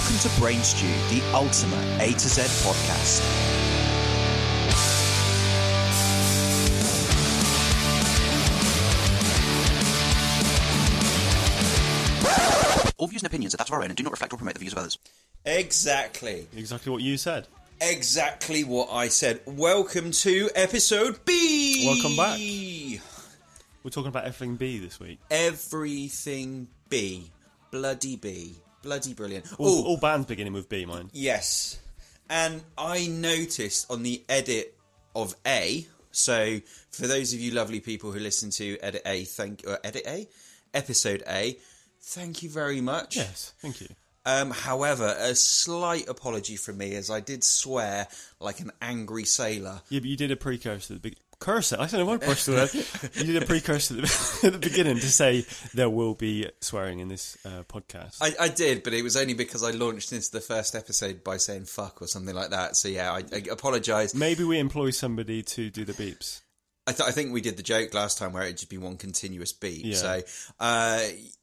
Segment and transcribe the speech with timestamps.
[0.00, 3.20] Welcome to Brain Stew, the ultimate A to Z podcast.
[12.96, 14.54] All views and opinions are that of our own and do not reflect or promote
[14.54, 14.96] the views of others.
[15.44, 16.48] Exactly.
[16.56, 17.46] Exactly what you said.
[17.82, 19.42] Exactly what I said.
[19.44, 21.84] Welcome to episode B.
[21.86, 22.38] Welcome back.
[23.84, 25.18] We're talking about everything B this week.
[25.30, 27.30] Everything B.
[27.70, 28.56] Bloody B.
[28.82, 29.46] Bloody brilliant.
[29.58, 31.10] All, all bands beginning with B, mine.
[31.12, 31.78] yes.
[32.28, 34.76] And I noticed on the edit
[35.16, 35.86] of A.
[36.12, 40.04] So for those of you lovely people who listen to edit A, thank or edit
[40.06, 40.28] A,
[40.72, 41.58] episode A.
[42.00, 43.16] Thank you very much.
[43.16, 43.88] Yes, thank you.
[44.24, 48.06] Um, however, a slight apology from me as I did swear
[48.38, 49.80] like an angry sailor.
[49.88, 51.76] Yeah, but you did a precursor at the big cursor.
[51.80, 53.12] I don't know to that.
[53.14, 55.44] You did a precursor at the, at the beginning to say
[55.74, 58.18] there will be swearing in this uh, podcast.
[58.20, 61.38] I, I did, but it was only because I launched into the first episode by
[61.38, 62.76] saying fuck or something like that.
[62.76, 64.14] So yeah, I, I apologise.
[64.14, 66.42] Maybe we employ somebody to do the beeps.
[66.86, 68.96] I, th- I think we did the joke last time where it'd just be one
[68.96, 69.84] continuous beep.
[69.84, 69.94] Yeah.
[69.94, 70.22] So
[70.58, 71.00] uh,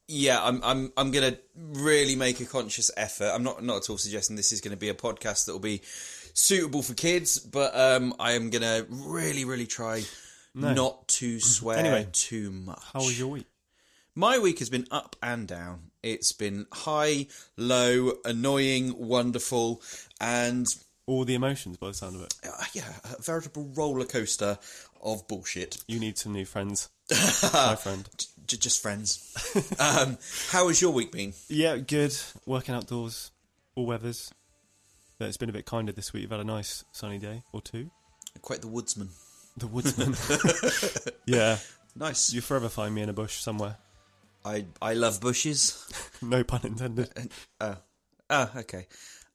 [0.08, 3.32] yeah, I'm I'm I'm gonna really make a conscious effort.
[3.34, 5.60] I'm not not at all suggesting this is going to be a podcast that will
[5.60, 5.82] be
[6.38, 10.04] suitable for kids, but um, I am gonna really really try
[10.54, 12.80] not to swear Anyway, too much.
[12.94, 13.46] How was your week?
[14.16, 15.92] My week has been up and down.
[16.02, 17.28] It's been high,
[17.58, 19.82] low, annoying, wonderful,
[20.20, 20.66] and
[21.06, 22.34] All the emotions by the sound of it.
[22.44, 24.58] uh, yeah, a veritable roller coaster
[25.04, 25.84] of bullshit.
[25.88, 26.90] You need some new friends,
[27.54, 28.10] my friend.
[28.48, 29.36] J- just friends.
[29.80, 30.18] um,
[30.50, 31.34] how has your week been?
[31.50, 32.16] Yeah, good.
[32.46, 33.32] Working outdoors,
[33.76, 34.32] all weathers.
[35.20, 36.22] But it's been a bit kinder this week.
[36.24, 37.90] You've had a nice sunny day or two.
[38.42, 39.10] Quite the woodsman.
[39.58, 40.16] The woodsman.
[41.26, 41.58] yeah,
[41.96, 42.32] Nice.
[42.32, 43.78] you forever find me in a bush somewhere.
[44.46, 45.84] I I love bushes.
[46.22, 47.10] No pun intended.
[47.62, 47.78] Oh,
[48.32, 48.88] oh, okay.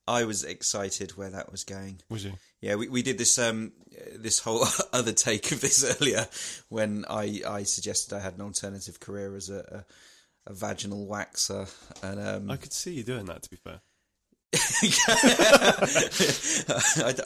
[0.08, 2.00] I was excited where that was going.
[2.08, 2.32] Was you?
[2.60, 6.26] Yeah, we, we did this um uh, this whole other take of this earlier
[6.70, 9.84] when I I suggested I had an alternative career as a
[10.46, 13.42] a, a vaginal waxer and um I could see you doing that.
[13.42, 13.80] To be fair,
[14.54, 14.58] I,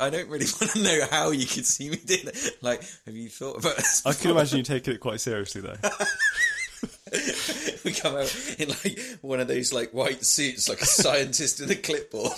[0.01, 2.57] I don't really want to know how you could see me doing that.
[2.61, 4.07] Like, have you thought about this?
[4.07, 5.75] I can imagine you taking it quite seriously though.
[7.85, 11.71] we come out in like one of those like white suits, like a scientist with
[11.71, 12.33] a clipboard.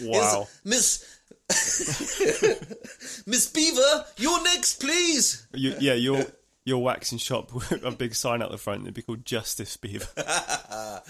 [0.02, 0.48] Wow.
[0.64, 1.04] Miss
[3.26, 5.46] Miss Beaver, you're next, please.
[5.54, 6.24] You, yeah, your
[6.66, 8.82] your waxing shop with a big sign out the front.
[8.82, 10.06] It'd be called Justice Beaver.
[10.18, 11.00] Oh,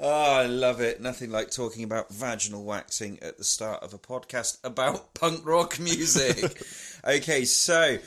[0.00, 1.02] I love it.
[1.02, 5.78] Nothing like talking about vaginal waxing at the start of a podcast about punk rock
[5.78, 6.64] music.
[7.04, 7.98] okay, so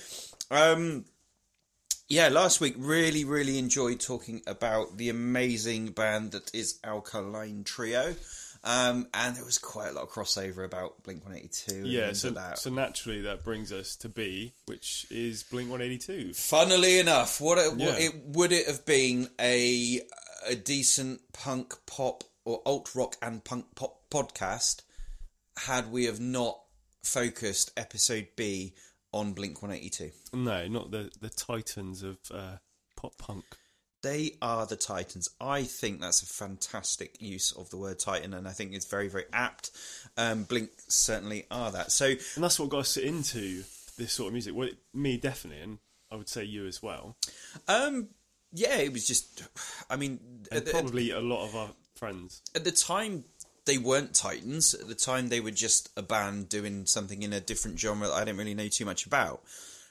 [0.50, 1.06] um
[2.08, 8.16] yeah, last week really really enjoyed talking about the amazing band that is Alkaline Trio.
[8.68, 12.30] Um, and there was quite a lot of crossover about Blink 182 and Yeah, so
[12.30, 16.34] like so naturally that brings us to B, which is Blink One Eighty Two.
[16.34, 17.86] Funnily enough, what it, Yeah.
[17.92, 20.02] what it would it have been a
[20.48, 24.82] a decent punk pop or alt rock and punk pop podcast
[25.58, 26.60] had we have not
[27.04, 28.74] focused episode B
[29.14, 30.12] on Blink One Eighty Two.
[30.34, 32.58] No, not the the titans of uh,
[32.98, 33.46] pop punk.
[34.06, 35.32] They are the Titans.
[35.42, 39.08] I think that's a fantastic use of the word Titan, and I think it's very,
[39.08, 39.72] very apt.
[40.16, 41.92] Um, Blink certainly are that.
[41.92, 43.64] So, And that's what got us into
[43.98, 44.54] this sort of music.
[44.54, 45.80] Well, me definitely, and
[46.12, 47.18] I would say you as well,
[47.68, 48.10] um,
[48.54, 49.42] yeah, it was just.
[49.90, 50.20] I mean,
[50.52, 52.44] and the- probably a lot of our friends.
[52.54, 53.24] at the time
[53.66, 54.76] they weren't Titans.
[54.76, 58.14] At the time they were just a band doing something in a different genre that
[58.14, 59.42] I didn't really know too much about.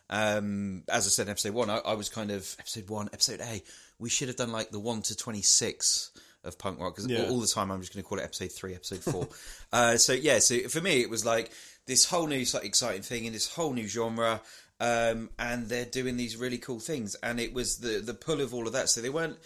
[0.08, 3.40] Um, as I said in episode one, I, I was kind of episode one, episode
[3.40, 3.62] A.
[3.98, 6.10] We should have done like the one to twenty six
[6.42, 7.28] of punk rock because Yeah.
[7.30, 9.28] all, the time I'm just going to call it episode three, episode four.
[9.72, 11.50] uh, so yeah, so for me it was like
[11.86, 14.42] this whole new like, exciting thing in this whole new genre.
[14.80, 18.52] Um, and they're doing these really cool things, and it was the the pull of
[18.52, 18.88] all of that.
[18.88, 19.38] So they weren't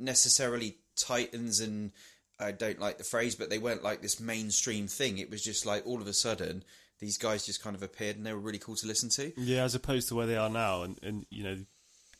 [0.00, 1.92] necessarily titans and
[2.38, 5.18] I don't like the phrase, but they weren't like this mainstream thing.
[5.18, 6.64] It was just like all of a sudden
[6.98, 9.32] these guys just kind of appeared and they were really cool to listen to.
[9.38, 11.58] Yeah, as opposed to where they are now, and, and you know,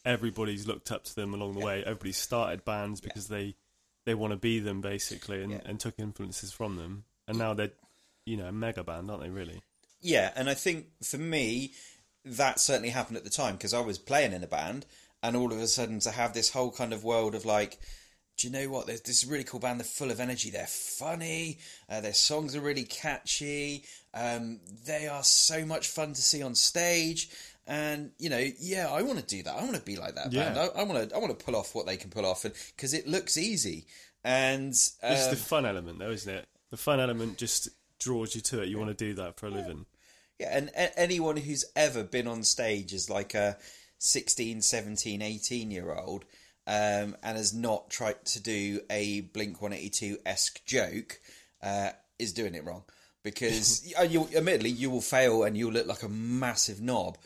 [0.05, 1.82] everybody's looked up to them along the way.
[1.82, 3.55] Everybody started bands because they
[4.06, 5.61] they want to be them basically, and, Yeah.
[5.64, 7.05] and took influences from them.
[7.29, 7.73] And now they're,
[8.25, 9.31] you know, a mega band, aren't they?
[9.31, 9.62] Really?
[10.00, 11.73] Yeah, and I think for me
[12.25, 14.85] that certainly happened at the time because I was playing in a band
[15.23, 17.79] and all of a sudden to have this whole kind of world of like
[18.38, 18.87] do you know what?
[18.87, 19.81] There's this really cool band.
[19.81, 20.49] They're full of energy.
[20.49, 21.58] They're funny.
[21.91, 23.85] Uh, their songs are really catchy.
[24.14, 27.29] Um, they are so much fun to see on stage.
[27.66, 29.54] And you know, yeah, I want to do that.
[29.54, 30.52] I want to be like that Yeah.
[30.52, 30.58] band.
[30.58, 31.14] I, I want to.
[31.14, 33.86] I want to pull off what they can pull off, and because it looks easy.
[34.24, 36.46] And um, It's the fun element, though, isn't it?
[36.70, 37.68] The fun element just
[37.98, 38.68] draws you to it.
[38.68, 39.86] You want to do that for a living.
[40.38, 43.56] Yeah, and a- anyone who's ever been on stage as like a
[43.98, 46.24] 16, 17, 18 year old
[46.66, 51.20] um, and has not tried to do a Blink 182 esque joke
[51.62, 52.84] uh, is doing it wrong.
[53.22, 57.18] Because, you, admittedly, you will fail and you'll look like a massive knob.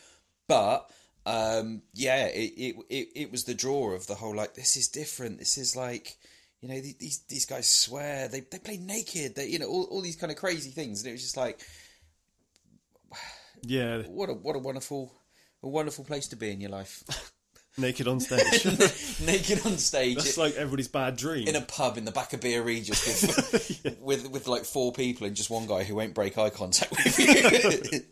[0.47, 0.89] But,
[1.25, 4.87] um, yeah, it, it, it, it was the draw of the whole like, this is
[4.87, 5.39] different.
[5.39, 6.17] This is like.
[6.61, 9.35] You know these these guys swear they they play naked.
[9.35, 11.59] They you know all, all these kind of crazy things, and it was just like
[13.61, 15.11] Yeah, what a what a wonderful
[15.61, 17.03] a wonderful place to be in your life.
[17.77, 18.65] naked on stage.
[19.25, 21.47] Naked on stage That's like everybody's bad dream.
[21.47, 23.21] in a pub in the back of Bere Regis
[23.83, 26.91] with, with with like four people and just one guy who won't break eye contact
[26.91, 27.25] with you.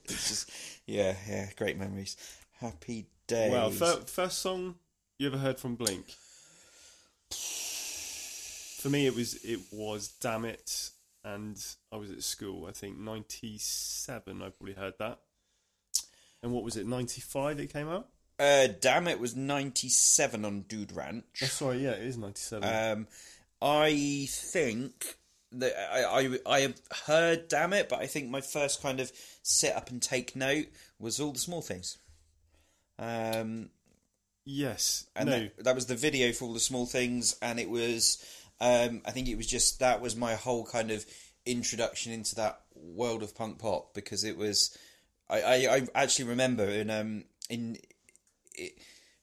[0.05, 0.51] it's just
[0.87, 2.15] yeah, yeah, great memories.
[2.59, 3.51] Happy days.
[3.51, 4.75] Well, fir- first song
[5.17, 6.05] you ever heard from Blink?
[8.79, 10.89] For me, it was it was "Dammit,"
[11.23, 11.57] and
[11.91, 12.65] I was at school.
[12.67, 14.41] I think ninety seven.
[14.41, 15.19] I probably heard that.
[16.41, 16.85] And what was it?
[16.85, 17.59] Ninety five.
[17.59, 18.09] It came out.
[18.39, 21.23] uh, damn it was ninety seven on Dude Ranch.
[21.41, 22.67] Oh, sorry, yeah, it is ninety seven.
[22.97, 23.07] Um,
[23.61, 25.15] I think
[25.53, 29.11] that I, I I have heard "Dammit," but I think my first kind of
[29.41, 30.67] sit up and take note
[30.99, 31.97] was all the small things.
[32.99, 33.69] Um,
[34.45, 35.05] yes.
[35.15, 35.39] and no.
[35.39, 38.23] that, that was the video for all the small things, and it was.
[38.61, 41.05] Um, I think it was just that was my whole kind of
[41.45, 44.77] introduction into that world of punk pop because it was.
[45.29, 47.77] I, I, I actually remember in um in.
[48.55, 48.73] It,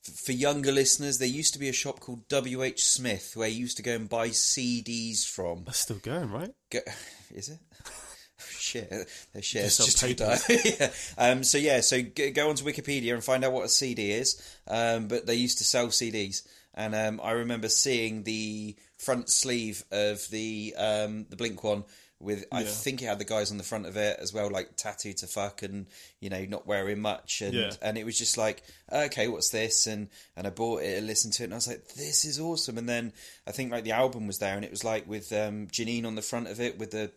[0.03, 3.77] for younger listeners, there used to be a shop called WH Smith where you used
[3.77, 5.65] to go and buy CDs from.
[5.65, 6.51] That's still going, right?
[6.71, 6.81] Go,
[7.35, 7.59] is it?
[8.59, 8.89] Shit,
[9.33, 10.39] their shares Just just, on took die.
[10.81, 10.91] yeah.
[11.19, 14.41] Um, so yeah, so go, go onto Wikipedia and find out what a CD is.
[14.67, 19.85] Um, but they used to sell CDs, and um, I remember seeing the front sleeve
[19.91, 21.85] of the um, the Blink one
[22.21, 24.77] with I think it had the guys on the front of it as well, like
[24.77, 25.87] tattoo to fuck and
[26.21, 27.71] you know not wearing much, and Yeah.
[27.83, 28.63] and it was just like
[28.93, 29.87] okay, what's this?
[29.87, 32.39] And and I bought it and listened to it, and I was like, this is
[32.39, 32.77] awesome.
[32.79, 33.13] And then
[33.47, 36.15] I think like the album was there, and it was like with um, Janine on
[36.15, 37.11] the front of it with the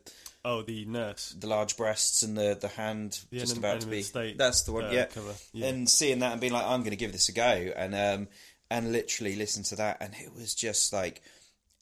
[0.46, 1.34] Oh, the nurse.
[1.40, 4.02] the large breasts and the the hand The just about to be.
[4.04, 5.06] State, That's the one, uh, yeah.
[5.06, 5.68] cover, yeah.
[5.68, 7.44] And seeing that and being like, I'm going to give this a go,
[7.76, 8.28] and um
[8.70, 11.22] and literally listen to that, and it was just like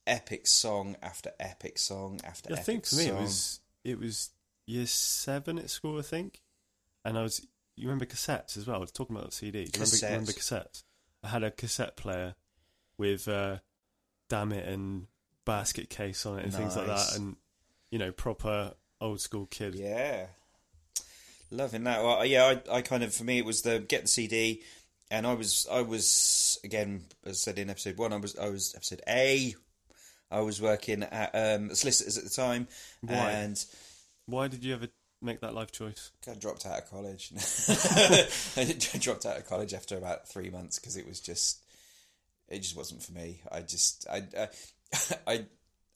[0.08, 2.50] epic song after epic song after.
[2.50, 3.18] I epic think for me song.
[3.18, 4.30] it was it was
[4.68, 6.42] year seven at school, I think,
[7.06, 7.46] and I was.
[7.78, 8.76] You remember cassettes as well?
[8.78, 9.64] I was talking about CD.
[9.66, 10.10] Do you remember, Cassettes.
[10.10, 10.84] remember cassettes?
[11.24, 12.36] I had a cassette player
[12.98, 13.58] with uh,
[14.30, 15.08] "Dammit" and
[15.46, 17.38] basket case on it and things like that, and
[17.90, 19.76] you know, proper old school kid.
[19.76, 20.28] Yeah,
[21.50, 22.04] loving that.
[22.04, 24.64] Well, yeah, I, I kind of for me it was the get the CD,
[25.10, 28.50] and I was I was again as I said in episode one, I was I
[28.50, 29.56] was episode A.
[30.32, 32.68] I was working at um, solicitors at the time,
[33.02, 33.32] Why?
[33.32, 33.64] and
[34.26, 34.88] Why did you ever
[35.22, 36.12] make that life choice?
[36.30, 37.32] I dropped out of college.
[38.58, 41.64] I dropped out of college after about three months because it was just,
[42.48, 43.42] it just wasn't for me.
[43.52, 44.48] I just, I, I,
[45.28, 45.46] I,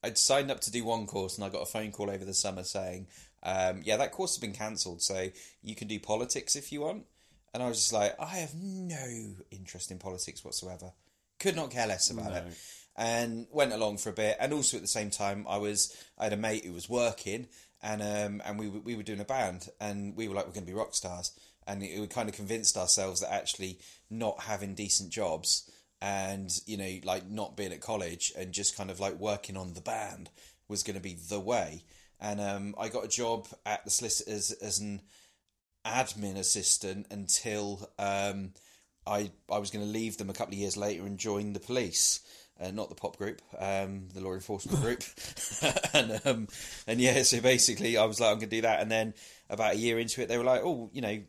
[0.04, 2.34] I'd signed up to do one course and I got a phone call over the
[2.34, 3.08] summer saying,
[3.42, 5.30] um, "Yeah, that course has been cancelled, so
[5.64, 7.06] you can do politics if you want."
[7.54, 10.92] And I was just like, I have no interest in politics whatsoever.
[11.40, 12.52] Could not care less about it No.
[12.96, 14.38] And went along for a bit.
[14.40, 17.48] And also at the same time, I was I had a mate who was working,
[17.82, 20.66] and um, and we we were doing a band, and we were like we're going
[20.66, 21.32] to be rock stars,
[21.68, 25.70] and it, we kind of convinced ourselves that actually not having decent jobs
[26.02, 29.74] and you know like not being at college and just kind of like working on
[29.74, 30.30] the band
[30.68, 31.84] was going to be the way.
[32.20, 35.02] And um, I got a job at the solicitors as an
[35.86, 38.54] admin assistant until um,
[39.06, 41.60] I I was going to leave them a couple of years later and join the
[41.60, 42.22] police.
[42.58, 45.04] Uh, not the pop group, um, the law enforcement group,
[45.94, 46.48] and um,
[46.88, 49.14] and yeah, so basically, I was like, I'm going to do that, and then
[49.50, 51.20] about a year into it, they were like, oh, you know,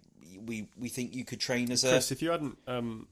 [0.45, 3.09] we we think you could train as a Chris, if you hadn't um,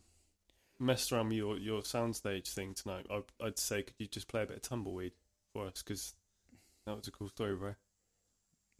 [0.78, 4.42] messed around with your, your soundstage thing tonight, I'd, I'd say could you just play
[4.42, 5.12] a bit of tumbleweed
[5.52, 5.82] for us?
[5.82, 6.14] Because
[6.86, 7.74] that was a cool story, bro.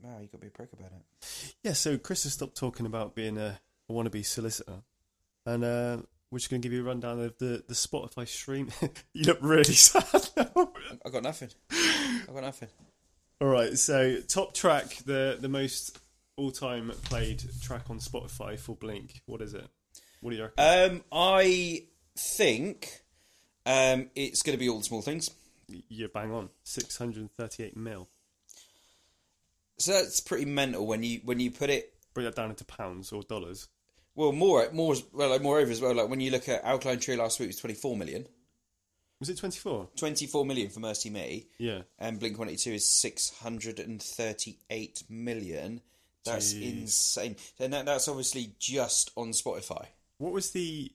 [0.03, 1.55] Wow, you got to be a prick about it.
[1.63, 4.83] Yeah, so Chris has stopped talking about being a, a wannabe solicitor,
[5.47, 5.99] and uh,
[6.35, 8.69] we're just going to give you a rundown of the, the Spotify stream.
[9.13, 10.73] you look really sad now.
[11.07, 11.51] I got nothing.
[11.71, 12.69] I got nothing.
[13.41, 15.99] All right, so top track, the the most
[16.37, 19.23] all time played track on Spotify for Blink.
[19.27, 19.67] What is it?
[20.21, 20.93] What do you reckon?
[20.93, 21.85] Um, I
[22.19, 23.03] think
[23.65, 25.31] um, it's going to be all the small things.
[25.89, 26.49] You're bang on.
[26.65, 28.09] Six hundred thirty-eight mil.
[29.79, 33.13] So that's pretty mental when you when you put it Bring that down into pounds
[33.13, 33.69] or dollars.
[34.15, 37.19] Well more more well like moreover as well like when you look at Alkaline Trio
[37.19, 38.27] last week it was twenty four million.
[39.21, 39.89] Was it 24?
[39.97, 41.83] 24 million for Mercy Me, Yeah.
[42.01, 45.81] and Blink 182 is 638 million.
[46.25, 46.81] That's Jeez.
[46.81, 47.37] insane.
[47.59, 49.87] And that, that's obviously just on Spotify.
[50.19, 50.91] What was the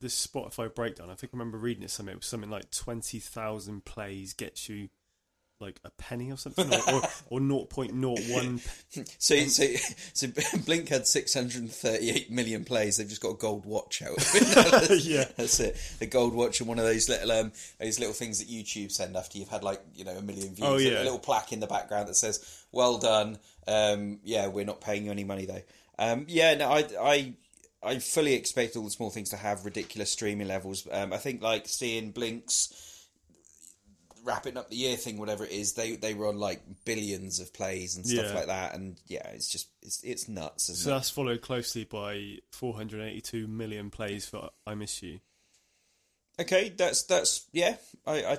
[0.00, 1.08] the Spotify breakdown?
[1.08, 2.14] I think I remember reading it somewhere.
[2.14, 4.88] It was something like 20,000 plays gets you
[5.60, 8.60] like a penny or something, or, or, or 0.01.
[9.18, 9.64] So, so,
[10.12, 12.96] so Blink had 638 million plays.
[12.98, 14.16] They've just got a gold watch out.
[15.06, 15.24] Yeah.
[15.36, 15.76] that's it.
[15.98, 19.16] The gold watch and one of those little um, those little things that YouTube send
[19.16, 20.68] after you've had like you know a million views.
[20.68, 21.02] Oh, yeah.
[21.02, 25.04] A little plaque in the background that says "Well done." Um, yeah, we're not paying
[25.04, 25.62] you any money though.
[25.98, 27.34] Um, yeah, no, I, I,
[27.82, 30.86] I fully expect all the small things to have ridiculous streaming levels.
[30.90, 32.85] Um, I think like seeing Blink's
[34.26, 37.96] wrapping up the year thing, whatever it is, they they run like billions of plays
[37.96, 38.34] and stuff Yeah.
[38.34, 40.92] like that, and yeah, it's just it's it's nuts, So it?
[40.92, 45.20] that's followed closely by 482 million plays for I Miss You.
[46.38, 48.38] Okay, that's that's yeah, I, I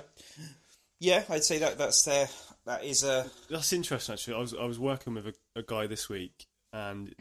[1.00, 2.28] yeah, I'd say that that's there.
[2.66, 4.34] That is a That's interesting, actually.
[4.34, 7.14] I was I was working with a, a guy this week, and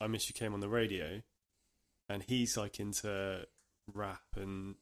[0.00, 1.22] I Miss You came on the radio,
[2.08, 3.44] and he's like into
[3.92, 4.76] rap and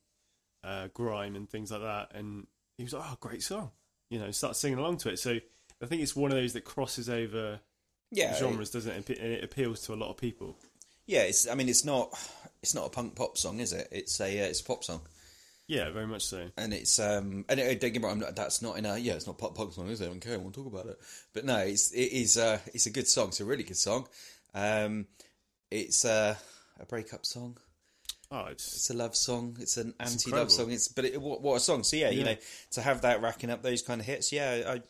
[0.62, 3.70] uh, grime and things like that, and he was like, "Oh, great song,"
[4.10, 5.18] you know, start singing along to it.
[5.18, 5.38] So
[5.82, 7.60] I think it's one of those that crosses over
[8.10, 9.18] yeah genres, doesn't it?
[9.18, 10.56] And it appeals to a lot of people.
[11.06, 12.10] Yeah, it's I mean it's not
[12.62, 13.88] it's not a punk pop song, is it?
[13.92, 15.02] It's a uh, it's a pop song,
[15.66, 16.48] Yeah, very much so.
[16.56, 18.96] and it's um and it, don't get me wrong, I'm not, that's not in a
[18.96, 20.06] yeah, it's not pop punk song, is it?
[20.06, 20.98] I don't care, I won't talk about it.
[21.34, 23.28] But no, it's it is uh it's a good song.
[23.28, 24.06] It's a really good song.
[24.54, 25.06] Um,
[25.70, 26.36] it's uh,
[26.78, 27.56] a breakup song.
[28.34, 29.56] Oh, it's It's a love song.
[29.60, 30.72] It's an anti-love song.
[30.72, 31.84] It's but it, what, what a song.
[31.84, 32.36] So yeah, you know,
[32.72, 34.82] to have that racking up those kind of hits, yeah, I,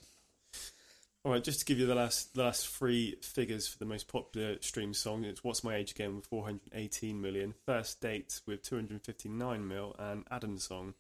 [1.24, 4.08] All right, just to give you the last the last three figures for the most
[4.08, 9.68] popular stream song, it's "What's My Age Again" with 418 million, "First Date" with 259
[9.68, 10.94] mil, and "Adam's Song"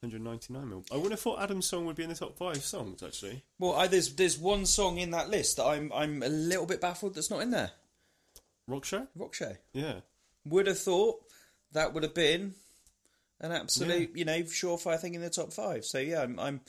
[0.00, 0.84] 199 mil.
[0.90, 3.42] I wouldn't have thought Adam's Song would be in the top five songs actually.
[3.58, 6.80] well, I, there's there's one song in that list that I'm I'm a little bit
[6.80, 7.72] baffled that's not in there.
[8.66, 9.56] Rock show, Rock show.
[9.74, 9.96] yeah,
[10.46, 11.20] Would have thought
[11.72, 12.54] that would have been
[13.40, 15.84] an absolute, you know, surefire thing in the top five.
[15.84, 16.60] So yeah, I'm I'm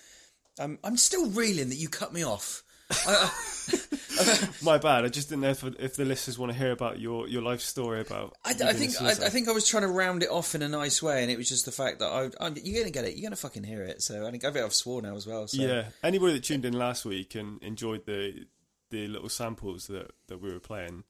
[0.60, 2.64] I'm, I'm still reeling that you cut me off.
[4.62, 5.06] my bad.
[5.06, 7.62] I just didn't know if, if the listeners want to hear about your, your life
[7.62, 8.36] story about.
[8.44, 9.12] I, I think I.
[9.12, 11.38] I think I was trying to round it off in a nice way, and it
[11.38, 13.84] was just the fact that I, I'm, you're gonna get it, you're gonna fucking hear
[13.84, 14.02] it.
[14.02, 15.48] So I think I've sworn now as well.
[15.48, 15.62] So.
[15.62, 18.46] Yeah, anybody that tuned in last week and enjoyed the
[18.90, 21.06] the little samples that, that we were playing,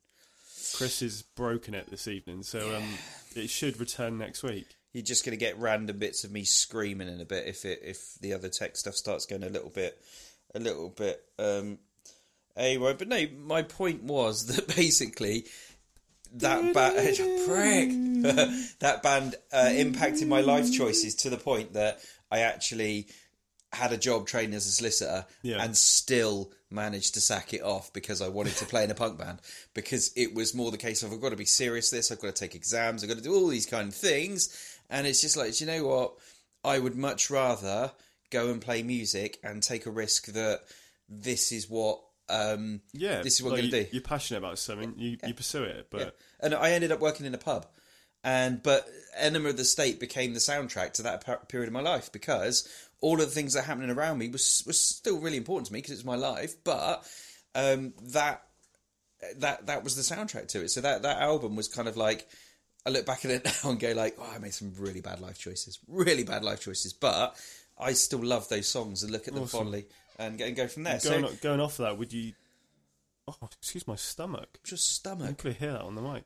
[0.76, 2.84] Chris is broken it this evening, so um,
[3.36, 4.76] it should return next week.
[4.94, 7.80] You're just going to get random bits of me screaming in a bit if it
[7.84, 10.02] if the other tech stuff starts going a little bit
[10.54, 11.78] a little bit um
[12.58, 15.46] anyway but no my point was that basically
[16.34, 17.90] that band prick
[18.80, 23.08] that band uh, impacted my life choices to the point that I actually
[23.74, 25.64] had a job training as a solicitor Yeah.
[25.64, 29.18] and still managed to sack it off because I wanted to play in a punk
[29.18, 29.40] band
[29.74, 32.36] because it was more the case of I've got to be serious this I've got
[32.36, 35.38] to take exams I've got to do all these kind of things and it's just
[35.38, 36.14] like do you know what
[36.64, 37.92] I would much rather
[38.30, 40.62] go and play music and take a risk that
[41.10, 44.04] this is what um Yeah, this is what like I'm you, going to do You're
[44.04, 46.10] passionate about something, you, you pursue it, but yeah.
[46.40, 47.68] And I ended up working in a pub.
[48.24, 48.88] And but
[49.18, 52.70] Enema of the State became the soundtrack to that period of my life because
[53.02, 55.74] all of the things that are happening around me was was still really important to
[55.74, 56.56] me because it's my life.
[56.64, 57.04] But
[57.56, 58.44] um, that
[59.38, 60.70] that that was the soundtrack to it.
[60.70, 62.28] So that that album was kind of like
[62.86, 65.20] I look back at it now and go like, oh, I made some really bad
[65.20, 66.94] life choices, really bad life choices.
[66.94, 67.36] But
[67.78, 69.60] I still love those songs and look at them Awesome.
[69.60, 69.86] fondly
[70.18, 71.00] and and go from there.
[71.04, 72.34] going, so o- going off that, would you?
[73.28, 74.60] Oh, excuse my stomach.
[74.64, 76.24] just I stomach could hear that on the mic.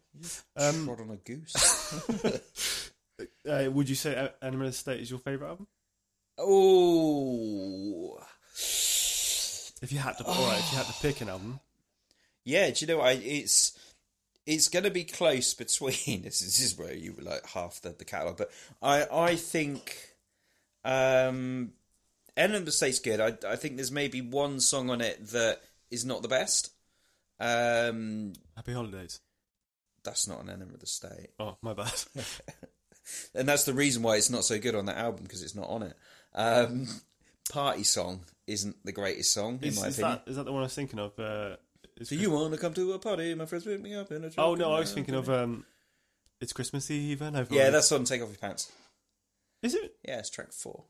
[0.56, 2.02] Um, trod on a goose.
[3.50, 5.68] uh, would you say Enema State is your favourite album?
[6.38, 8.20] Oh.
[9.82, 11.60] If you had to, all right, if you had to pick an album,
[12.44, 13.02] Yeah, do you know?
[13.02, 13.78] I it's
[14.46, 16.22] it's going to be close between.
[16.24, 18.52] This is, this is where you were like half the, the catalog, but
[18.82, 19.98] I I think
[20.84, 21.74] um,
[22.38, 23.20] of the State's good.
[23.20, 25.62] I I think there's maybe one song on it that
[25.92, 26.72] is not the best.
[27.40, 29.20] Um, Happy Holidays.
[30.04, 31.92] that's not an Enema of the State, Oh, my bad.
[33.36, 35.68] and that's the reason why it's not so good on that album because it's not
[35.70, 35.98] on it.
[36.36, 36.88] Um,
[37.50, 40.20] Party song isn't the greatest song in is, my is opinion.
[40.26, 41.18] that is that the one I was thinking of?
[41.20, 41.56] Uh,
[41.98, 43.34] is Do you want to come to a party?
[43.36, 45.66] My friends pick me up in a truck Oh no, I was thinking of um,
[46.42, 47.54] it's Christmas Eve and over.
[47.54, 48.72] Yeah, that's on Take Off Your Pants.
[49.62, 49.96] is it.
[50.04, 50.84] Yeah, it's track four.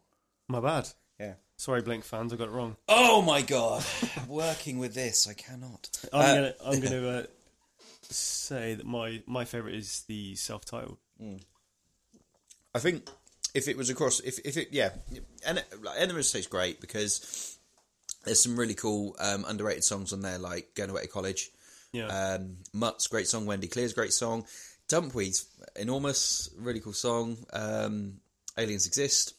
[0.48, 0.90] My bad.
[1.20, 1.34] Yeah.
[1.58, 2.76] Sorry, Blink fans, I got it wrong.
[2.90, 3.84] Oh my god!
[4.28, 5.90] Working with this, I cannot.
[6.12, 7.24] I'm Uh, gonna I'm gonna uh,
[8.10, 10.98] say that my my favorite is the self-titled.
[12.74, 13.08] I think
[13.56, 14.90] if it was across, if if it yeah,
[15.48, 17.58] and like, of great because
[18.26, 21.50] there's some really cool um, underrated songs on there, like Going Away to College.
[21.94, 22.08] Yeah.
[22.08, 24.46] Um, Mutt's great song, Wendy Clear's great song,
[24.90, 25.46] Dumpweed's
[25.78, 27.38] enormous, really cool song.
[27.54, 28.16] Um,
[28.58, 29.34] Aliens Exist,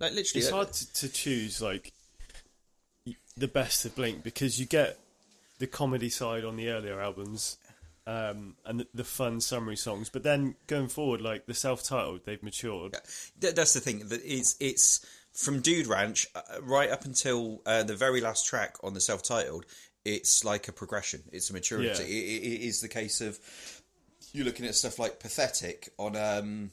[0.00, 0.40] like literally.
[0.40, 1.92] it's hard to, to choose like
[3.36, 4.98] the best of Blink because you get
[5.58, 7.58] the comedy side on the earlier albums
[8.06, 12.42] um, and the, the fun summary songs, but then going forward, like the self-titled, they've
[12.42, 12.96] matured.
[13.40, 17.82] Th- that's the thing that it's it's from Dude Ranch uh, right up until uh,
[17.84, 19.64] the very last track on the self-titled.
[20.04, 21.22] It's like a progression.
[21.30, 21.88] It's a maturity.
[21.88, 22.00] Yeah.
[22.00, 23.38] It, it, it is the case of
[24.32, 26.70] you're looking at stuff like pathetic on um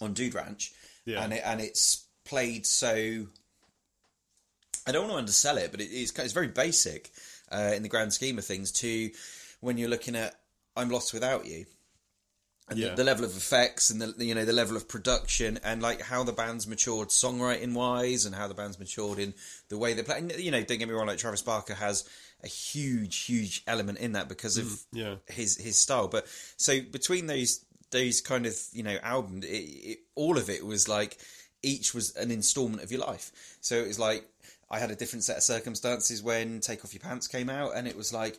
[0.00, 0.72] on Dude Ranch,
[1.06, 1.22] Yeah.
[1.22, 3.26] and it, and it's played so.
[4.86, 7.10] I don't want to undersell it, but it, it's it's very basic
[7.50, 8.72] uh, in the grand scheme of things.
[8.72, 9.10] To
[9.64, 10.34] when you're looking at
[10.76, 11.66] "I'm Lost Without You,"
[12.68, 12.90] and Yeah.
[12.90, 16.00] the, the level of effects and the you know the level of production and like
[16.02, 19.34] how the band's matured songwriting wise and how the band's matured in
[19.68, 20.18] the way they play.
[20.18, 22.08] And, you know, don't get me wrong, like Travis Barker has
[22.42, 25.14] a huge, huge element in that because of mm, yeah.
[25.28, 26.08] his his style.
[26.08, 30.64] But so between those those kind of you know albums, it, it, all of it
[30.64, 31.18] was like
[31.62, 33.56] each was an installment of your life.
[33.60, 34.28] So it was like
[34.70, 37.86] I had a different set of circumstances when Take Off Your Pants came out, and
[37.86, 38.38] it was like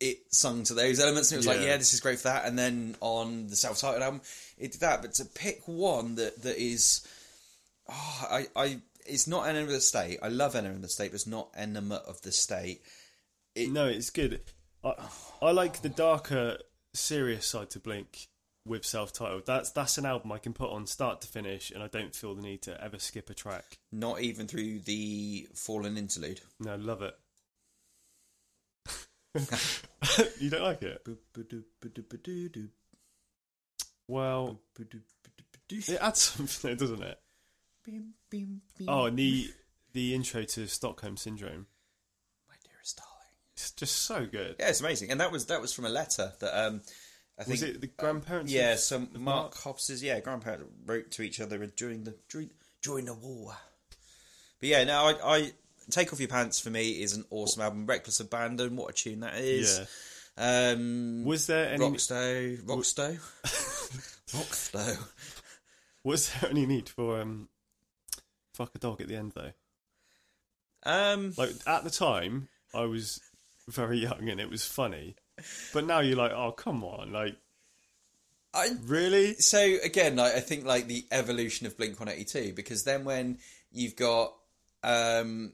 [0.00, 1.66] it sung to those elements, and it was like, Yeah.
[1.72, 2.46] yeah, this is great for that.
[2.46, 4.22] And then on the self-titled album,
[4.58, 5.02] it did that.
[5.02, 7.06] But to pick one that that is,
[7.88, 10.18] oh, I, I, it's not Enema of the State.
[10.22, 12.82] I love Enema of the State, but it's not Enema of the State.
[13.56, 14.40] No, it's good.
[14.82, 14.94] I,
[15.42, 16.58] I like the darker,
[16.94, 18.28] serious side to Blink
[18.66, 19.44] with self-titled.
[19.46, 22.34] That's that's an album I can put on start to finish, and I don't feel
[22.34, 23.78] the need to ever skip a track.
[23.92, 26.40] Not even through the Fallen interlude.
[26.58, 27.14] No, love it.
[30.40, 31.06] you don't like it?
[34.08, 34.60] Well,
[35.70, 37.18] it adds something, doesn't it?
[38.88, 39.50] Oh, and the
[39.92, 41.66] the intro to Stockholm Syndrome.
[42.48, 43.10] my dearest darling.
[43.54, 44.56] It's just so good.
[44.58, 46.82] Yeah, it's amazing, and that was that was from a letter that um,
[47.38, 48.52] I think Was it the grandparents?
[48.52, 52.50] yeah, of- some of Mark Hoppus's yeah grandparents wrote to each other during the during,
[52.82, 53.56] during the war.
[54.60, 55.52] But yeah, no, I, I
[55.90, 57.86] take off your pants for me is an awesome album.
[57.86, 59.80] Reckless Abandon, what a tune that is.
[60.36, 63.18] Um, Was there any Rockstow, Rockstow,
[64.32, 64.96] Rockstow.
[66.04, 67.48] was there any need for um
[68.54, 69.52] fuck a dog at the end though?
[70.84, 73.20] Um, Like at the time, I was
[73.68, 75.16] very young and it was funny,
[75.74, 77.36] but now you're like, oh come on, like
[78.54, 79.34] I really?
[79.34, 83.04] so again, like, I think like the evolution of Blink One Eighty Two, because then
[83.04, 83.38] when
[83.72, 84.34] you've got
[84.82, 85.52] um,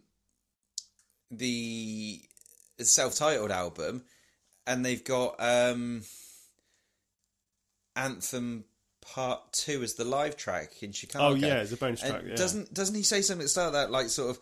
[1.31, 2.21] the
[2.79, 4.03] self-titled album,
[4.67, 6.03] and they've got um,
[7.95, 8.65] Anthem
[9.01, 11.27] Part Two as the live track in Chicago.
[11.27, 12.23] Oh yeah, it's a bonus track.
[12.27, 12.35] Yeah.
[12.35, 14.39] Doesn't doesn't he say something at the start of that like sort of?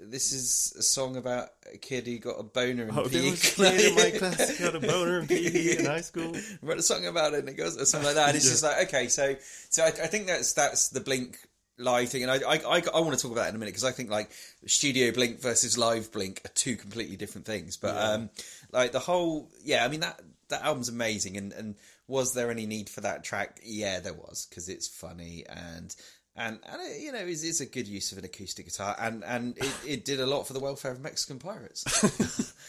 [0.00, 3.30] This is a song about a kid who got a boner in Oh, there PE
[3.30, 6.34] was a kid in my class who got a boner in PE in high school.
[6.62, 8.28] wrote a song about it and it goes or something like that.
[8.30, 8.50] And it's Yeah.
[8.50, 9.36] just like okay, so
[9.70, 11.38] so I, I think that's that's the Blink
[11.78, 13.72] live thing, and I I, I, I want to talk about that in a minute
[13.72, 14.30] because I think like
[14.66, 17.76] studio Blink versus live Blink are two completely different things.
[17.76, 18.30] But um,
[18.72, 21.74] like the whole yeah, I mean that that album's amazing, and and
[22.06, 23.60] was there any need for that track?
[23.64, 25.94] Yeah, there was because it's funny and.
[26.36, 29.22] And, and it, you know, it's, it's a good use of an acoustic guitar, and,
[29.22, 31.84] and it, it did a lot for the welfare of Mexican pirates,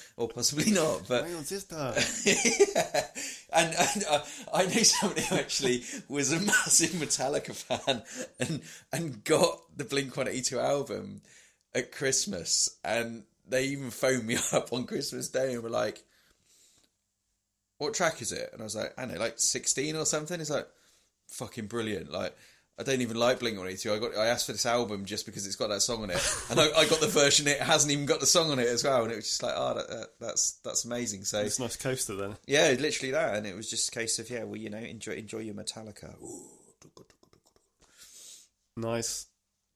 [0.18, 1.02] or possibly not.
[1.08, 1.76] But My own sister.
[2.26, 3.08] yeah.
[3.52, 4.24] And, and uh,
[4.54, 8.04] I know somebody who actually was a massive Metallica fan
[8.40, 8.62] and
[8.94, 11.22] and got the Blink One Eighty Two album
[11.74, 16.04] at Christmas, and they even phoned me up on Christmas Day and were like,
[17.80, 20.40] "What track is it?" And I was like, "I don't know, like sixteen or something."
[20.40, 20.68] It's like
[21.30, 22.36] fucking brilliant, like.
[22.78, 23.94] I don't even like Blink One Eighty Two.
[23.94, 26.22] I got I asked for this album just because it's got that song on it,
[26.50, 28.84] and I, I got the version it hasn't even got the song on it as
[28.84, 31.24] well, and it was just like, oh, that, that, that's that's amazing.
[31.24, 32.36] So It's a nice coaster then.
[32.48, 35.14] yeah, literally that, and it was just a case of yeah, well, you know, enjoy
[35.14, 36.14] enjoy your Metallica.
[36.22, 36.42] Ooh.
[38.78, 39.28] Nice.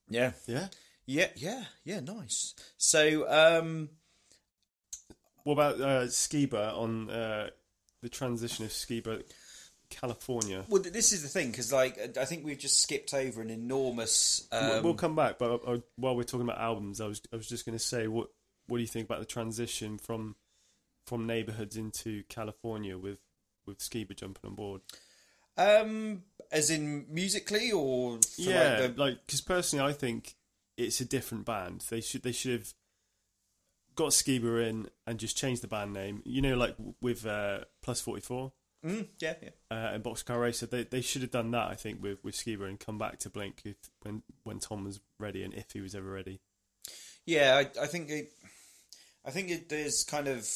[0.09, 0.67] Yeah, Yeah.
[1.05, 2.53] yeah, yeah, yeah, nice.
[2.77, 3.89] So, um,
[5.43, 7.49] What about uh, Skiba on uh,
[8.01, 9.23] the transition of Skiba,
[9.89, 10.65] California?
[10.69, 14.47] well, this is the thing because, like, I think we've just skipped over an enormous.
[14.51, 17.35] We'll- Um, we'll come back, but uh, while we're talking about albums, I was I
[17.35, 18.29] was just going to say what
[18.67, 20.35] what do you think about the transition from
[21.07, 23.17] from neighborhoods into California with
[23.65, 24.81] with Skiba jumping on board?
[25.57, 30.35] um, as in musically, or yeah, like, the, like because personally, I think
[30.77, 31.83] it's a different band.
[31.89, 32.73] They should they should have
[33.95, 36.21] got Skiba in and just changed the band name.
[36.25, 38.53] You know, like with uh, Plus Forty Four,
[38.85, 39.49] Mm, yeah, yeah.
[39.69, 40.65] uh, and Boxcar Racer.
[40.65, 43.29] They they should have done that, I think, with with Skiba and come back to
[43.29, 46.39] Blink if, when when Tom was ready and if he was ever ready.
[47.25, 48.31] Yeah, I, I think it,
[49.25, 50.47] I think it, there's kind of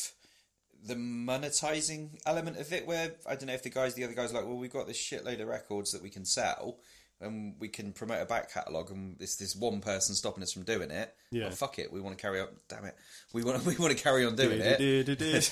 [0.85, 4.31] the monetizing element of it where I don't know if the guys, the other guys,
[4.31, 6.77] are like, well, we've got this shitload of records that we can sell.
[7.23, 10.63] And we can promote a back catalogue, and it's this one person stopping us from
[10.63, 11.13] doing it.
[11.15, 11.43] Oh, yeah.
[11.45, 12.47] Well, fuck it, we want to carry on.
[12.67, 12.95] Damn it,
[13.33, 14.79] we want to, we want to carry on doing it.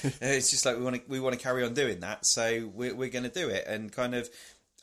[0.22, 2.96] it's just like we want to we want to carry on doing that, so we're
[2.96, 3.66] we're going to do it.
[3.68, 4.30] And kind of,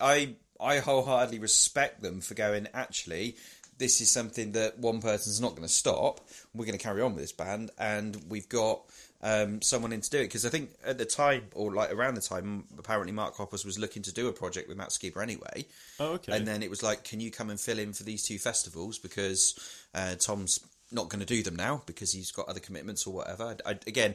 [0.00, 2.68] I I wholeheartedly respect them for going.
[2.74, 3.36] Actually,
[3.78, 6.20] this is something that one person's not going to stop.
[6.54, 8.82] We're going to carry on with this band, and we've got
[9.22, 10.24] um, someone in to do it.
[10.24, 13.78] Because I think at the time, or like around the time, apparently Mark Hoppus was
[13.78, 15.66] looking to do a project with Matt Skiba anyway.
[15.98, 16.32] Oh, okay.
[16.36, 18.98] And then it was like, can you come and fill in for these two festivals
[18.98, 19.58] because
[19.94, 20.60] uh, Tom's
[20.92, 23.56] not going to do them now because he's got other commitments or whatever.
[23.66, 24.14] I, I- again,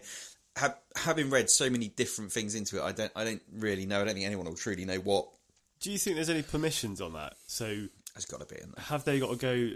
[0.57, 4.01] ha- having read so many different things into it, I don't, I don't really know.
[4.01, 5.27] I don't think anyone will truly know what
[5.81, 7.33] Do you think there's any permissions on that?
[7.45, 8.85] So has got to be in there.
[8.85, 9.75] have they got to go?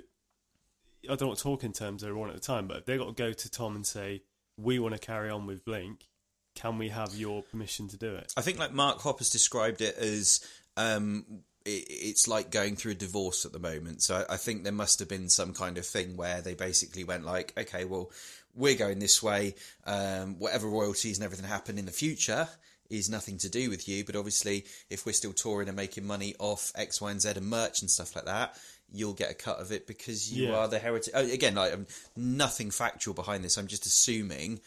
[1.12, 3.13] I don't what talking terms they were on at the time, but they got to
[3.13, 4.24] go to Tom and say,
[4.58, 6.08] "We want to carry on with Blink.
[6.56, 9.98] Can we have your permission to do it?" I think like Mark Hoppus described it
[9.98, 11.26] as um,
[11.65, 14.02] it, it's like going through a divorce at the moment.
[14.02, 17.04] So I, I think there must have been some kind of thing where they basically
[17.04, 18.12] went like, okay, well,
[18.56, 19.56] we're going this way.
[19.86, 22.48] Um, whatever royalties and everything happen in the future
[22.89, 24.06] is nothing to do with you.
[24.06, 27.48] But obviously, if we're still touring and making money off X, Y, and Z and
[27.48, 28.58] merch and stuff like that.
[28.91, 30.56] You'll get a cut of it because you Yeah.
[30.58, 31.13] are the heritage.
[31.13, 33.58] Oh, again, like um, nothing factual behind this.
[33.58, 34.62] I'm just assuming,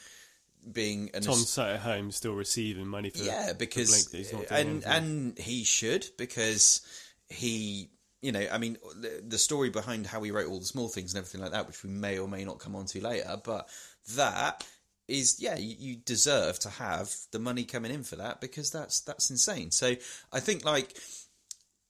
[0.70, 4.50] being an Tom's sat at home still receiving money for yeah, for because Blink not
[4.50, 4.92] and anything.
[4.92, 6.83] and he should because
[7.30, 7.88] he,
[8.20, 11.14] you know, I mean, the, the story behind how he wrote all the small things
[11.14, 13.68] and everything like that, which we may or may not come on to later, but
[14.16, 14.66] that
[15.09, 19.00] is yeah, you, you deserve to have the money coming in for that because that's
[19.00, 19.70] that's insane.
[19.70, 19.94] So
[20.30, 20.94] I think like.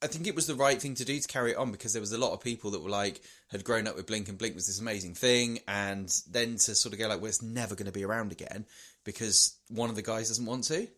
[0.03, 2.01] I think it was the right thing to do to carry it on because there
[2.01, 4.55] was a lot of people that were like had grown up with Blink and Blink
[4.55, 7.87] was this amazing thing, and then to sort of go like, well, it's never going
[7.87, 8.65] to be around again
[9.05, 10.89] because one of the guys doesn't want to,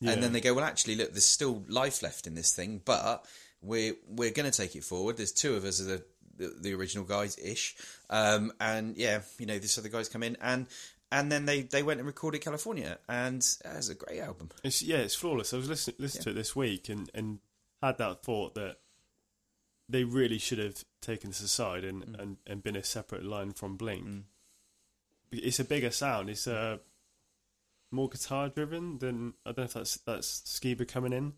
[0.00, 0.12] Yeah.
[0.12, 3.24] and then they go, well, actually, look, there's still life left in this thing, but
[3.62, 5.16] we're we're going to take it forward.
[5.16, 6.04] There's two of us are the
[6.36, 7.76] the, the original guys ish,
[8.10, 10.66] um, and yeah, you know, this other guys come in and.
[11.12, 14.48] And then they, they went and recorded California, and it was a great album.
[14.64, 15.54] It's, yeah, it's flawless.
[15.54, 17.38] I was listening listening to it this week and, and
[17.86, 18.76] had that thought that
[19.88, 22.18] they really should have taken this aside and, Mm.
[22.20, 24.24] and, and been a separate line from Blink.
[25.30, 26.30] It's a bigger sound.
[26.30, 26.78] It's uh,
[27.90, 31.34] more guitar driven than I don't know if that's that's Skiba coming in.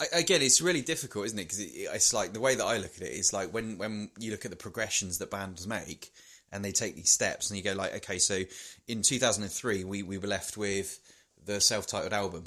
[0.00, 1.44] I, again, it's really difficult, isn't it?
[1.44, 4.10] Because it, it's like the way that I look at it is like when when
[4.18, 6.10] you look at the progressions that bands make,
[6.52, 8.42] and they take these steps, and you go like, okay, so
[8.88, 10.98] in 2003 we we were left with
[11.44, 12.44] the self-titled album,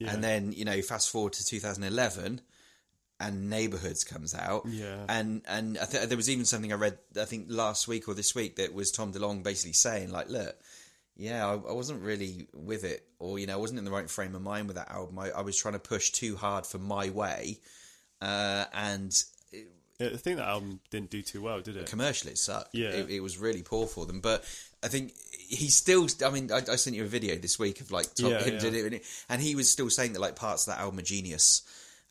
[0.00, 0.12] Yeah.
[0.12, 2.40] and then you know fast forward to 2011.
[3.22, 5.04] And Neighborhoods comes out, Yeah.
[5.06, 8.14] and and I th- there was even something I read I think last week or
[8.14, 10.56] this week that was Tom DeLonge basically saying like, look,
[11.18, 14.08] yeah, I, I wasn't really with it, or you know, I wasn't in the right
[14.08, 15.18] frame of mind with that album.
[15.18, 17.58] I, I was trying to push too hard for my way,
[18.22, 19.12] uh, and
[19.52, 21.84] Yeah, I think that album didn't do too well, did it?
[21.90, 22.74] commercially it sucked.
[22.74, 22.88] Yeah.
[22.88, 24.20] it, it was really poor for them.
[24.22, 24.44] But
[24.82, 25.12] I think
[25.50, 26.06] he's still.
[26.24, 28.54] I mean, I, I sent you a video this week of like Tom, Yeah, him
[28.54, 28.60] yeah.
[28.60, 31.62] did it, and he was still saying that like parts of that album are genius,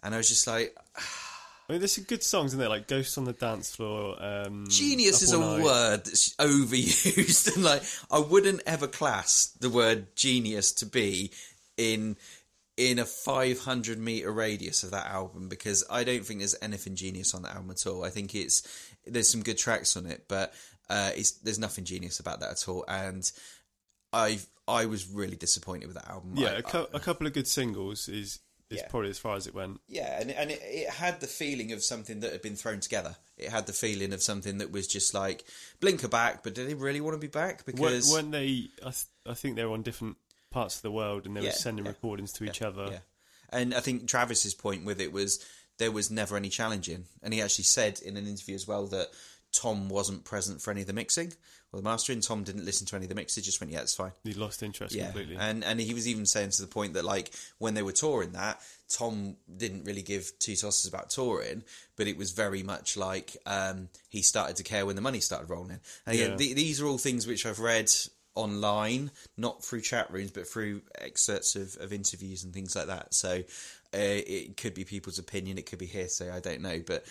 [0.04, 0.76] and I was just like,
[1.70, 4.66] I mean, there's some good songs in there, like "Ghosts on the Dance Floor." Um,
[4.70, 5.64] genius is a Night.
[5.64, 11.32] word that's overused, and like I wouldn't ever class the word genius to be
[11.78, 12.18] in
[12.76, 17.34] in a 500 meter radius of that album because I don't think there's anything genius
[17.34, 18.06] on that album at all.
[18.06, 18.64] I think it's
[19.06, 20.54] there's some good tracks on it, but
[20.90, 21.12] uh,
[21.44, 22.84] there's nothing genius about that at all.
[22.88, 23.30] And
[24.14, 26.34] I I was really disappointed with that album.
[26.36, 28.88] Yeah, I- a, cou- a couple of good singles is is Yeah.
[28.88, 29.82] probably as far as it went.
[29.88, 33.16] Yeah, and and it, it had the feeling of something that had been thrown together.
[33.38, 35.44] It had the feeling of something that was just like
[35.80, 37.66] Blinker back, but did they really want to be back?
[37.66, 40.18] Because when they, I, th- I think they were on different
[40.52, 42.90] parts of the world and they Yeah, were sending yeah, recordings to each other.
[42.92, 43.00] yeah,
[43.50, 45.44] and I think Travis's point with it was
[45.80, 49.08] there was never any challenging, and he actually said in an interview as well that
[49.52, 51.34] Tom wasn't present for any of the mixing
[51.72, 52.22] or the mastering.
[52.22, 54.62] Tom didn't listen to any of the mixes; just went, "Yeah, it's fine." He lost
[54.64, 55.38] interest Yeah, completely.
[55.38, 58.34] and and he was even saying to the point that like when they were touring
[58.34, 61.64] that, Tom didn't really give two tosses about touring,
[61.96, 65.50] but it was very much like um, he started to care when the money started
[65.50, 65.80] rolling.
[66.06, 66.38] And again, Yeah.
[66.38, 67.92] th- these are all things which I've read
[68.36, 73.14] online, not through chat rooms, but through excerpts of, of interviews and things like that.
[73.14, 73.40] So
[73.94, 77.04] uh, it could be people's opinion, it could be hearsay, I don't know, but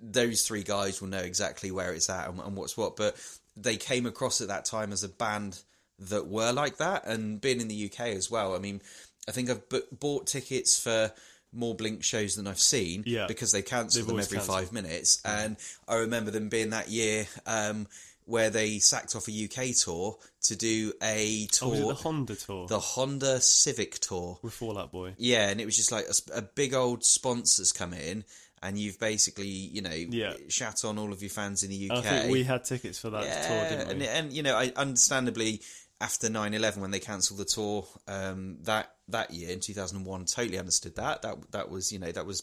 [0.00, 2.96] those three guys will know exactly where it's at and, and what's what.
[2.96, 3.16] But
[3.56, 5.60] they came across at that time as a band
[5.98, 8.54] that were like that, and being in the UK as well.
[8.54, 8.80] I mean,
[9.28, 11.12] I think I've bu- bought tickets for
[11.52, 13.26] more Blink shows than I've seen Yeah.
[13.26, 14.56] because they cancel They've them every cancelled.
[14.58, 15.20] five minutes.
[15.24, 15.56] And
[15.88, 17.88] I remember them being that year um,
[18.26, 21.94] where they sacked off a UK tour to do a Oh, was it tour, the
[21.94, 24.38] Honda tour the Honda Civic tour.
[24.42, 25.14] with Fallout Boy?
[25.16, 28.24] Yeah, and it was just like a big old sponsors come in,
[28.62, 30.34] and you've basically, you know, Yeah.
[30.48, 31.98] shat on all of your fans in the UK.
[31.98, 35.62] I think we had tickets for that tour, didn't and, and you know, I understandably
[36.00, 40.06] after 9-11 when they cancelled the tour um, that that year in two thousand and
[40.06, 41.22] one, totally understood that.
[41.22, 42.42] That that was you know that was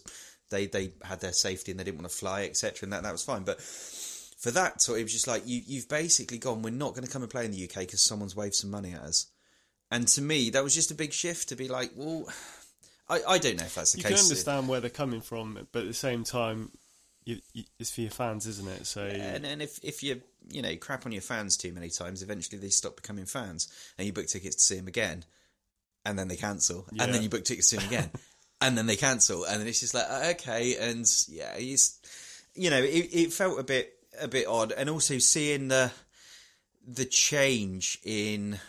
[0.49, 2.86] they they had their safety and they didn't want to fly etc.
[2.86, 3.62] And that that was fine, but.
[4.38, 6.62] For that tour, it was just like you, you've basically gone.
[6.62, 8.93] We're not going to come and play in the UK because someone's waved some money
[8.93, 9.28] at us.
[9.89, 12.28] And to me, that was just a big shift to be like, well,
[13.08, 14.12] I, I don't know if that's the you case.
[14.12, 16.72] You can understand where they're coming from, but at the same time,
[17.24, 18.86] you, you, it's for your fans, isn't it?
[18.86, 22.22] So And, and if, if you you know crap on your fans too many times,
[22.22, 25.24] eventually they stop becoming fans, and you book tickets to see them again,
[26.06, 27.04] and then they cancel, Yeah.
[27.04, 28.10] and then you book tickets to see them again,
[28.62, 32.00] and then they cancel, and then it's just like uh, okay, and yeah, it's
[32.56, 35.91] you know it, it felt a bit a bit odd, and also seeing the
[36.88, 38.60] the change in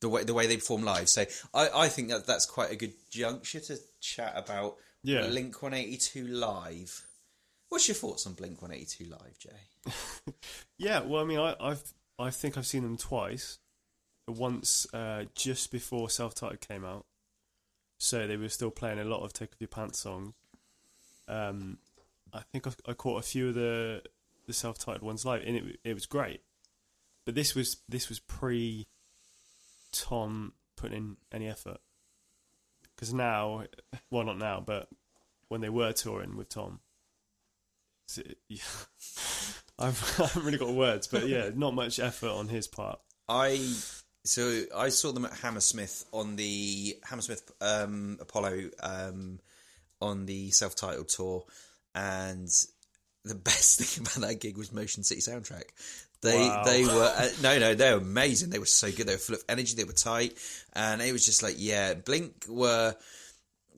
[0.00, 1.08] the way the way they perform live.
[1.08, 5.26] So I, I think that that's quite a good juncture to chat about Yeah.
[5.26, 7.02] Blink One Eighty Two live.
[7.68, 10.32] What's your thoughts on Blink One Eighty Two live, Jay?
[10.78, 11.82] Yeah, well, I mean, I, I've
[12.18, 13.58] I think I've seen them twice.
[14.26, 17.04] Once uh, just before Self Titled came out,
[17.98, 20.34] so they were still playing a lot of Take Off Your Pants songs.
[21.28, 21.78] Um,
[22.32, 24.02] I think I, I caught a few of the
[24.46, 26.42] the self titled ones live, and it it was great.
[27.26, 28.86] But this was this was pre
[29.92, 31.78] Tom putting in any effort.
[32.94, 33.64] Because now,
[34.10, 34.88] well, not now, but
[35.48, 36.80] when they were touring with Tom,
[38.16, 38.60] it's- yeah,
[39.78, 43.00] I've, I haven't really got words, but yeah, not much effort on his part.
[43.28, 43.58] I
[44.24, 49.38] so I saw them at Hammersmith on the Hammersmith um, Apollo um,
[50.00, 51.44] on the self-titled tour,
[51.94, 52.48] and
[53.24, 55.64] the best thing about that gig was Motion City soundtrack.
[56.22, 56.64] They Wow.
[56.64, 58.50] they were uh, no no they were amazing.
[58.50, 59.06] They were so good.
[59.06, 59.74] They were full of energy.
[59.74, 60.36] They were tight,
[60.74, 62.94] and it was just like yeah, Blink were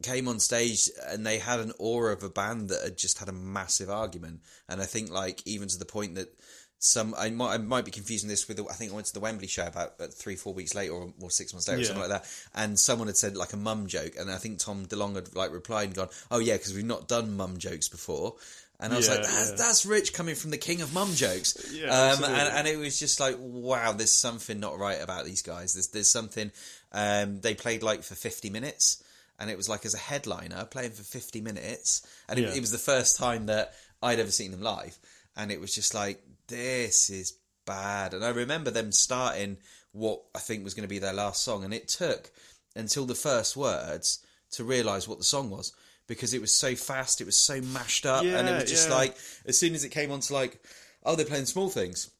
[0.02, 3.28] came on stage and they had an aura of a band that had just had
[3.28, 6.34] a massive argument, and I think like even to the point that
[6.80, 9.14] some I might I might be confusing this with the, I think I went to
[9.14, 11.84] the Wembley show about uh, three four weeks later or, or six months later or
[11.84, 12.26] something like that,
[12.56, 15.52] and someone had said like a mum joke, and I think Tom DeLonge had like
[15.52, 18.34] replied and gone, oh yeah, because we've not done mum jokes before.
[18.82, 19.56] And I was Yeah, like, that's, yeah.
[19.56, 21.72] that's rich coming from the king of mum jokes.
[21.72, 25.40] Yeah, um, and, and it was just like, wow, there's something not right about these
[25.40, 25.74] guys.
[25.74, 26.50] There's, there's something.
[26.90, 29.02] Um, they played like for 50 minutes,
[29.38, 32.04] and it was like as a headliner playing for 50 minutes.
[32.28, 34.98] And it, it was the first time that I'd ever seen them live.
[35.36, 38.14] And it was just like, this is bad.
[38.14, 39.58] And I remember them starting
[39.92, 42.30] what I think was going to be their last song, and it took
[42.74, 44.18] until the first words
[44.52, 45.72] to realise what the song was.
[46.14, 48.94] Because it was so fast, it was so mashed up, and it was just yeah.
[48.94, 50.62] like as soon as it came on to like,
[51.04, 52.10] oh, they're playing small things.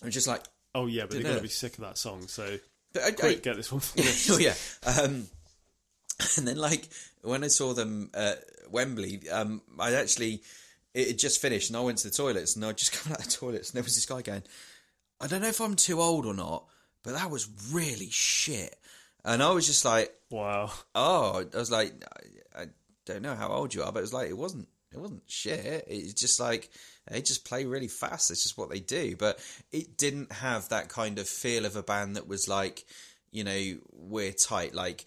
[0.00, 0.42] It was just like,
[0.74, 2.26] Oh yeah, but they're going to be sick of that song.
[2.28, 2.58] So
[2.92, 4.54] but I, I, get this one oh yeah.
[4.86, 5.26] Um,
[6.36, 6.88] and then like
[7.22, 10.42] when I saw them at Wembley, um, I actually
[10.94, 13.18] it had just finished, and I went to the toilets, and I just come out
[13.18, 14.42] of the toilets, and there was this guy going,
[15.20, 16.64] "I don't know if I'm too old or not,
[17.02, 18.76] but that was really shit."
[19.24, 20.72] And I was just like, wow.
[20.94, 22.31] "Oh," I was like, "I, I
[23.06, 25.86] don't know how old you are, but it was like it wasn't." It wasn't shit.
[25.88, 26.68] It's just like
[27.08, 28.30] they just play really fast.
[28.30, 29.16] It's just what they do.
[29.16, 29.38] But
[29.70, 32.84] it didn't have that kind of feel of a band that was like,
[33.30, 34.74] you know, we're tight.
[34.74, 35.06] Like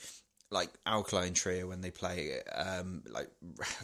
[0.50, 3.30] like Alkaline Trio when they play um, like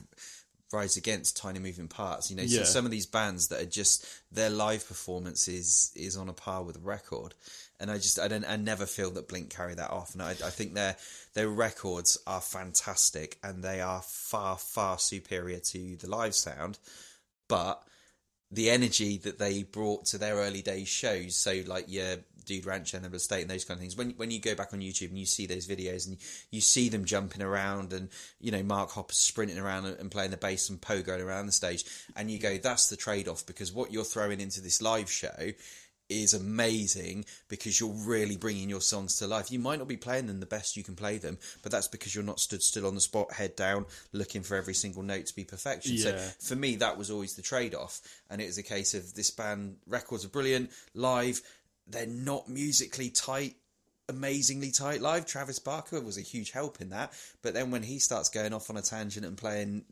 [0.74, 2.30] Rise Against Tiny Moving Parts.
[2.32, 6.18] You know, so some of these bands that are just their live performance is is
[6.18, 7.36] on a par with a record.
[7.82, 10.14] And I just I don't I never feel that Blink carry that off.
[10.14, 10.96] And I, I think their
[11.34, 16.80] their records are fantastic and they are far far superior to the live sound.
[17.48, 17.84] But
[18.52, 21.36] the energy that they brought to their early days shows.
[21.36, 23.96] So like your Dude Ranch and the State and those kind of things.
[23.96, 26.18] When when you go back on YouTube and you see those videos and
[26.50, 30.38] you see them jumping around and you know Mark Hoppus sprinting around and- playing the
[30.38, 33.72] bass and Poe going around the stage, and you go, that's the trade off because
[33.72, 35.52] what you're throwing into this live show
[36.12, 39.52] is amazing because you're really bringing your songs to life.
[39.52, 42.14] You might not be playing them the best you can play them, but that's because
[42.14, 45.36] you're not stood still on the spot, head down, looking for every single note to
[45.36, 45.98] be perfection.
[45.98, 48.02] So for me, that was always the trade off.
[48.30, 51.42] And it was a case of this band, records are brilliant, live,
[51.88, 53.56] they're not musically tight.
[54.10, 55.26] Amazingly tight live.
[55.26, 58.70] Travis Barker was a huge help in that, but then when he starts going off
[58.70, 59.86] on a tangent and playing,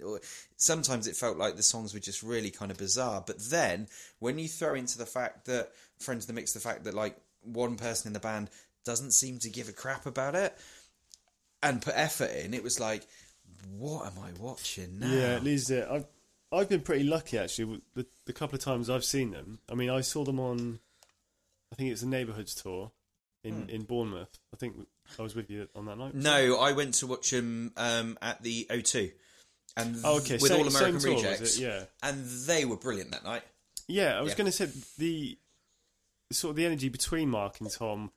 [0.58, 3.24] sometimes it felt like the songs were just really kind of bizarre.
[3.26, 6.84] But then when you throw into the fact that friends of the mix, the fact
[6.86, 8.50] that like one person in the band
[8.86, 10.56] doesn't seem to give a crap about it,
[11.62, 13.06] and put effort in, it was like,
[13.78, 15.12] what am I watching now?
[15.12, 15.88] Yeah, it leaves it.
[15.90, 16.06] I've
[16.52, 17.82] I've been pretty lucky actually.
[17.96, 19.60] The the couple of times I've seen them.
[19.72, 20.80] I mean, I saw them on.
[21.72, 22.92] I think it's a neighbourhoods tour
[23.44, 23.70] in Hmm.
[23.70, 24.40] in Bournemouth.
[24.54, 24.76] I think
[25.18, 26.16] I was with you on that night.
[26.16, 29.12] No, I went to watch them um, at the O2,
[29.78, 30.34] and Oh, okay.
[30.38, 31.58] with same, All American tour, Rejects.
[31.60, 31.86] Yeah.
[32.02, 33.44] and they were brilliant that night.
[33.88, 34.38] Yeah, I was Yeah.
[34.38, 35.38] going to say the
[36.32, 38.12] sort of the energy between Mark and Tom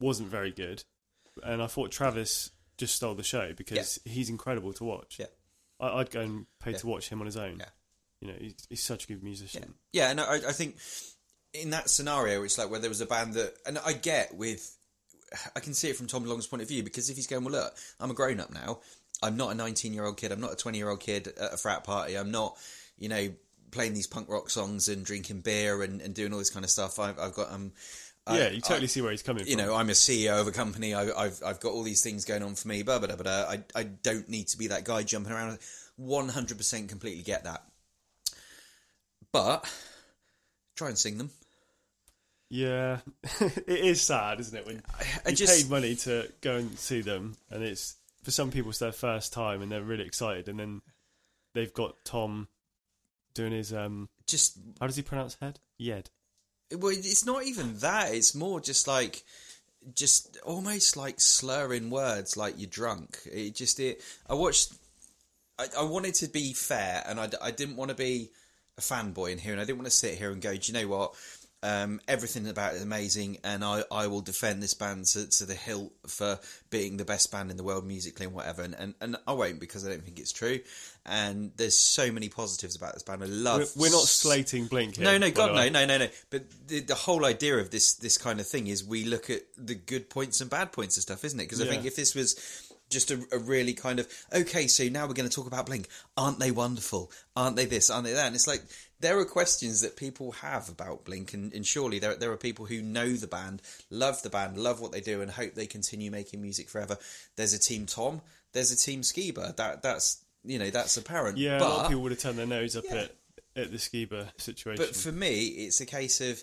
[0.00, 0.84] wasn't very good,
[1.42, 5.16] and I thought Travis just stole the show because he's incredible to watch.
[5.18, 5.26] Yeah.
[5.80, 6.78] I, I'd go and pay Yeah.
[6.78, 7.58] to watch him on his own.
[7.58, 7.66] Yeah.
[8.20, 9.74] You know, he's, he's such a good musician.
[9.92, 10.76] Yeah, and I, I think
[11.52, 14.76] in that scenario, it's like where there was a band that, and I get with,
[15.54, 17.52] I can see it from Tom DeLonge's point of view because if he's going, well,
[17.54, 18.80] look, I'm a grown up now.
[19.22, 20.32] I'm not a 19 year old kid.
[20.32, 22.16] I'm not a 20 year old kid at a frat party.
[22.16, 22.56] I'm not,
[22.98, 23.28] you know,
[23.74, 26.70] playing these punk rock songs and drinking beer and, and doing all this kind of
[26.70, 26.98] stuff.
[26.98, 27.72] I've, I've got, um,
[28.26, 29.50] I- yeah, you totally I- see where he's coming from.
[29.50, 29.66] you from.
[29.66, 30.94] know, I'm a CEO of a company.
[30.94, 32.82] I, I've I've got all these things going on for me.
[32.82, 33.16] Blah blah blah.
[33.16, 33.32] blah.
[33.50, 35.58] I I don't need to be that guy jumping around.
[35.96, 37.62] One hundred percent, completely get that.
[39.32, 39.70] But
[40.76, 41.30] try and sing them.
[42.50, 42.98] Yeah,
[43.40, 44.66] it is sad, isn't it?
[44.66, 44.82] When
[45.26, 48.70] I you just paid money to go and see them, and it's for some people
[48.70, 50.82] it's their first time, and they're really excited, and then
[51.54, 52.48] they've got Tom
[53.34, 54.08] doing his um.
[54.26, 55.60] just How does he pronounce head?
[55.78, 56.10] Yed.
[56.76, 58.14] well, it's not even that.
[58.14, 59.22] It's more just like
[59.94, 63.18] just almost like slurring words like you're drunk.
[63.30, 64.00] It just it.
[64.28, 64.72] I watched.
[65.58, 68.30] I, I wanted to be fair, and I, I didn't want to be
[68.76, 70.78] a fanboy in here, and I didn't want to sit here and go, do you
[70.78, 71.14] know what?
[71.64, 75.46] Um, everything about it is amazing, and I, I will defend this band to, to
[75.46, 78.60] the hilt for being the best band in the world musically and whatever.
[78.60, 80.60] And, and, and I won't because I don't think it's true.
[81.06, 83.22] And there's so many positives about this band.
[83.22, 83.72] I love.
[83.76, 85.06] We're, we're not slating Blink here.
[85.06, 86.08] No, no, God, no, no, no, no.
[86.28, 89.40] But the, the whole idea of this this kind of thing is we look at
[89.56, 91.44] the good points and bad points of stuff, isn't it?
[91.44, 91.70] Because I Yeah.
[91.70, 92.36] think if this was
[92.90, 95.88] just a, a really kind of okay, so now we're going to talk about Blink.
[96.16, 97.10] Aren't they wonderful?
[97.34, 97.88] Aren't they this?
[97.88, 98.26] Aren't they that?
[98.26, 98.62] And it's like
[99.00, 102.66] there are questions that people have about Blink, and, and surely there there are people
[102.66, 106.10] who know the band, love the band, love what they do, and hope they continue
[106.10, 106.96] making music forever.
[107.36, 108.20] There's a team Tom.
[108.52, 109.56] There's a team Skiba.
[109.56, 111.38] That that's you know that's apparent.
[111.38, 113.02] Yeah, but, a lot of people would have turned their nose up Yeah.
[113.02, 113.16] at
[113.56, 114.84] at the Skiba situation.
[114.84, 116.42] But for me, it's a case of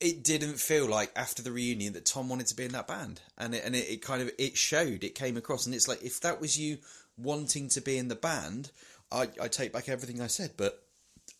[0.00, 3.20] it didn't feel like after the reunion that Tom wanted to be in that band,
[3.36, 6.02] and it, and it, it kind of it showed, it came across, and it's like
[6.02, 6.78] if that was you
[7.18, 8.70] wanting to be in the band,
[9.12, 10.82] I, I take back everything I said, but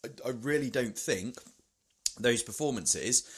[0.04, 1.37] I, I really don't think
[2.18, 3.28] those performances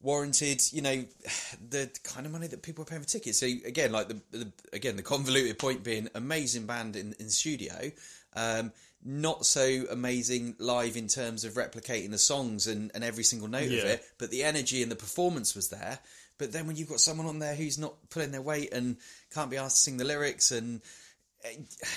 [0.00, 1.04] warranted, you know,
[1.70, 3.40] the kind of money that people are paying for tickets.
[3.40, 7.90] So again, like the, the again the convoluted point being amazing band in in studio,
[8.34, 8.72] um,
[9.04, 13.66] not so amazing live in terms of replicating the songs and, and every single note
[13.66, 15.98] of it, but the energy and the performance was there.
[16.38, 18.96] But then when you've got someone on there who's not pulling their weight and
[19.32, 20.80] can't be asked to sing the lyrics and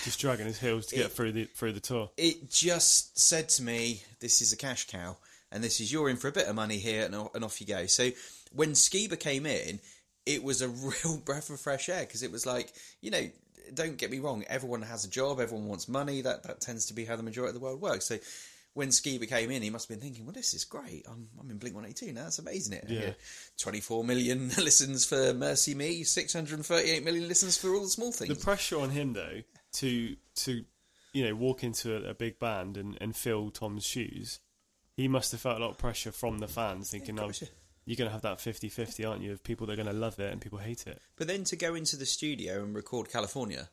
[0.03, 2.09] just dragging his heels to get through the through the tour.
[2.17, 5.17] it just said to me, "This is a cash cow,
[5.51, 7.67] and this is you're in for a bit of money here, and, and off you
[7.67, 8.11] go." So
[8.51, 9.79] when Skiba came in,
[10.25, 10.67] it was a
[11.03, 13.29] real breath of fresh air because it was like, you know,
[13.73, 16.21] don't get me wrong, everyone has a job, everyone wants money.
[16.21, 18.05] That that tends to be how the majority of the world works.
[18.05, 18.17] So.
[18.77, 21.03] When Skiba came in, he must have been thinking, "Well, this is great.
[21.09, 22.25] I'm, I'm in Blink 182 now.
[22.25, 22.73] That's amazing.
[22.73, 23.13] It Yeah.
[23.57, 28.37] 24 million listens for Mercy Me, 638 million listens for all the small things.
[28.37, 29.41] The pressure on him though
[29.73, 30.63] to to
[31.11, 34.39] you know walk into a, a big band and, and fill Tom's shoes,
[34.95, 37.47] he must have felt a lot of pressure from the fans, thinking, "Oh, yeah.
[37.85, 39.31] you're going to have that 50-50, aren't you?
[39.31, 41.55] Of people that are going to love it and people hate it." But then to
[41.55, 43.69] go into the studio and record California.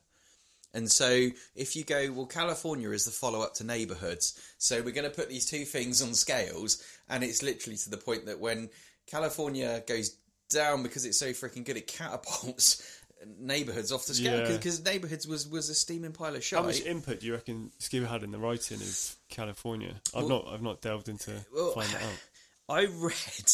[0.75, 4.39] And so if you go, well, California is the follow up to Neighbourhoods.
[4.59, 6.83] So we're going to put these two things on scales.
[7.09, 8.69] And it's literally to the point that when
[9.07, 10.17] California goes
[10.51, 13.01] down because it's so freaking good, it catapults
[13.41, 14.41] Neighbourhoods off the scale.
[14.41, 14.57] Yeah.
[14.57, 16.59] Because Neighbourhoods was, was a steaming pile of shit.
[16.59, 19.95] How much input do you reckon Skiba had in the writing of California?
[20.15, 22.21] I've Well- not I've not delved into Well, find that out.
[22.69, 23.53] I read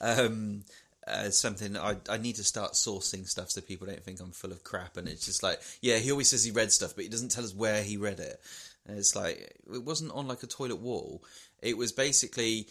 [0.00, 0.62] um,
[1.06, 1.76] uh, something.
[1.76, 4.96] I, I need to start sourcing stuff so people don't think I'm full of crap.
[4.96, 7.44] And it's just like, yeah, he always says he read stuff, but he doesn't tell
[7.44, 8.40] us where he read it.
[8.86, 11.22] And it's like it wasn't on like a toilet wall.
[11.60, 12.68] It was basically.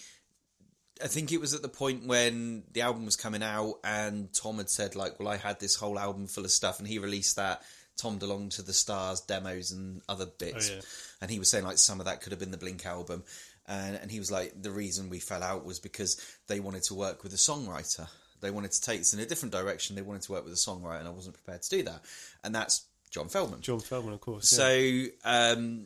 [1.04, 4.58] I think it was at the point when the album was coming out, and Tom
[4.58, 7.38] had said like, "Well, I had this whole album full of stuff," and he released
[7.38, 7.64] that.
[7.98, 10.82] Tom DeLonge to the Stars demos and other bits, Oh, yeah.
[11.22, 13.24] and he was saying like some of that could have been the Blink album,
[13.68, 16.94] and and he was like the reason we fell out was because they wanted to
[16.94, 18.08] work with a songwriter.
[18.42, 19.96] They wanted to take this in a different direction.
[19.96, 22.02] They wanted to work with a songwriter, and I wasn't prepared to do that.
[22.44, 23.62] And that's John Feldmann.
[23.62, 24.52] John Feldmann, of course.
[24.52, 24.58] yeah.
[24.58, 25.06] So,
[25.54, 25.86] um,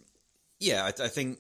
[0.60, 1.40] yeah, I, I think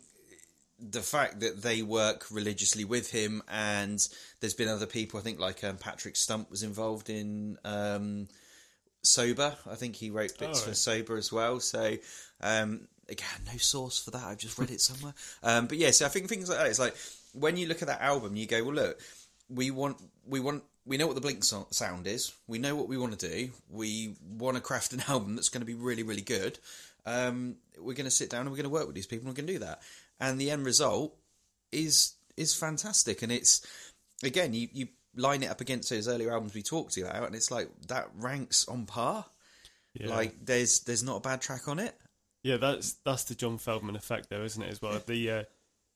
[0.79, 4.05] the fact that they work religiously with him, and
[4.41, 5.19] there's been other people.
[5.19, 8.27] I think like um, Patrick Stump was involved in um,
[9.03, 9.55] Sober.
[9.69, 10.73] I think he wrote bits Oh, for.
[10.75, 11.59] Sober as well.
[11.59, 11.95] So
[12.41, 14.23] um, again, no source for that.
[14.23, 15.13] I've just read it somewhere.
[15.43, 16.67] Um, but yeah, so I think things like that.
[16.67, 16.95] It's like
[17.33, 18.99] when you look at that album, you go, well, look,
[19.49, 19.97] we want,
[20.27, 20.63] we want.
[20.85, 22.33] We know what the Blink so- sound is.
[22.47, 23.49] We know what we want to do.
[23.69, 26.59] We want to craft an album that's going to be really, really good.
[27.05, 29.29] Um, we're going to sit down and we're going to work with these people and
[29.35, 29.81] we're going to do that.
[30.19, 31.15] And the end result
[31.71, 33.21] is is fantastic.
[33.21, 33.65] And it's
[34.23, 37.25] again, you, you line it up against those earlier albums we talked to you about,
[37.27, 39.25] and it's like that ranks on par.
[39.93, 40.09] Yeah.
[40.09, 41.95] Like there's there's not a bad track on it.
[42.43, 44.69] Yeah, that's that's the John Feldmann effect, though, isn't it?
[44.69, 45.43] As well, the uh,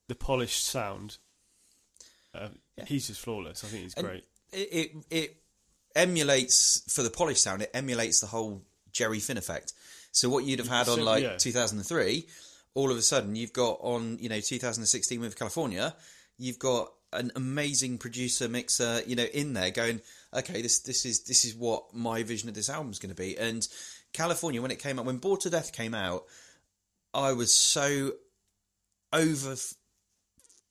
[0.08, 1.18] the polished sound.
[2.34, 2.48] Uh,
[2.86, 3.62] He's just flawless.
[3.62, 4.24] I think he's And great.
[4.52, 5.36] It, it it
[5.94, 7.62] emulates for the polished sound.
[7.62, 9.72] It emulates the whole Jerry Finn effect.
[10.12, 11.36] So what you'd have had on So, like yeah.
[11.36, 12.26] 2003,
[12.74, 15.94] all of a sudden you've got on you know 2016 with California,
[16.38, 20.00] you've got an amazing producer mixer you know in there going
[20.32, 23.20] okay this this is this is what my vision of this album is going to
[23.20, 23.66] be and
[24.12, 26.24] California when it came out when Bored to Death came out
[27.12, 28.12] I was so
[29.12, 29.56] over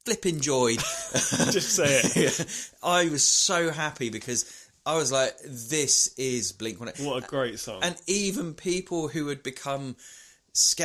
[0.10, 0.78] flipping joyed
[1.52, 2.72] Just say it.
[2.84, 6.92] I was so happy because I was like, this is Blink One.
[7.00, 7.82] What a great song!
[7.84, 9.96] And even people who had become.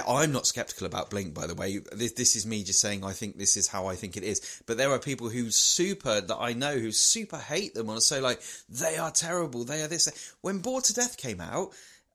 [0.07, 1.81] I'm not skeptical about Blink, by the way.
[1.91, 4.62] This, this is me just saying I think this is how I think it is.
[4.66, 8.20] But there are people who super that I know who super hate them and say
[8.20, 9.64] like they are terrible.
[9.64, 10.35] They are this.
[10.43, 11.70] When Bored to Death came out,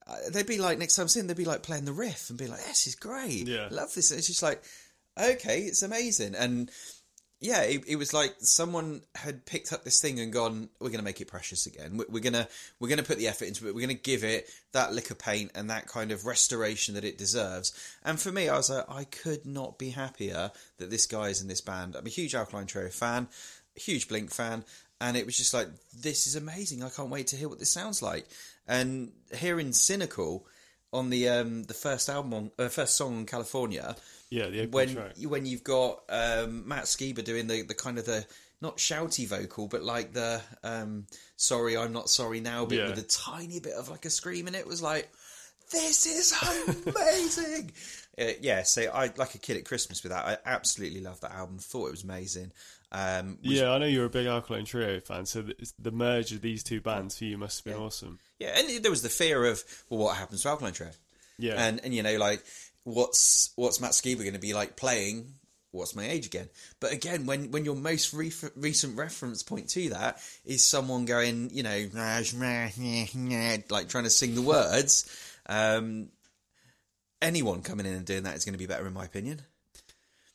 [0.07, 2.37] uh, they'd be like next time I'm seeing they'd be like playing the riff and
[2.37, 3.47] be like, "This is great.
[3.47, 3.67] Yeah.
[3.71, 4.63] love this." It's just like,
[5.19, 6.71] okay, it's amazing and
[7.41, 10.99] yeah, it, it was like someone had picked up this thing and gone, "We're going
[10.99, 11.97] to make it precious again.
[11.97, 12.47] We're, we're gonna
[12.79, 13.75] we're gonna put the effort into it.
[13.75, 17.17] We're gonna give it that lick of paint and that kind of restoration that it
[17.17, 17.73] deserves."
[18.03, 21.41] And for me, I was like, I could not be happier that this guy is
[21.41, 21.95] in this band.
[21.95, 23.27] I'm a huge Alkaline Trio fan,
[23.75, 24.65] huge Blink fan,
[25.01, 25.67] and it was just like,
[25.97, 26.83] this is amazing.
[26.83, 28.27] I can't wait to hear what this sounds like.
[28.67, 30.45] And hearing Cynical
[30.91, 33.95] on the um the first album on uh, first song on California
[34.29, 35.13] yeah, the when track.
[35.25, 38.25] when you've got um, Matt Skiba doing the, the kind of the
[38.61, 42.89] not shouty vocal, but like the um, "Sorry, I'm not sorry now" bit Yeah.
[42.89, 45.11] with a tiny bit of like a scream in it was like,
[45.71, 46.33] "This is
[46.85, 47.71] amazing."
[48.21, 50.25] uh, yeah, so I like a kid at Christmas with that.
[50.25, 51.57] I absolutely loved that album.
[51.57, 52.51] Thought it was amazing.
[52.91, 56.41] Um, Yeah, I know you're a big Alkaline Trio fan, so the, the merge of
[56.41, 58.19] these two bands for you must have been awesome.
[58.39, 60.91] Yeah, and there was the fear of well, what happens to Alkaline Trio?
[61.37, 62.43] Yeah, and and you know like
[62.83, 65.33] what's what's Matt Skiba going to be like playing
[65.71, 69.89] what's my age again but again when when your most re- recent reference point to
[69.89, 71.87] that is someone going you know
[73.69, 76.09] like trying to sing the words um
[77.21, 79.39] anyone coming in and doing that is going to be better in my opinion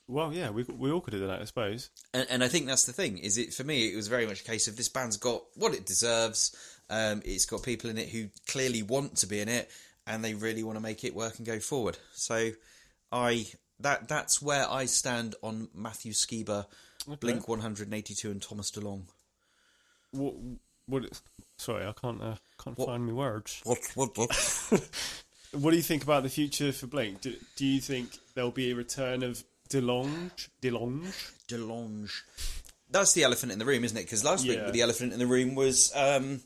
[0.07, 1.89] well, yeah, we we all could done that, I suppose.
[2.13, 3.17] and, and I think that's the thing.
[3.19, 3.91] Is it for me?
[3.91, 6.55] It was very much a case of this band's got what it deserves.
[6.91, 9.71] Um, it's got people in it who clearly want to be in it,
[10.07, 11.97] and they really want to make it work and go forward.
[12.13, 12.51] So,
[13.11, 13.47] I
[13.81, 16.67] that that's where I stand on Matthew Skiba,
[17.21, 19.05] Blink One Hundred and Eighty Two, and Thomas DeLonge.
[20.13, 20.35] What?
[20.87, 21.23] What?
[21.57, 23.61] Sorry, I can't uh, can't What- find my words.
[23.65, 24.89] What what what?
[25.53, 27.21] What do you think about the future for Blink?
[27.21, 30.49] Do, do you think there'll be a return of DeLonge?
[30.61, 31.33] DeLonge?
[31.49, 32.11] DeLonge.
[32.91, 34.03] That's the elephant in the room, isn't it?
[34.03, 36.41] Because last week the elephant in the room was um,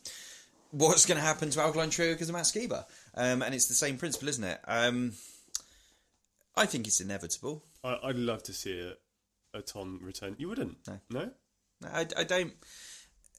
[0.70, 3.74] what's going to happen to Alkaline Trio because of Matt Skiba, um, and it's the
[3.74, 4.60] same principle, isn't it?
[4.66, 5.12] Um,
[6.56, 7.64] I think it's inevitable.
[7.84, 10.34] I, I'd love to see a, a Tom return.
[10.38, 10.78] You wouldn't?
[10.86, 11.00] No.
[11.10, 11.30] No.
[11.92, 12.52] I, I don't.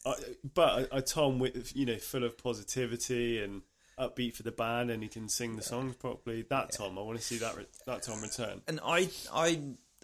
[0.06, 0.14] I,
[0.54, 3.64] but a, a Tom with you know full of positivity and
[4.00, 6.46] upbeat for the band, and he can sing the songs properly.
[6.50, 8.62] That Tom, I want to see that re- that Tom return.
[8.68, 9.62] And I, I,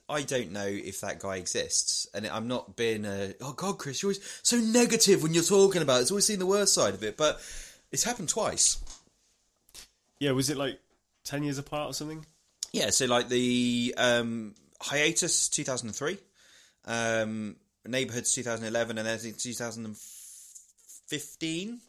[0.08, 2.08] I don't know if that guy exists.
[2.14, 5.82] And I'm not being a oh god, Chris, you're always so negative when you're talking
[5.82, 5.98] about.
[6.00, 6.04] it.
[6.04, 7.40] It's always seen the worst side of it, but
[7.92, 8.78] it's happened twice.
[10.20, 10.80] Yeah, was it like
[11.24, 12.26] ten years apart or something?
[12.72, 16.18] Yeah, so like the um, hiatus 2003,
[16.86, 21.80] um, neighborhoods 2011, and then I 2015.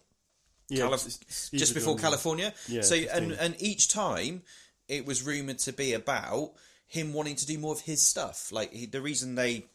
[0.68, 2.52] Yeah, Calif- s- Steve just before California.
[2.68, 4.42] Yeah, so and and each time
[4.88, 6.52] it was rumored to be about
[6.86, 8.52] him wanting to do more of his stuff.
[8.52, 9.66] Like he, the reason they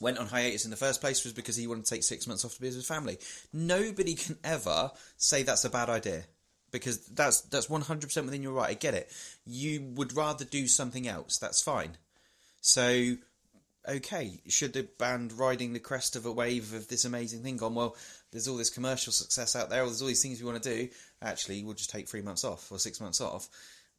[0.00, 2.44] went on hiatus in the first place was because he wanted to take six months
[2.44, 3.18] off to be with his family.
[3.52, 6.24] Nobody can ever say that's a bad idea
[6.70, 8.70] because that's that's one hundred percent within your right.
[8.70, 9.10] I get it.
[9.44, 11.38] You would rather do something else.
[11.38, 11.96] That's fine.
[12.60, 13.16] So
[13.88, 17.74] okay, should the band riding the crest of a wave of this amazing thing gone,
[17.74, 17.96] well,
[18.30, 20.76] there's all this commercial success out there, or there's all these things we want to
[20.76, 20.88] do,
[21.22, 23.48] actually, we'll just take three months off or six months off.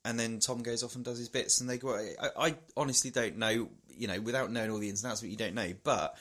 [0.04, 1.96] And then Tom goes off and does his bits, and they go.
[1.96, 5.30] I, I honestly don't know, you know, without knowing all the ins and outs, what
[5.30, 5.74] you don't know.
[5.84, 6.16] But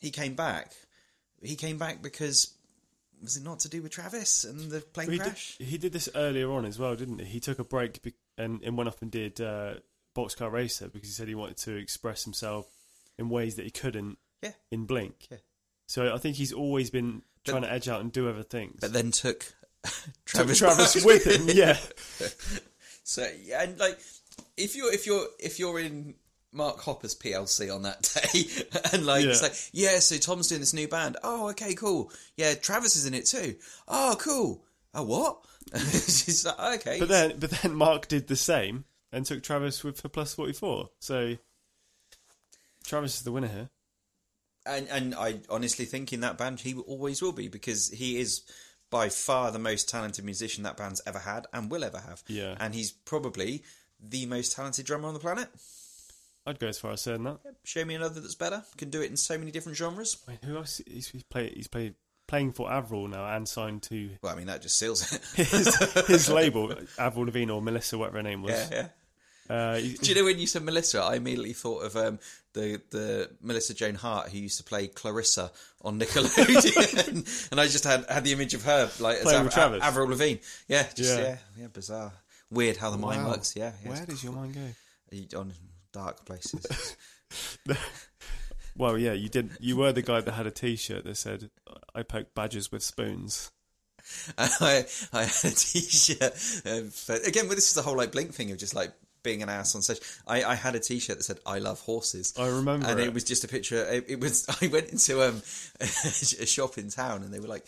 [0.00, 0.72] he came back.
[1.42, 2.52] He came back because
[3.22, 5.56] was it not to do with Travis and the plane He did, crash?
[5.58, 7.24] he did this earlier on as well, didn't he?
[7.26, 9.74] He took a break be- and, and went off and did uh,
[10.16, 12.66] Boxcar Racer because he said he wanted to express himself
[13.18, 14.52] in ways that he couldn't Yeah.
[14.70, 15.26] in Blink.
[15.30, 15.38] Yeah.
[15.86, 18.78] So I think he's always been But- trying to edge out and do other things.
[18.80, 19.40] But then took
[19.84, 21.76] Took Travis, Travis with him, yeah.
[23.08, 23.98] So yeah, and like
[24.58, 26.14] if you're if you're if you're in
[26.52, 28.02] Mark Hoppus's PLC on that
[28.32, 28.44] day,
[28.92, 29.48] and like it's Yeah.
[29.48, 31.16] like yeah, so Tom's doing this new band.
[31.24, 32.12] Oh, okay, cool.
[32.36, 33.54] Yeah, Travis is in it too.
[33.88, 34.62] Oh, cool.
[34.92, 35.38] Oh, what?
[35.78, 39.98] She's like okay, But then, but then Mark did the same and took Travis with
[40.02, 40.90] for plus forty four.
[41.00, 41.36] So
[42.84, 43.70] Travis is the winner here.
[44.66, 48.42] and and I honestly think in that band he always will be because he is
[48.90, 52.22] by far the most talented musician that band's ever had and will ever have.
[52.28, 52.56] Yeah.
[52.60, 53.62] and he's probably
[54.00, 55.48] the most talented drummer on the planet.
[56.46, 57.38] I'd go as far as saying that.
[57.64, 58.62] Show me another that's better.
[58.78, 60.16] Can do it in so many different genres.
[60.26, 60.80] Wait, who else?
[60.86, 61.52] He's, he's played.
[61.52, 61.94] He's played
[62.26, 65.20] playing for Avril now and signed to Well, I mean that just seals it.
[65.48, 68.52] his, his label, Avril Lavigne or Melissa, whatever her name was.
[68.70, 68.88] yeah,
[69.50, 69.54] yeah.
[69.54, 72.18] Uh, Do you know when you said Melissa, I immediately thought of um,
[72.58, 75.50] the the Melissa Joan Hart who used to play Clarissa
[75.82, 79.82] on Nickelodeon, and I just had had the image of her like as Playing Travis.
[79.82, 80.40] Avril Lavigne.
[80.66, 81.24] Yeah, just Yeah.
[81.24, 81.36] yeah.
[81.56, 82.12] yeah, bizarre,
[82.50, 83.54] weird how the mind works.
[83.56, 85.38] Yeah, yeah Where does your mind go?
[85.38, 85.52] on
[85.92, 86.96] dark places.
[88.76, 89.50] Well, yeah, you did.
[89.58, 91.50] You were the guy that had a T-shirt that said,
[91.96, 93.50] "I poke badgers with spoons."
[94.38, 96.62] And I, I had a t-shirt.
[96.64, 98.92] Um, for, again, well, this is the whole like Blink thing of just like
[99.22, 100.00] being an ass on stage.
[100.26, 103.08] I, I had a t-shirt that said "I love horses." I remember and it.
[103.08, 103.14] it.
[103.14, 103.84] was just a picture.
[103.84, 104.46] It, it was.
[104.62, 105.42] I went into um,
[105.80, 107.66] a shop in town, and they were like.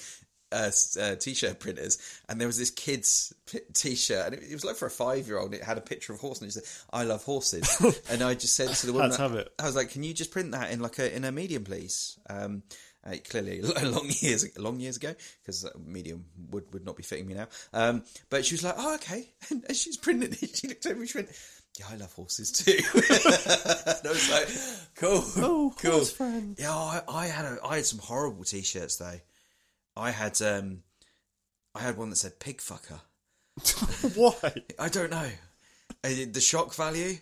[0.53, 1.97] Uh, uh, t-shirt printers,
[2.29, 5.55] and there was this kid's p- t-shirt, and it, it was like for a five-year-old.
[5.55, 8.35] It had a picture of a horse, and it said, "I love horses." and I
[8.35, 9.53] just said to the woman, Had to have it.
[9.61, 12.19] I was like, "Can you just print that in like a in a medium, please?"
[12.29, 12.65] Um,
[13.07, 17.35] uh, clearly, long years long years ago, because medium would, would not be fitting me
[17.35, 17.49] now.
[17.73, 21.09] Um, but she was like, "Oh, okay," and she's printing it, she looked over and
[21.09, 21.31] she went,
[21.79, 24.49] "Yeah, I love horses too." and I was like,
[24.97, 26.57] "Cool, Oh, cool." friend.
[26.59, 29.21] Yeah, I, I had a, I had some horrible t-shirts though.
[29.97, 30.83] I had um,
[31.75, 33.01] I had one that said "pig fucker."
[34.15, 34.35] Why?
[34.79, 35.29] I don't know.
[36.05, 37.17] Uh, The shock value.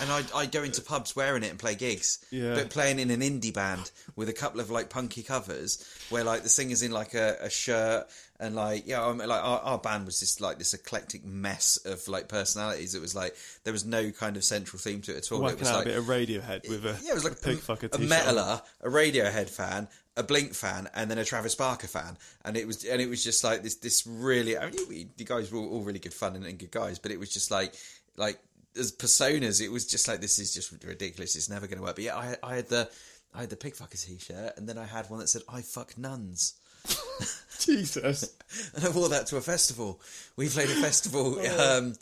[0.00, 2.24] And I'd, I'd go into pubs wearing it and play gigs.
[2.30, 2.54] Yeah.
[2.54, 6.42] But playing in an indie band with a couple of like punky covers where like
[6.42, 8.06] the singer's in like a, a shirt
[8.40, 11.78] and like, yeah, I mean, like our, our band was just like this eclectic mess
[11.84, 12.94] of like personalities.
[12.94, 15.46] It was like, there was no kind of central theme to it at all.
[15.46, 17.58] it was like, a bit of Radiohead with a yeah, it was like a pig
[17.58, 21.86] a, fucker a metaler, a Radiohead fan, a Blink fan, and then a Travis Barker
[21.86, 24.56] fan, and it was and it was just like this this really.
[24.56, 26.98] I mean, you, you guys were all, all really good fun and, and good guys,
[26.98, 27.74] but it was just like
[28.16, 28.38] like
[28.76, 31.36] as personas, it was just like this is just ridiculous.
[31.36, 31.96] It's never going to work.
[31.96, 32.90] But yeah, I, I had the
[33.34, 35.96] I had the pig fucker t-shirt, and then I had one that said "I fuck
[35.98, 36.54] nuns."
[37.60, 38.34] Jesus.
[38.74, 40.00] and I wore that to a festival.
[40.36, 41.38] We played a festival.
[41.60, 41.94] um,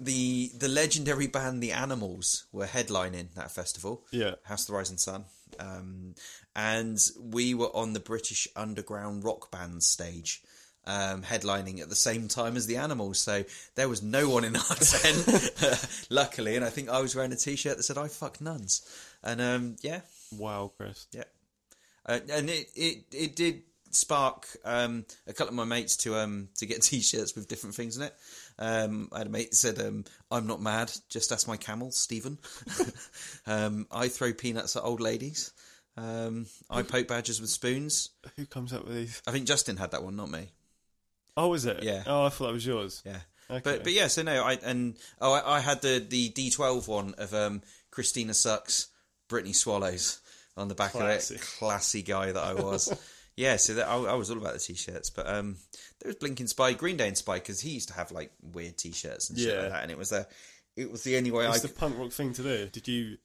[0.00, 4.04] the the legendary band The Animals were headlining that festival.
[4.10, 4.34] Yeah.
[4.44, 5.24] House of the Rising Sun.
[5.58, 6.14] Um,
[6.54, 10.42] and we were on the British Underground Rock Band stage.
[10.90, 14.56] Um, headlining at the same time as the animals, so there was no one in
[14.56, 16.56] our tent, luckily.
[16.56, 18.80] And I think I was wearing a T-shirt that said "I fuck nuns,"
[19.22, 20.00] and um, yeah,
[20.32, 21.06] Wow, Chris.
[21.12, 21.24] yeah,
[22.06, 26.48] uh, and it, it it did spark um, a couple of my mates to um
[26.56, 28.14] to get t-shirts with different things in it.
[28.58, 31.90] Um, I had a mate that said, um, "I'm not mad, just ask my camel,
[31.90, 32.38] Stephen."
[33.46, 35.52] um, I throw peanuts at old ladies.
[35.98, 38.10] Um, I poke badgers with spoons.
[38.36, 39.22] Who comes up with these?
[39.26, 40.48] I think Justin had that one, not me.
[41.38, 41.84] Oh, is it?
[41.84, 42.02] Yeah.
[42.04, 43.00] Oh, I thought that was yours.
[43.06, 43.20] Yeah.
[43.48, 43.60] Okay.
[43.62, 47.14] But but yeah, so no, I and oh, I, I had the the D12 one
[47.16, 47.62] of um,
[47.92, 48.88] Christina sucks,
[49.28, 50.20] Brittany swallows
[50.56, 51.36] on the back Classy.
[51.36, 51.46] of it.
[51.58, 52.92] Classy guy that I was.
[53.36, 55.56] yeah, so that, I, I was all about the t-shirts, but um,
[56.00, 58.76] there was Blink Spy, Green Day and Spy because he used to have like weird
[58.76, 59.62] t-shirts and shit Yeah.
[59.62, 60.26] like that, and it was a,
[60.76, 61.50] it was the only way I.
[61.50, 61.76] It's the could...
[61.78, 62.66] punk rock thing to do.
[62.66, 63.16] Did you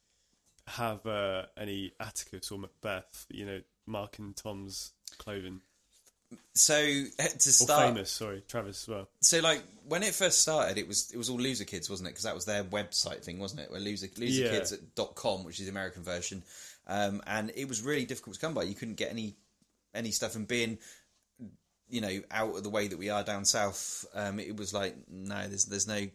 [0.68, 3.26] have uh, any Atticus or Macbeth?
[3.30, 5.62] You know, Mark and Tom's clothing.
[6.54, 9.10] So eh, to Or start, famous, sorry, Travis as well.
[9.22, 12.12] so like when it first started, it was it was all Loser Kids, wasn't it?
[12.12, 13.72] Because that was their website thing, wasn't it?
[13.72, 14.52] Where loser Yeah.
[14.52, 16.44] loserkids.com, which is the American version,
[16.88, 18.64] um, and it was really difficult to come by.
[18.64, 19.36] You couldn't get any
[19.94, 20.78] any stuff, and being
[21.90, 24.96] you know out of the way that we are down south, um, it was like
[25.10, 26.08] no, there's there's no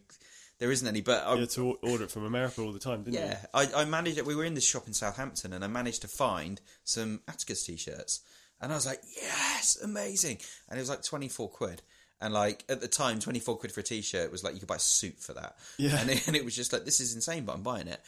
[0.57, 1.01] there isn't any.
[1.01, 3.67] But I, You had to order it from America all the time, didn't yeah, I,
[3.73, 4.25] I managed it.
[4.25, 8.21] We were in this shop in Southampton, and I managed to find some Atticus t-shirts,
[8.61, 10.39] and I was like, "Yes, amazing!"
[10.69, 11.81] And it was like twenty four quid,
[12.21, 14.67] and like at the time, twenty four quid for a t-shirt was like you could
[14.67, 15.57] buy a suit for that.
[15.77, 15.99] Yeah.
[15.99, 18.01] and it, and it was just like this is insane, but I'm buying it,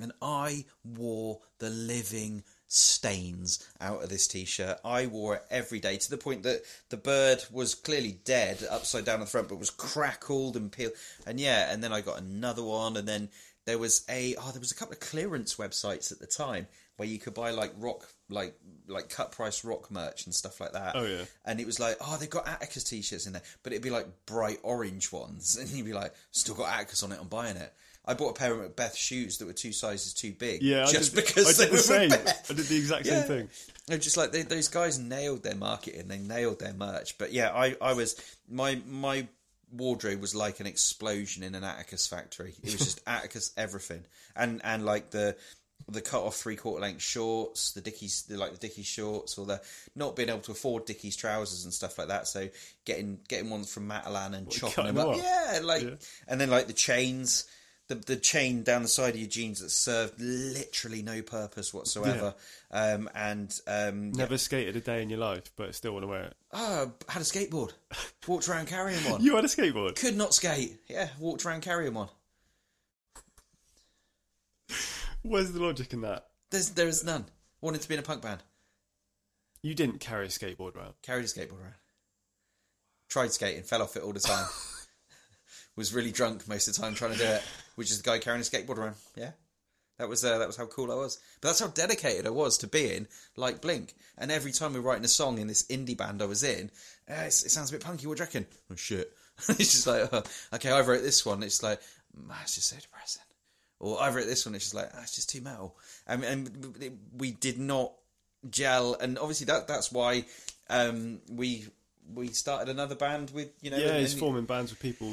[0.00, 4.78] and I wore the living stains out of this t-shirt.
[4.84, 9.06] I wore it every day to the point that the bird was clearly dead upside
[9.06, 10.92] down on the front, but was crackled and peeled.
[11.26, 13.30] And yeah, and then I got another one, and then
[13.64, 16.66] there was a oh, there was a couple of clearance websites at the time
[16.98, 18.54] where you could buy like rock, like
[18.86, 20.92] like cut price rock merch and stuff like that.
[20.94, 21.24] Oh, yeah.
[21.46, 24.06] And it was like, oh, they've got Atticus t-shirts in there, but it'd be like
[24.26, 27.72] bright orange ones, and you'd be like, still got Atticus on it, I'm buying it.
[28.04, 30.62] I bought a pair of Macbeth shoes that were two sizes too big.
[30.62, 32.08] Yeah, I just did, because I they did were the same.
[32.10, 32.50] Macbeth.
[32.50, 33.20] I did the exact Yeah.
[33.20, 33.48] same thing.
[33.86, 36.08] They're just like they, those guys nailed their marketing.
[36.08, 37.18] They nailed their merch.
[37.18, 38.16] But yeah, I, I was
[38.50, 39.28] my my
[39.72, 42.54] wardrobe was like an explosion in an Atticus factory.
[42.62, 45.36] It was just Atticus everything, and and like the
[45.90, 49.46] the cut off three quarter length shorts, the Dickies, the, like the Dickies shorts, or
[49.46, 49.60] the
[49.94, 52.26] not being able to afford Dickies trousers and stuff like that.
[52.28, 52.48] So
[52.84, 55.90] getting getting ones from Matalan and chopping them up, yeah, like Yeah.
[56.26, 57.46] and then like the chains.
[57.86, 62.34] The, the chain down the side of your jeans that served literally no purpose whatsoever,
[62.70, 66.24] um, and um, Never skated a day in your life, but still want to wear
[66.24, 66.36] it.
[66.52, 67.72] Oh, had a skateboard.
[68.28, 69.22] Walked around carrying one.
[69.22, 69.96] You had a skateboard.
[69.96, 70.78] Could not skate.
[70.86, 72.08] Yeah, walked around carrying one.
[75.22, 76.26] Where's the logic in that?
[76.50, 77.26] There's there is none.
[77.60, 78.42] Wanted to be in a punk band.
[79.62, 80.94] You didn't carry a skateboard around.
[81.02, 81.74] Carried a skateboard around.
[83.08, 84.46] Tried skating, fell off it all the time.
[85.78, 87.42] was really drunk most of the time trying to do it,
[87.76, 88.96] which is the guy carrying a skateboard around.
[89.16, 89.30] Yeah.
[89.98, 91.18] That was uh, that was how cool I was.
[91.40, 93.94] But that's how dedicated I was to being like Blink.
[94.16, 96.70] And every time we were writing a song in this indie band I was in,
[97.10, 98.06] uh, it sounds a bit punky.
[98.06, 98.46] What do you reckon?
[98.70, 99.12] Oh shit!
[99.48, 100.22] it's just like uh,
[100.54, 101.42] okay, I wrote this one.
[101.42, 101.80] It's like
[102.16, 103.22] mm, it's just so depressing.
[103.80, 104.54] Or I wrote this one.
[104.54, 105.76] It's just like ah, it's just too metal.
[106.06, 107.92] And, and we- did not
[108.50, 108.94] gel.
[108.94, 110.24] And obviously that that's why
[110.70, 111.66] um, we
[112.14, 115.12] we started another band with you know Yeah, and- he's and- forming bands with people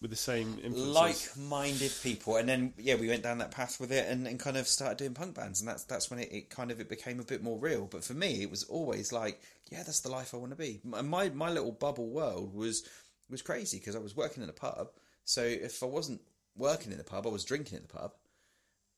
[0.00, 0.88] with the same influences.
[1.36, 4.58] like-minded people and then yeah we went down that path with it and, and kind
[4.58, 7.18] of started doing punk bands and that's that's when it, it kind of it became
[7.18, 9.40] a bit more real but for me it was always like
[9.70, 12.86] yeah that's the life i want to be my, my little bubble world was
[13.30, 14.88] was crazy because i was working in a pub
[15.24, 16.20] so if i wasn't
[16.56, 18.12] working in the pub i was drinking in the pub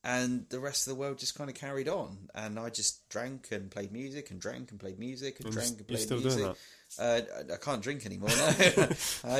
[0.04, 3.48] and the rest of the world just kind of carried on and i just drank
[3.50, 6.36] and played music and drank and played music and, And drank and played still doing
[6.36, 6.56] music
[6.98, 8.30] uh, I- I can't drink anymore.
[8.30, 8.96] No, I don't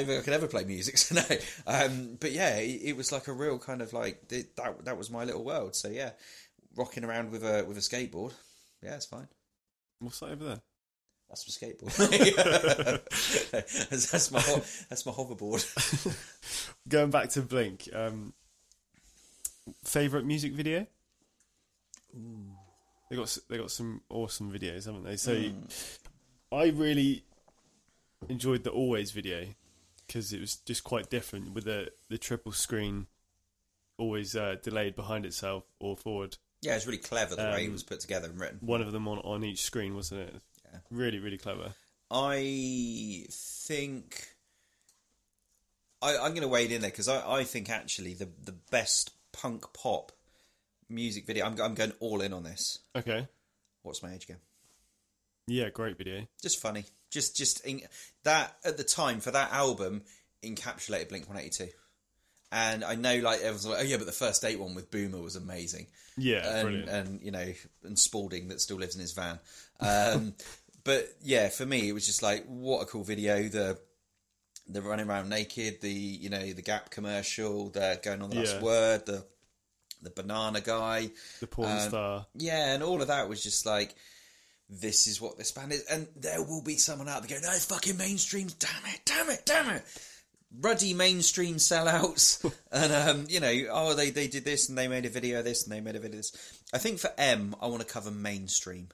[0.07, 0.99] think I can ever play music.
[0.99, 1.23] So no,
[1.67, 4.85] um, but yeah, it, it was like a real kind of like th- that.
[4.85, 5.75] That was my little world.
[5.75, 6.11] So yeah,
[6.77, 8.35] rocking around with a with a skateboard.
[8.83, 9.29] Yeah, it's fine.
[10.01, 10.61] What's that over there?
[11.29, 11.93] That's my skateboard.
[14.11, 15.63] that's, my ho- that's my hoverboard.
[16.89, 18.33] Going back to Blink, um,
[19.85, 20.87] favorite music video?
[23.11, 25.17] They got they got some awesome videos, haven't they?
[25.17, 25.65] So Hmm.
[26.51, 27.25] I really
[28.29, 29.47] enjoyed the Always video
[30.07, 33.07] because it was just quite different with the the triple screen,
[33.99, 36.39] always uh, delayed behind itself or forward.
[36.63, 38.59] Yeah, it's really clever the way it Um, was put together and written.
[38.63, 40.35] One of them on on each screen, wasn't it?
[40.73, 40.79] Yeah.
[40.91, 41.75] Really, really clever.
[42.11, 44.29] I think
[46.01, 49.11] I, I'm going to wade in there because I, I think actually the the best
[49.33, 50.13] punk pop
[50.89, 51.47] music video.
[51.47, 52.79] I'm, I'm going all in on this.
[52.97, 53.27] Okay.
[53.83, 54.39] What's my age again?
[55.47, 56.27] Yeah, great video.
[56.43, 56.85] Just funny.
[57.11, 57.83] Just just in,
[58.25, 60.03] that at the time for that album
[60.43, 61.73] encapsulated Blink 182.
[62.51, 65.19] And I know, like everyone's like, oh yeah, but the first date one with Boomer
[65.21, 65.87] was amazing
[66.17, 66.89] Yeah, and, brilliant.
[66.89, 67.53] and you know,
[67.85, 69.39] and Spalding that still lives in his van.
[69.81, 70.35] Um,
[70.85, 73.43] but yeah, for me, it was just like, what a cool video.
[73.49, 73.79] The
[74.71, 78.57] the running around naked, the you know, the Gap commercial, the going on the last
[78.57, 78.63] Yeah.
[78.63, 79.25] word, the
[80.03, 82.27] the banana guy, the porn um, star.
[82.35, 83.95] yeah, and all of that was just like.
[84.71, 87.57] This is what this band is, and there will be someone out there going, "No,
[87.59, 88.49] fucking mainstream!
[88.59, 89.01] Damn it!
[89.07, 89.43] Damn it!
[89.47, 89.83] Damn it!"
[90.61, 92.43] Ruddy mainstream sellouts,
[92.73, 95.45] and um, you know, oh, they they did this and they made a video of
[95.45, 96.61] this and they made a video of this.
[96.73, 98.89] I think for M, I want to cover mainstream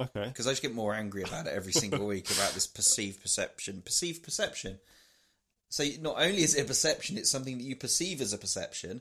[0.00, 0.24] Okay.
[0.26, 3.82] because I just get more angry about it every single week about this perceived perception.
[3.82, 4.78] Perceived perception.
[5.68, 9.00] So not only is it a perception, it's something that you perceive as a perception.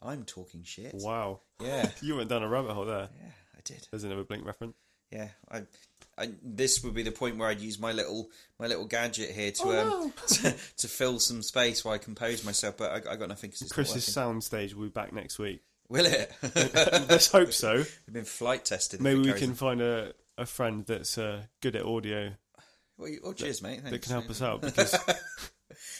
[0.00, 0.92] I'm talking shit.
[0.94, 1.40] Wow.
[1.60, 3.08] Yeah, You went down a rabbit hole there.
[3.20, 3.86] yeah, I did.
[3.90, 4.74] There's another Blink reference.
[5.10, 5.62] Yeah, I,
[6.22, 9.50] I, this would be the point where I'd use my little my little gadget here
[9.52, 12.76] to Oh, um to, to fill some space while I compose myself.
[12.76, 15.62] But I, I got nothing because it's Chris's not soundstage will be back next week.
[15.88, 16.32] Will it?
[16.54, 17.74] Let's hope so.
[18.06, 19.00] We've been flight tested.
[19.02, 22.30] Maybe we goes- can find a, a friend that's uh, good at audio
[22.96, 23.82] Well, you- oh, cheers, mate.
[23.84, 24.96] that can help us out because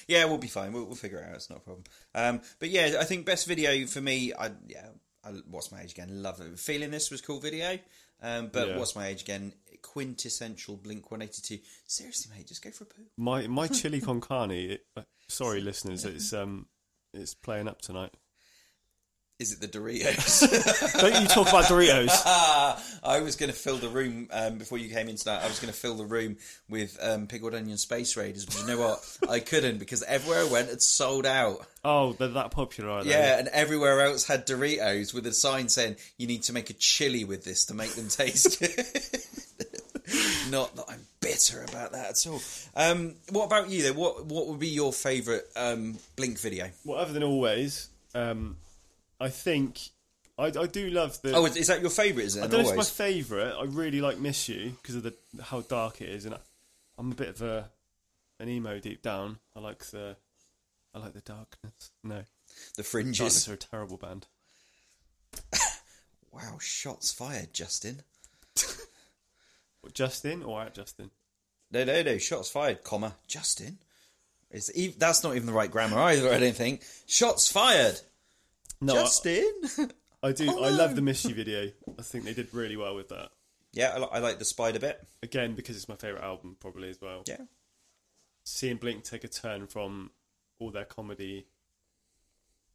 [0.09, 0.73] Yeah, we'll be fine.
[0.73, 1.35] We'll, we'll figure it out.
[1.37, 1.85] It's not a problem.
[2.15, 4.33] Um, but yeah, I think best video for me.
[4.33, 4.87] I yeah.
[5.25, 6.23] I, what's my age again?
[6.23, 6.59] Love it.
[6.59, 7.79] Feeling this was cool video.
[8.21, 8.79] Um, but Yeah.
[8.79, 9.53] what's my age again?
[9.83, 11.59] Quintessential Blink One Eighty Two.
[11.87, 13.03] Seriously, mate, just go for a poo.
[13.17, 14.53] my my chili con carne.
[14.53, 16.67] It, uh, sorry, listeners, it's um
[17.13, 18.15] it's playing up tonight.
[19.39, 21.01] Is it the Doritos?
[21.01, 22.23] Don't you talk about Doritos?
[23.05, 25.43] I was going to fill the room um, before you came into that.
[25.43, 26.37] I was going to fill the room
[26.69, 29.19] with um, pickled onion space raiders, but you know what?
[29.29, 31.67] I couldn't because everywhere I went, it sold out.
[31.85, 33.11] Oh, they're that popular, are they?
[33.11, 36.75] Yeah, and everywhere else had Doritos with a sign saying you need to make a
[36.75, 38.87] chili with this to make them taste good.
[40.51, 42.41] Not that I'm bitter about that at all.
[42.77, 43.83] Um, what about you?
[43.83, 43.99] Though?
[43.99, 46.71] What what would be your favourite um, Blink video?
[46.85, 48.57] Well, other than always, um,
[49.23, 49.81] I think
[50.39, 51.33] I, I do love the.
[51.35, 52.27] Oh, is that your favourite?
[52.27, 52.41] Is it?
[52.41, 53.53] I don't know if it's my favourite.
[53.53, 56.39] I really like "Miss You" because of the how dark it is, and I,
[56.99, 57.71] I'm a bit of a
[58.41, 59.39] an emo deep down.
[59.55, 60.17] I like the
[60.95, 61.91] I like the darkness.
[62.03, 62.17] No,
[62.77, 63.49] the Darkness fringes.
[63.49, 64.27] are a terrible band.
[66.33, 68.01] Wow, shots fired, Justin.
[69.93, 71.11] Justin or at Justin?
[71.71, 72.19] No, no, no.
[72.19, 73.79] Shots fired, comma Justin.
[74.51, 76.33] Is ev- that's not even the right grammar either.
[76.33, 76.83] I don't think.
[77.07, 78.01] Shots fired,
[78.83, 79.51] No, Justin.
[80.23, 80.47] I, I do.
[80.51, 81.71] Oh, I love the "Miss You" video.
[81.99, 83.31] I think they did really well with that.
[83.73, 85.01] yeah, I, li- I like the spider bit.
[85.23, 87.23] Again, because it's my favourite album, probably as well.
[87.27, 87.39] Yeah,
[88.45, 90.11] Seeing Blink take a turn from
[90.59, 91.47] all their comedy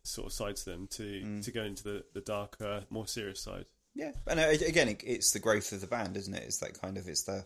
[0.03, 1.43] sort of side to them to Mm.
[1.45, 3.65] to go into the, the darker, more serious side.
[3.95, 4.11] yeah.
[4.25, 6.43] And uh, again, it, it's the growth of the band, isn't it?
[6.43, 7.45] It's that kind of it's the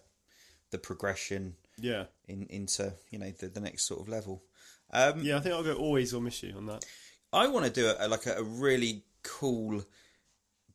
[0.72, 4.44] the progression Yeah, in into you know the, the next sort of level.
[4.94, 5.38] Um, yeah.
[5.38, 6.86] I think I'll go always or miss you on that.
[7.34, 9.84] I want to do a, like a, a really cool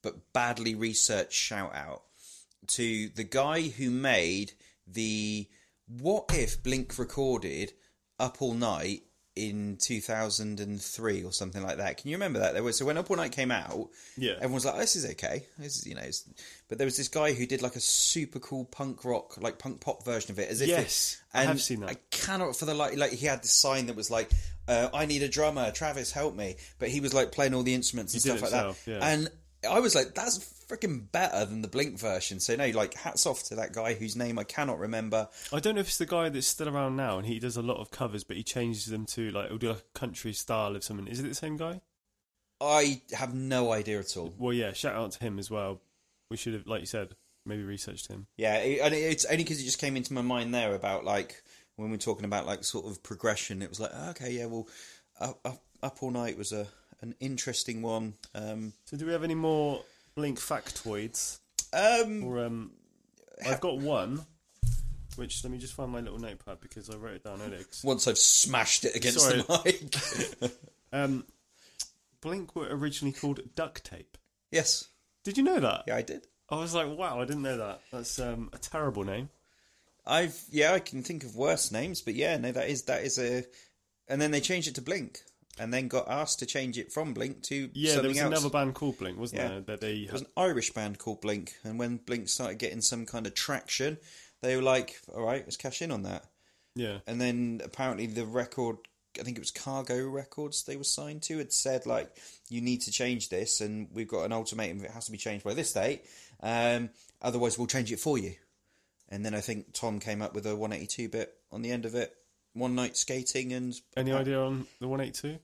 [0.03, 2.03] but badly researched shout out
[2.69, 4.53] to the guy who made
[4.87, 5.49] the
[5.89, 7.73] what if Blink recorded
[8.19, 9.03] Up All Night
[9.35, 11.99] in 2003 or something like that.
[11.99, 12.55] Can you remember that?
[12.55, 14.33] There was so when Up All Night came out, Yeah.
[14.37, 16.25] everyone was like, "This is okay." This is you know, it's,
[16.69, 19.81] but there was this guy who did like a super cool punk rock, like punk
[19.81, 21.91] pop version of it, as if Yes, it, I and have seen that.
[21.91, 24.31] I cannot for the like, like he had this sign that was like,
[24.69, 27.75] uh, "I need a drummer, Travis, help me," but he was like playing all the
[27.75, 28.99] instruments and He stuff like himself, that, yeah.
[29.01, 29.31] and
[29.69, 30.39] I was like, "That's
[30.69, 34.17] freaking better than the Blink version." So no, like hats off to that guy whose
[34.17, 35.29] name I cannot remember.
[35.53, 37.63] I don't know if it's the guy that's still around now, and he does a
[37.63, 40.77] lot of covers, but he changes them to like he'll do like a country style
[40.77, 41.07] of something.
[41.07, 41.81] Is it the same guy?
[42.61, 44.33] I have no idea at all.
[44.39, 44.73] Well, yeah.
[44.73, 45.81] Shout out to him as well.
[46.31, 47.15] We should have, like you said,
[47.45, 48.27] maybe researched him.
[48.37, 51.43] Yeah, and it's only because it just came into my mind there about like
[51.77, 53.63] when we are talking about like sort of progression.
[53.63, 54.67] It was like, oh, okay, yeah, well,
[55.21, 56.67] up, up, up all night was a
[57.03, 58.15] an interesting one.
[58.35, 59.83] Um, So, do we have any more
[60.15, 61.39] Blink factoids?
[61.73, 62.73] um, Or um,
[63.47, 64.25] I've got one.
[65.17, 67.61] Which let me just find my little notepad because I wrote it down earlier.
[67.85, 69.41] once I've smashed it against Sorry.
[69.43, 70.53] the mic.
[70.93, 71.25] Um,
[72.21, 74.17] Blink were originally called Duct Tape.
[74.51, 74.89] yes,
[75.25, 75.85] Did you know that?
[75.87, 76.27] yeah, I did.
[76.49, 77.81] I was like, wow, I didn't know that.
[77.93, 79.29] That's um, a terrible name.
[80.07, 83.19] I've yeah, I can think of worse names, but yeah, no, that is that is
[83.19, 83.45] a.
[84.09, 85.21] And then they changed it to Blink,
[85.59, 88.29] and then got asked to change it from Blink to Yeah, there was else.
[88.29, 89.49] another band called Blink, wasn't Yeah.
[89.49, 89.61] there?
[89.63, 93.05] That they It was an Irish band called Blink, and when Blink started getting some
[93.05, 93.99] kind of traction,
[94.43, 96.25] they were like, "All right, let's cash in on that."
[96.77, 96.99] yeah.
[97.07, 98.77] And then apparently the record,
[99.19, 102.17] I think it was Cargo Records, they were signed to, had said like,
[102.49, 104.85] "You need to change this, and we've got an ultimatum.
[104.85, 106.05] It has to be changed by this date.
[106.41, 106.91] Um,
[107.21, 108.37] otherwise, we'll change it for you."
[109.09, 111.95] And then I think Tom came up with a 182 bit on the end of
[111.95, 112.15] it.
[112.55, 115.39] One night skating, and Any idea on the 182?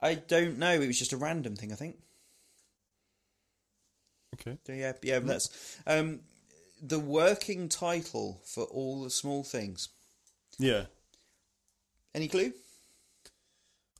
[0.00, 0.72] I don't know.
[0.72, 1.96] It was just a random thing, I think.
[4.34, 4.58] Okay.
[4.66, 6.20] So yeah, yeah, that's um,
[6.82, 9.88] the working title for all the small things.
[10.58, 10.84] Yeah.
[12.14, 12.52] Any clue?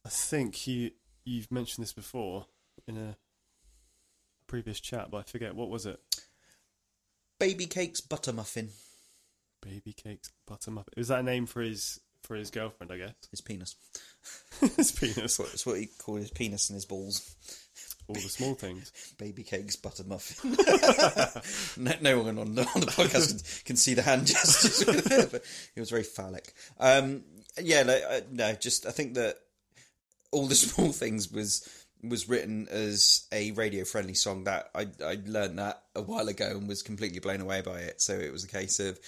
[0.04, 0.92] I think you
[1.24, 2.46] you've mentioned this before
[2.86, 3.16] in a
[4.46, 6.00] previous chat, but I forget what was it.
[7.38, 8.70] Baby cakes butter muffin.
[9.66, 10.94] Baby cakes butter muffin.
[10.96, 12.92] Is that a name for his for his girlfriend?
[12.92, 13.74] I guess His penis.
[14.76, 15.36] his penis.
[15.36, 17.34] That's what, he called his penis and his balls.
[18.08, 18.92] All the small things.
[19.18, 20.56] Baby cakes butter muffin.
[21.82, 25.32] no, no one on the, on the podcast can, can see the hand gestures, it,
[25.32, 25.42] but
[25.74, 26.52] it was very phallic.
[26.78, 27.24] Um,
[27.60, 29.36] yeah, no, uh, no, just I think that
[30.30, 31.68] all the small things was
[32.04, 36.50] was written as a radio friendly song that I I learned that a while ago
[36.50, 38.00] and was completely blown away by it.
[38.00, 39.00] So it was a case of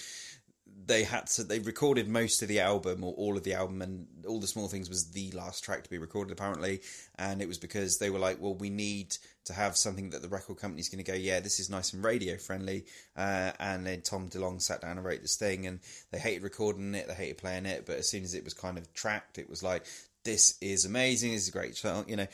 [0.89, 4.07] they had to they recorded most of the album or all of the album and
[4.27, 6.81] all the small things was the last track to be recorded apparently.
[7.17, 9.15] And it was because they were like well we need
[9.45, 12.03] to have something that the record company's going to go yeah this is nice and
[12.03, 12.85] radio friendly.
[13.15, 15.79] Uh, and then tom DeLonge sat down and wrote this thing and
[16.11, 17.85] they hated recording it they hated playing it.
[17.85, 19.85] But as soon as it was kind of tracked it was like
[20.25, 22.27] this is amazing this is a great song you know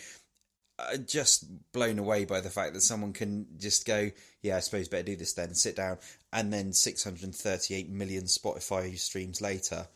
[1.05, 4.11] just blown away by the fact that someone can just go,
[4.41, 5.97] yeah, I suppose better do this then, sit down,
[6.33, 9.87] and then 638 million Spotify streams later.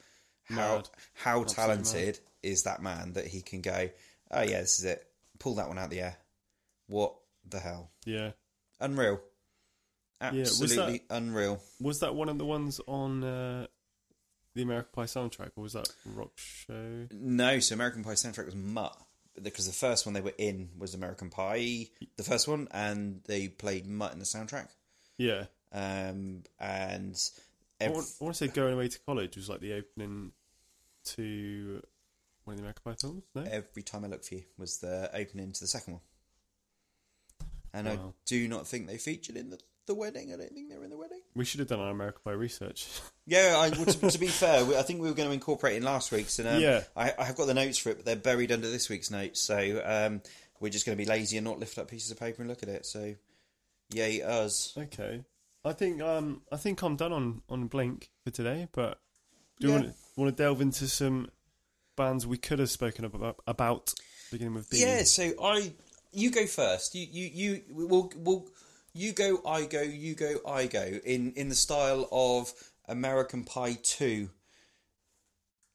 [0.45, 0.89] How Mad.
[1.13, 3.89] how Absolutely talented is that man that he can go,
[4.32, 5.05] oh yeah, this is it,
[5.38, 6.17] pull that one out the air,
[6.88, 7.13] What
[7.47, 7.91] the hell?
[8.05, 8.32] Yeah.
[8.80, 9.19] Unreal.
[10.21, 11.61] was Absolutely unreal.
[11.82, 13.67] Was that one of the ones on uh,
[14.55, 17.07] the American Pie soundtrack, or was that Rock Show?
[17.11, 18.97] No, so American Pie soundtrack was Mutt
[19.43, 21.87] because the first one they were in was American Pie,
[22.17, 24.67] the first one, and they played Mutt in the soundtrack.
[25.17, 25.45] Yeah.
[25.71, 27.15] Um, and
[27.79, 30.31] I want, I want to say Going Away to College was like the opening
[31.15, 31.83] to
[32.43, 33.43] one of the American Pie films, no?
[33.43, 36.01] every time I look for you was the opening to the second one.
[37.73, 39.59] And I do not think they featured in the,
[39.89, 40.33] the wedding.
[40.33, 41.19] I don't think they were in the wedding.
[41.35, 42.87] We should have done our American Pie research.
[43.27, 45.75] Yeah, I, well, to, to be fair, we- I think we were going to incorporate
[45.77, 46.81] in last week's, and um, Yeah.
[46.95, 49.39] I, I have got the notes for it, but they're buried under this week's notes.
[49.39, 50.23] So um,
[50.59, 52.63] we're just going to be lazy and not lift up pieces of paper and look
[52.63, 52.87] at it.
[52.87, 53.13] So,
[53.93, 54.73] yay us!
[54.75, 55.23] okay.
[55.63, 58.99] I think um I think I'm done on, on Blink for today, but
[59.59, 59.79] do you Yeah.
[59.81, 61.29] want, want to delve into some
[61.95, 63.93] bands we could have spoken about, about
[64.31, 64.81] beginning with B?
[64.81, 65.71] Yeah, so I,
[66.13, 66.95] you go first.
[66.95, 67.61] You, you, you.
[67.69, 68.47] We'll, we'll.
[68.93, 69.41] You go.
[69.45, 69.81] I go.
[69.81, 70.35] You go.
[70.47, 70.83] I go.
[71.05, 72.51] In in the style of
[72.87, 74.29] American Pie Two.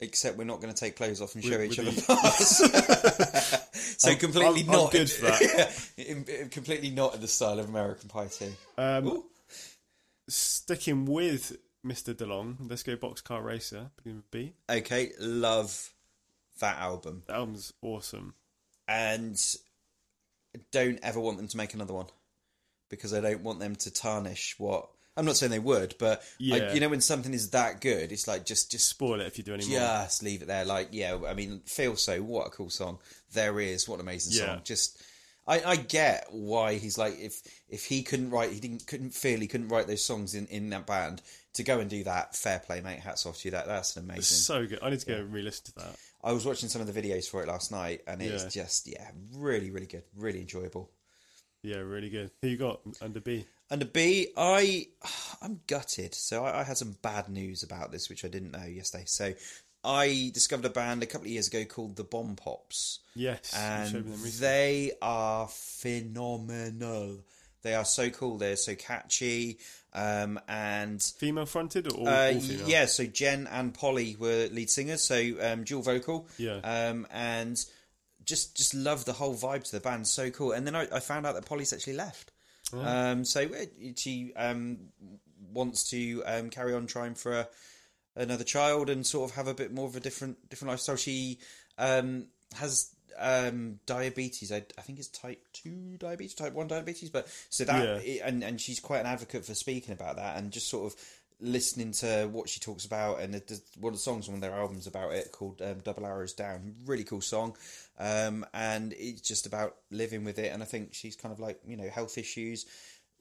[0.00, 2.56] Except we're not going to take clothes off and show With- each with other parts.
[4.02, 5.88] so I'm- completely I'm- I'm not good for that.
[5.96, 8.52] in- in- completely not in the style of American Pie Two.
[8.76, 9.22] Um,
[10.28, 11.56] sticking with
[11.86, 12.12] Mr.
[12.14, 13.90] DeLonge, let's go Boxcar Racer,
[14.30, 14.54] B.
[14.68, 15.90] Okay, love
[16.60, 18.34] that album, The album's awesome.
[18.88, 19.38] and
[20.72, 22.06] don't ever want them to make another one
[22.96, 24.88] because I don't want them to tarnish what.
[25.16, 26.72] I'm not saying they would, but I- Yeah.
[26.74, 29.44] you know when something is that good, it's like just just Spoil it if you
[29.44, 29.78] do any more.
[29.78, 30.64] just leave it there.
[30.64, 32.20] Like yeah, I mean, feel so.
[32.22, 32.98] What a cool song.
[33.32, 34.46] There is what an amazing Yeah.
[34.54, 34.62] song.
[34.64, 35.00] Just.
[35.46, 39.38] I, I get why he's like if if he couldn't write he didn't couldn't feel
[39.38, 41.20] he couldn't write those songs in, in that band
[41.52, 44.04] to go and do that fair play mate hats off to you that that's an
[44.04, 44.78] amazing It's so good.
[44.82, 45.96] I need to go and re-listen to that.
[46.22, 48.62] I was watching some of the videos for it last night, and it's Yeah.
[48.62, 50.90] just yeah, really, really good, really enjoyable.
[51.64, 52.30] Yeah, really good.
[52.42, 53.46] Who you got under B?
[53.70, 54.86] Under B, I
[55.42, 56.14] I'm gutted.
[56.14, 59.04] So I, I had some bad news about this, which I didn't know yesterday.
[59.06, 59.32] So
[59.82, 63.90] I discovered a band a couple of years ago called the Bomb Pops, Yes, and
[63.90, 64.46] showed me them recently.
[64.46, 67.18] they are phenomenal.
[67.62, 68.36] They are so cool.
[68.38, 69.58] They're so catchy,
[69.94, 72.68] um, and female fronted or all, Uh, all female?
[72.68, 76.28] yeah, so Jen and Poli were lead singers, so um, dual vocal.
[76.36, 76.56] Yeah.
[76.62, 77.62] Um, and
[78.24, 80.52] just just love the whole vibe to the band, so cool.
[80.52, 82.32] And then I, I found out that Poli's actually left.
[82.72, 83.66] Um, so uh,
[83.96, 84.78] she um,
[85.52, 87.48] wants to um, carry on trying for a,
[88.16, 90.96] another child and sort of have a bit more of a different different lifestyle.
[90.96, 91.38] She
[91.78, 94.50] um, has um, diabetes.
[94.50, 97.10] I, I think it's type two diabetes, type one diabetes.
[97.10, 98.26] But so that Yeah.
[98.26, 100.98] and and she's quite an advocate for speaking about that and just sort of
[101.44, 103.20] listening to what she talks about.
[103.20, 106.32] And there's one of the songs on their albums about it called um, Double Arrows
[106.32, 106.74] Down.
[106.86, 107.56] Really cool song.
[107.98, 110.52] Um, and it's just about living with it.
[110.52, 112.66] And I think she's kind of like you know health issues.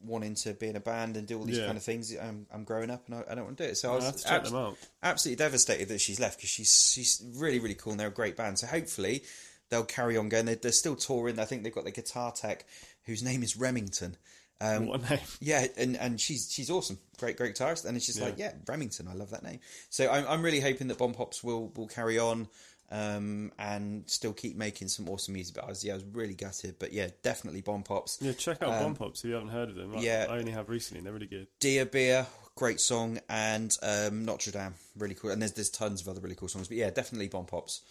[0.05, 1.65] Wanting to be in a band and do all these Yeah.
[1.67, 2.13] kind of things.
[2.13, 3.76] I'm, I'm growing up and I, I don't want to do it.
[3.78, 4.78] So I I was have to check them out.
[5.01, 8.36] absolutely devastated that she's left because she's she's really really cool and they're a great
[8.36, 8.59] band.
[8.59, 9.24] So hopefully
[9.69, 10.45] they'll carry on going.
[10.45, 11.39] They're, they're still touring.
[11.39, 12.65] I think they've got the guitar tech
[13.05, 14.17] whose name is Remington.
[14.66, 15.20] Um, What a name.
[15.41, 18.26] yeah, and, and she's she's awesome, great great guitarist, and it's just Yeah.
[18.26, 19.07] like yeah, Remington.
[19.07, 19.59] I love that name.
[19.89, 22.47] So I'm I'm really hoping that Bomb Pops will will carry on.
[22.91, 25.55] Um, and still keep making some awesome music.
[25.55, 26.76] But I was, yeah, I was really gutted.
[26.78, 28.20] But yeah, definitely Bomb Pops.
[28.22, 29.95] Yeah, check out Um, Bomb Pops if you haven't heard of them.
[29.97, 30.28] I, yeah.
[30.30, 31.01] I only have recently.
[31.01, 31.47] They're really good.
[31.59, 35.32] Dear Beer, great song, and um, Notre Dame, really cool.
[35.32, 37.82] And there's there's tons of other really cool songs, but yeah, definitely Bomb Pops.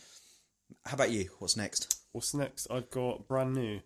[0.87, 1.31] How about you?
[1.41, 1.97] What's next?
[2.13, 2.69] What's next?
[2.71, 3.81] I've got brand new.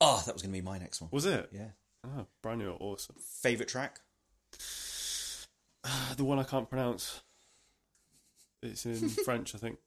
[0.00, 1.08] Oh, that was going to be my next one.
[1.12, 1.48] Was it?
[1.52, 1.70] Yeah,
[2.04, 3.16] Oh, brand new awesome.
[3.18, 4.00] favorite track.
[6.16, 7.22] The one I can't pronounce.
[8.62, 9.78] It's in French, I think.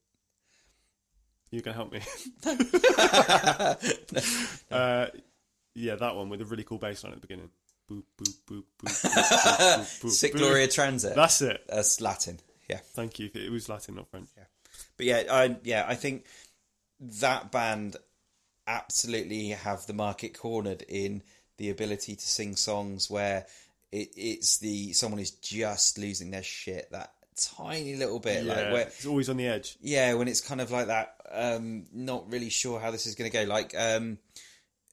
[1.52, 2.00] You can help me.
[4.72, 5.08] uh,
[5.74, 7.50] yeah, that one with a really cool bass line at the beginning.
[7.90, 10.40] Boop, boop, boop, boop, boop, boop, boop, boop, Sick boop.
[10.40, 11.16] Gloria Transit.
[11.16, 11.64] That's it.
[11.70, 12.40] That's Latin.
[12.70, 13.30] Yeah, Thank you.
[13.34, 14.28] It was Latin, not French.
[14.36, 14.44] Yeah.
[14.98, 16.26] But yeah, I yeah, I think
[17.00, 17.96] that band
[18.68, 21.22] absolutely have the market cornered in
[21.58, 23.46] the ability to sing songs where
[23.92, 27.14] it, it's the someone is just losing their shit that
[27.58, 29.78] tiny little bit, Yeah, like where it's always on the edge.
[29.82, 33.30] Yeah, when it's kind of like that, um, not really sure how this is going
[33.30, 33.44] to go.
[33.44, 34.18] Like um,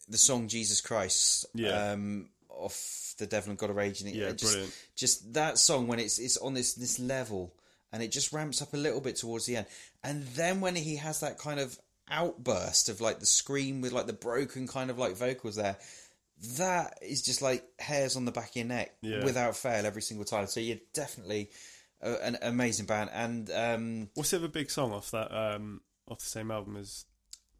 [0.08, 1.92] the song "Jesus Christ," Yeah.
[1.92, 4.74] um, off the Devil and God of Rage, and it, Yeah, it just, brilliant.
[4.96, 7.52] just that song when it's it's on this this level,
[7.92, 9.66] and it just ramps up a little bit towards the end,
[10.02, 11.78] and then when he has that kind of
[12.10, 15.76] outburst of like the scream with like the broken kind of like vocals there.
[16.58, 19.24] That is just like hairs on the back of your neck Yeah.
[19.24, 20.46] without fail every single time.
[20.48, 21.50] So you're definitely
[22.02, 26.18] uh, an amazing band, and um, What's the other big song off that um, off
[26.18, 27.04] the same album as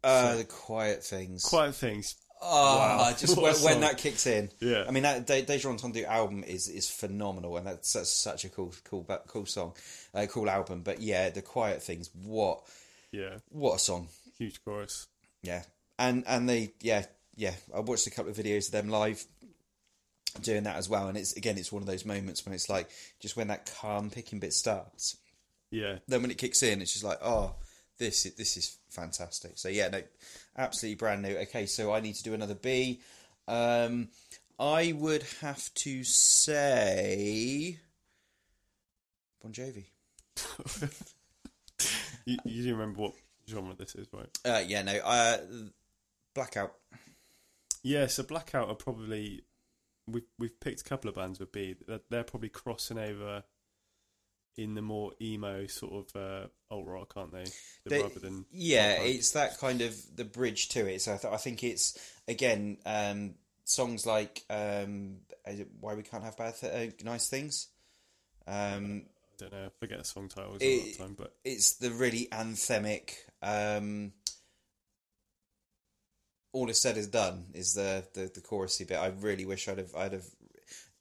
[0.03, 1.45] Uh, the quiet things.
[1.45, 2.15] Quiet Things?
[2.41, 3.13] Oh, Wow.
[3.17, 4.49] just when, when that kicks in.
[4.59, 4.83] Yeah.
[4.85, 8.49] I mean that De- Deja Entendu album is is phenomenal, and that's, that's such a
[8.49, 9.75] cool, cool, cool song,
[10.13, 10.81] uh, cool album.
[10.81, 12.63] But yeah, the Quiet Things, what,
[13.13, 14.09] Yeah, what a song.
[14.37, 15.07] huge chorus.
[15.41, 15.63] Yeah,
[15.97, 17.05] and and they, yeah,
[17.35, 17.53] yeah.
[17.75, 19.23] I watched a couple of videos of them live
[20.41, 22.89] doing that as well, and it's again, it's one of those moments when it's like
[23.19, 25.17] just when that calm picking bit starts,
[25.71, 27.55] Yeah, then when it kicks in, it's just like, oh,
[27.97, 29.53] this is, this is fantastic.
[29.55, 30.01] So yeah, no,
[30.57, 31.35] absolutely brand new.
[31.37, 33.01] Okay, so I need to do another B.
[33.47, 34.09] Um,
[34.59, 37.79] I would have to say
[39.41, 39.85] Bon Jovi.
[42.25, 43.13] you, you do remember what
[43.49, 44.39] genre this is, right?
[44.45, 45.37] Uh, yeah, no, uh,
[46.33, 46.73] Blackout.
[47.83, 49.43] Yeah, so Blackout are probably
[50.07, 51.75] we've we've picked a couple of bands with B.
[51.87, 53.43] They're, they're probably crossing over
[54.57, 57.45] in the more emo sort of uh, alt rock, aren't they?
[57.85, 61.01] They- Rather than yeah, it's that kind of the bridge to it.
[61.01, 65.17] So I, th- I think it's again um, songs like um,
[65.79, 67.67] Why We Can't Have Bad Th- uh, Nice Things.
[68.47, 71.33] Um, I don't know, I forget the song titles It- a lot of time, but
[71.43, 73.13] it's the really anthemic.
[73.41, 74.13] Um,
[76.53, 78.97] all is said is done is the the, the chorusy bit.
[78.97, 80.25] I really wish I'd have I'd have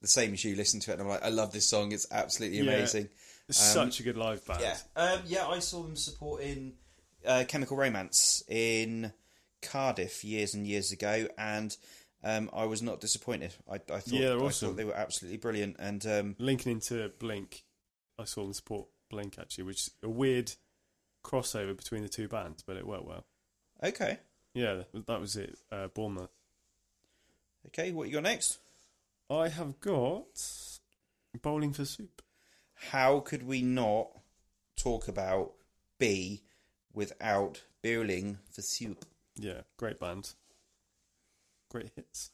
[0.01, 0.95] the same as you listened to it.
[0.95, 1.93] and I'm like, I love this song.
[1.93, 2.65] It's absolutely Yeah.
[2.65, 3.09] amazing.
[3.49, 4.61] it's Um, such a good live band.
[4.61, 5.47] Yeah, um, yeah.
[5.47, 6.73] I saw them supporting
[7.25, 9.13] uh, Chemical Romance in
[9.61, 11.77] Cardiff years and years ago, and
[12.25, 13.55] um, I was not disappointed.
[13.71, 17.09] I, I thought, Yeah, they're I thought they were absolutely brilliant, and um, Linking into
[17.21, 17.63] Blink,
[18.19, 20.53] I saw them support Blink actually, which is a weird
[21.25, 23.25] crossover between the two bands, but it worked well.
[23.85, 24.19] okay,
[24.55, 25.57] Yeah, that was it.
[25.71, 26.31] Uh, Bournemouth.
[27.69, 27.93] okay.
[27.93, 28.59] What you got next?
[29.31, 30.27] I have got
[31.41, 32.23] Bowling for Soup.
[32.91, 34.09] How could we not
[34.77, 35.53] talk about
[35.99, 36.43] B
[36.93, 39.05] without bowling for soup?
[39.37, 40.33] Yeah, great band.
[41.71, 42.31] Great hits.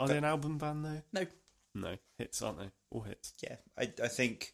[0.00, 1.02] Are they an album band though?
[1.12, 1.26] No,
[1.74, 2.70] No, hits, aren't they?
[2.90, 3.34] All hits.
[3.42, 4.52] yeah, I, I think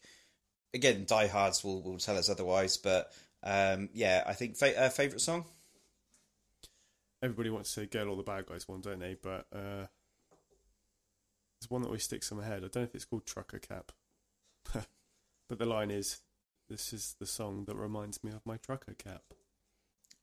[0.74, 5.20] again, diehards will will tell us otherwise, but um, yeah, I think fa- uh, favorite
[5.22, 5.44] song.
[7.22, 9.16] Everybody wants to say "Girl, all the bad guys" one, don't they?
[9.20, 9.86] But uh,
[11.60, 12.58] there's one that always sticks in my head.
[12.58, 13.92] I don't know if it's called "Trucker Cap,"
[14.72, 16.20] but the line is,
[16.68, 19.22] "This is the song that reminds me of my trucker cap."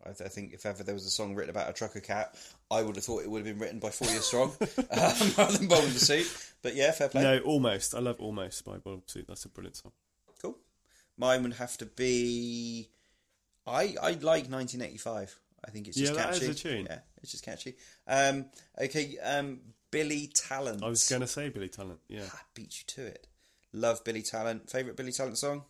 [0.03, 2.35] I, th- I think if ever there was a song written about a trucker cap,
[2.69, 5.57] I would have thought it would have been written by Four Years Strong um, rather
[5.57, 6.27] than for Soup.
[6.61, 7.23] But yeah, fair play.
[7.23, 7.95] No, almost.
[7.95, 9.25] I love "Almost" by Bottle Soup.
[9.27, 9.91] That's a brilliant song.
[10.41, 10.57] Cool.
[11.17, 12.89] Mine would have to be.
[13.65, 15.39] I I like 1985.
[15.67, 16.51] I think it's just Yeah, that is catchy.
[16.51, 16.85] a tune.
[16.89, 17.75] Yeah, it's just catchy.
[18.07, 18.45] Um,
[18.79, 19.59] okay, um,
[19.91, 20.81] Billy Talent.
[20.83, 21.99] I was going to say Billy Talent.
[22.07, 23.27] Yeah, I beat you to it.
[23.73, 24.69] Love Billy Talent.
[24.69, 25.63] Favorite Billy Talent song?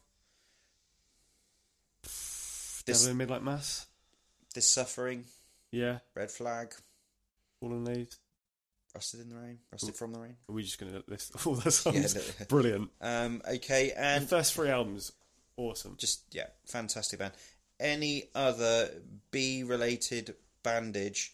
[2.04, 3.86] This Devil in Midnight Mass.
[4.54, 5.26] this suffering.
[5.72, 6.74] Yeah, Red flag.
[7.60, 8.18] Fallen Leaves.
[8.95, 9.60] Rusted in the rain.
[9.72, 10.38] Rusted from the rain.
[10.50, 12.16] Are we just going to list all the songs?
[12.39, 12.45] Yeah.
[12.45, 12.89] Brilliant.
[13.02, 15.12] Um, okay, The and first three albums,
[15.58, 15.95] awesome.
[16.00, 17.34] just yeah, fantastic band.
[17.80, 18.89] Any other
[19.32, 21.34] B related bandage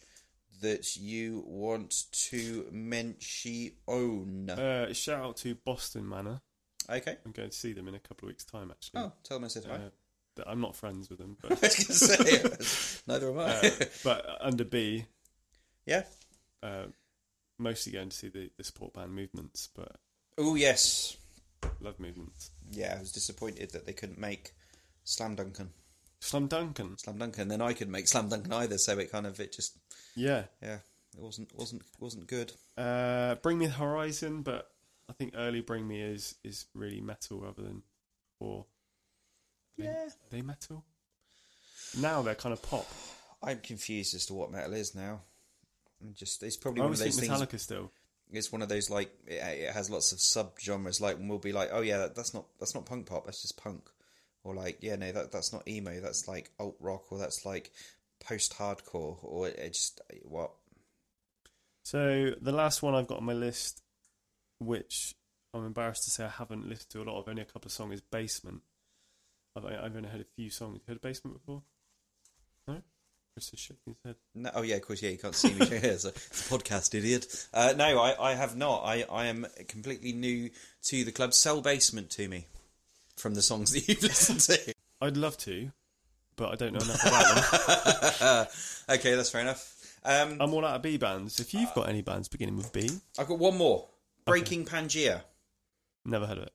[0.61, 4.49] that you want to mention?
[4.49, 6.41] Uh, shout out to Boston Manor.
[6.89, 7.17] okay.
[7.25, 9.01] I'm going to see them in a couple of weeks' time, actually.
[9.01, 9.75] Oh, tell them I said hi.
[9.75, 13.43] Uh, I'm not friends with them, I but was going to say neither am I.
[13.67, 15.05] uh, but under B,
[15.85, 16.03] yeah.
[16.63, 16.85] uh,
[17.59, 19.95] mostly going to see the, the support band movements, but
[20.37, 21.15] Oh yes.
[21.79, 22.49] love movements.
[22.71, 24.51] Yeah, I was disappointed that they couldn't make
[25.03, 25.69] Slam Duncan.
[26.24, 27.49] Slam Duncan, Slam Duncan.
[27.49, 29.78] Then I couldn't make Slam Duncan either, so it kind of it just
[30.15, 30.45] yeah.
[30.61, 30.78] yeah,
[31.15, 32.53] it wasn't wasn't wasn't good.
[32.78, 34.69] Uh, Bring Me the Horizon, but
[35.09, 37.84] I think early Bring Me is is really metal rather than
[38.39, 38.65] or
[39.78, 40.09] they, Yeah.
[40.30, 40.86] they metal.
[41.99, 42.88] Now they're kind of pop.
[43.43, 45.21] I'm confused as to what metal is now.
[46.01, 47.32] I'm just it's probably I one of those things.
[47.32, 47.91] Metallica still.
[48.32, 51.01] It's one of those like it, it has lots of sub genres.
[51.01, 53.26] Like and we'll be like, oh yeah, that, that's not that's not punk pop.
[53.26, 53.89] That's just punk.
[54.43, 55.99] Or like, yeah, no, that that's not emo.
[55.99, 57.71] That's like alt rock, or that's like
[58.19, 60.51] post hardcore, or it, it just what?
[61.83, 63.81] So the last one I've got on my list,
[64.59, 65.15] which
[65.53, 67.71] I'm embarrassed to say I haven't listened to a lot of, only a couple of
[67.71, 68.61] songs, is Basement.
[69.55, 70.81] I've, I've only heard a few songs.
[70.87, 71.63] Heard of Basement before?
[72.67, 72.81] No?
[73.33, 74.15] Chris is shaking his head.
[74.35, 75.79] No, oh yeah, of course, yeah, you can't see me here.
[75.83, 77.47] It's a, it's a podcast, idiot.
[77.53, 78.83] Uh, no, I, I have not.
[78.83, 80.49] I, I am completely new
[80.83, 81.33] to the club.
[81.33, 82.47] Sell basement to me
[83.18, 84.74] from the songs that you've listened to.
[85.01, 85.72] I'd love to,
[86.36, 88.47] but I don't know enough about them.
[88.97, 89.70] okay, that's fair enough.
[90.05, 91.39] Um, I'm all out of B bands.
[91.39, 93.88] If you've got any bands beginning with B, I've got one more.
[94.26, 95.22] Breaking Pangea.
[96.05, 96.53] never heard of it.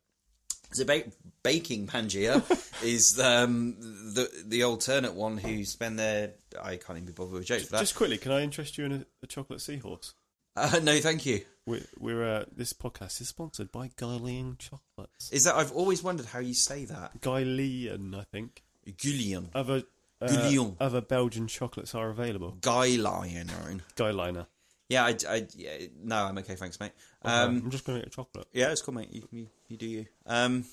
[0.72, 1.10] So ba-
[1.42, 2.42] baking Pangea
[2.84, 6.32] is um, the the alternate one who spend their
[6.62, 7.80] I can't even be bothered with jokes for that.
[7.80, 10.12] Just quickly, can I interest you in a, a chocolate seahorse?
[10.56, 11.40] Uh, no, thank you.
[11.68, 15.30] We're, we're uh, this podcast is sponsored by Guylian Chocolates.
[15.30, 17.20] Is that I've always wondered how you say that.
[17.20, 18.62] Guylian, I think.
[19.02, 19.50] Gullion.
[19.54, 19.82] Other
[20.22, 20.76] uh, Guylian.
[20.80, 22.56] other Belgian chocolates are available.
[22.62, 23.82] Guy lion.
[23.96, 24.46] Guyliner.
[24.88, 26.92] Yeah, I, I, yeah, no, I'm okay, thanks, mate.
[27.20, 28.46] Um, Um, I'm just going to get a chocolate.
[28.54, 29.12] yeah, it's cool, mate.
[29.12, 30.06] You, you, you do you.
[30.24, 30.64] Um,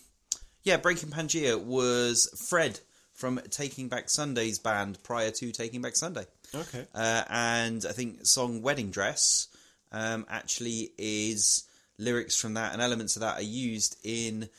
[0.64, 2.80] yeah, Breaking Pangea was Fred
[3.12, 6.26] from Taking Back Sunday's band prior to Taking Back Sunday.
[6.54, 6.88] Okay.
[6.96, 9.50] Uh, and I think song Wedding Dress
[9.96, 11.64] um, actually is
[11.98, 14.50] lyrics from that and elements of that are used in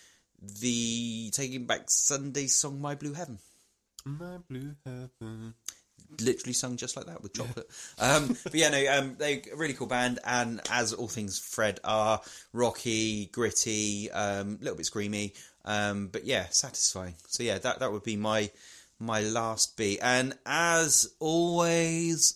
[0.60, 3.38] the Taking Back Sunday song My Blue Heaven.
[4.04, 5.54] My blue heaven.
[6.20, 7.68] Literally sung just like that with chocolate.
[7.98, 11.80] Um, but yeah, no, um, they're a really cool band, and as all things Fred
[11.84, 12.20] are,
[12.52, 17.14] rocky, gritty, a um, little bit screamy, um, but yeah, satisfying.
[17.28, 18.50] So yeah, that that would be my
[18.98, 19.98] my last beat.
[20.00, 22.34] And as always,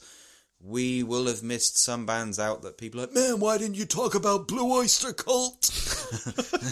[0.63, 3.87] we will have missed some bands out that people are like, man, why didn't you
[3.87, 5.71] talk about Blue Oyster Cult?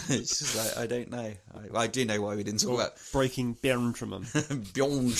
[0.08, 1.32] it's just like I don't know.
[1.74, 4.72] I, I do know why we didn't talk about Breaking Bjorntraman.
[4.74, 5.12] Bjorn.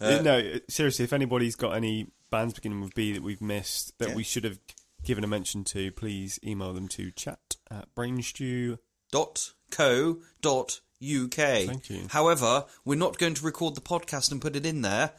[0.00, 3.98] Uh, uh, no, seriously, if anybody's got any bands beginning with B that we've missed
[3.98, 4.14] that Yeah.
[4.14, 4.58] we should have
[5.04, 8.78] given a mention to, please email them to chat at brainstew.
[9.12, 11.34] dot co dot uk.
[11.34, 12.06] Thank you.
[12.08, 15.12] However, we're not going to record the podcast and put it in there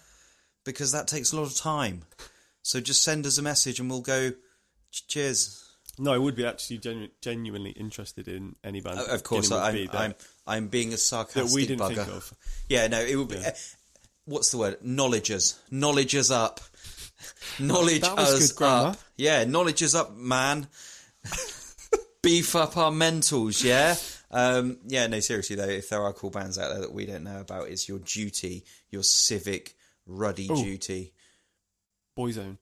[0.67, 2.03] because that takes a lot of time.
[2.61, 4.31] So just send us a message and we'll go.
[4.91, 5.63] Cheers.
[5.99, 8.99] No, I would be actually genu- genuinely interested in any band.
[8.99, 10.13] Uh, Of course, I'm, B that, I'm
[10.45, 11.95] I'm being a that sarcastic we didn't bugger.
[11.95, 12.33] think of.
[12.69, 13.35] Yeah, no, it would be.
[13.37, 13.47] Yeah.
[13.47, 13.51] uh,
[14.25, 14.77] what's the word?
[14.83, 15.59] Knowledge us.
[15.71, 16.59] Knowledge us up.
[17.59, 18.97] Knowledge That us up.
[19.17, 20.67] Yeah, knowledge us up, man.
[22.21, 23.95] Beef up our mentals, yeah?
[24.29, 27.23] Um, yeah, no, seriously though, if there are cool bands out there that we don't
[27.23, 29.75] know about, it's your duty, your civic,
[30.07, 30.55] ruddy Ooh.
[30.55, 31.13] duty.
[32.17, 32.57] Boyzone.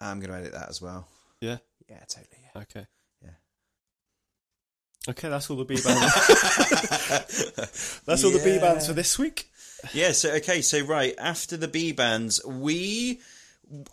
[0.00, 1.08] I'm going to edit that as well.
[1.40, 1.58] Yeah.
[1.88, 2.38] Yeah, totally.
[2.54, 2.62] Yeah.
[2.62, 2.86] Okay.
[3.22, 3.30] Yeah.
[5.08, 6.14] Okay, that's all the B bands.
[8.04, 9.50] that's all the B bands for this week.
[9.92, 13.20] Yeah, so okay, so right after the B bands, we.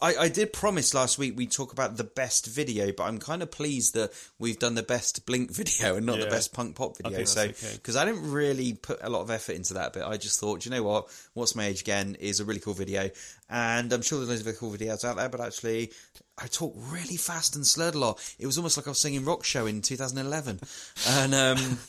[0.02, 3.42] I, I did promise last week we'd talk about the best video, but I'm kind
[3.42, 6.98] of pleased that we've done the best Blink video and not the best punk pop
[6.98, 7.24] video.
[7.24, 7.76] So that's okay.
[7.76, 10.66] because I didn't really put a lot of effort into that, but I just thought,
[10.66, 11.08] you know what?
[11.34, 13.10] What's my age again is a really cool video,
[13.50, 15.30] and I'm sure there's loads of cool videos out there.
[15.30, 15.92] But actually,
[16.38, 18.36] I talk really fast and slurred a lot.
[18.38, 20.60] It was almost like I was singing Rock Show in 2011.
[21.10, 21.80] and um,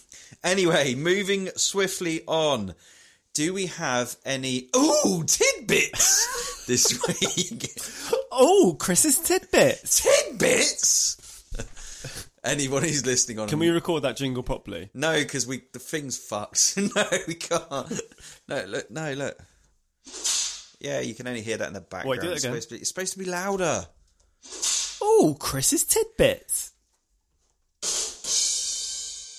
[0.43, 2.75] anyway, moving swiftly on.
[3.35, 7.71] Do we have any ooh tidbits this week?
[8.31, 10.03] Oh, Chris's tidbits.
[10.03, 11.21] tidbits.
[12.45, 14.91] Anyone who's listening on Can we record that jingle properly?
[14.93, 16.77] No, because we the thing's fucked.
[16.97, 18.01] no, we can't.
[18.49, 18.91] No, look.
[18.91, 19.39] No, look.
[20.79, 22.11] Yeah, you can only hear that in the background.
[22.11, 22.53] Wait, do it it's, again.
[22.53, 23.87] supposed to be, it's supposed to be louder.
[25.01, 26.73] Oh, Chris's tidbits.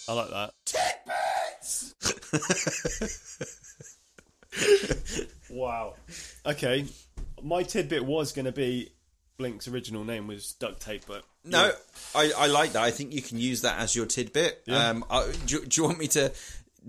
[0.07, 0.53] I like that.
[0.65, 1.93] Tidbits.
[5.51, 5.93] wow.
[6.45, 6.85] Okay,
[7.45, 8.91] my tidbit was going to be
[9.37, 11.71] Blink's original name was duct tape, but No,
[12.15, 12.83] I, I like that.
[12.83, 14.63] I think you can use that as your tidbit.
[14.65, 14.89] Yeah.
[14.89, 16.31] Um, I, do, do you want me to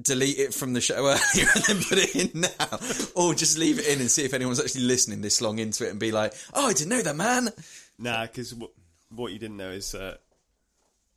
[0.01, 2.79] delete it from the show earlier and then put it in now,
[3.15, 5.91] or just leave it in and see if anyone's actually listening this long into it
[5.91, 7.51] and be like, "Oh, I didn't know that, man."
[7.99, 8.71] nah, because what,
[9.11, 10.17] what you didn't know is uh,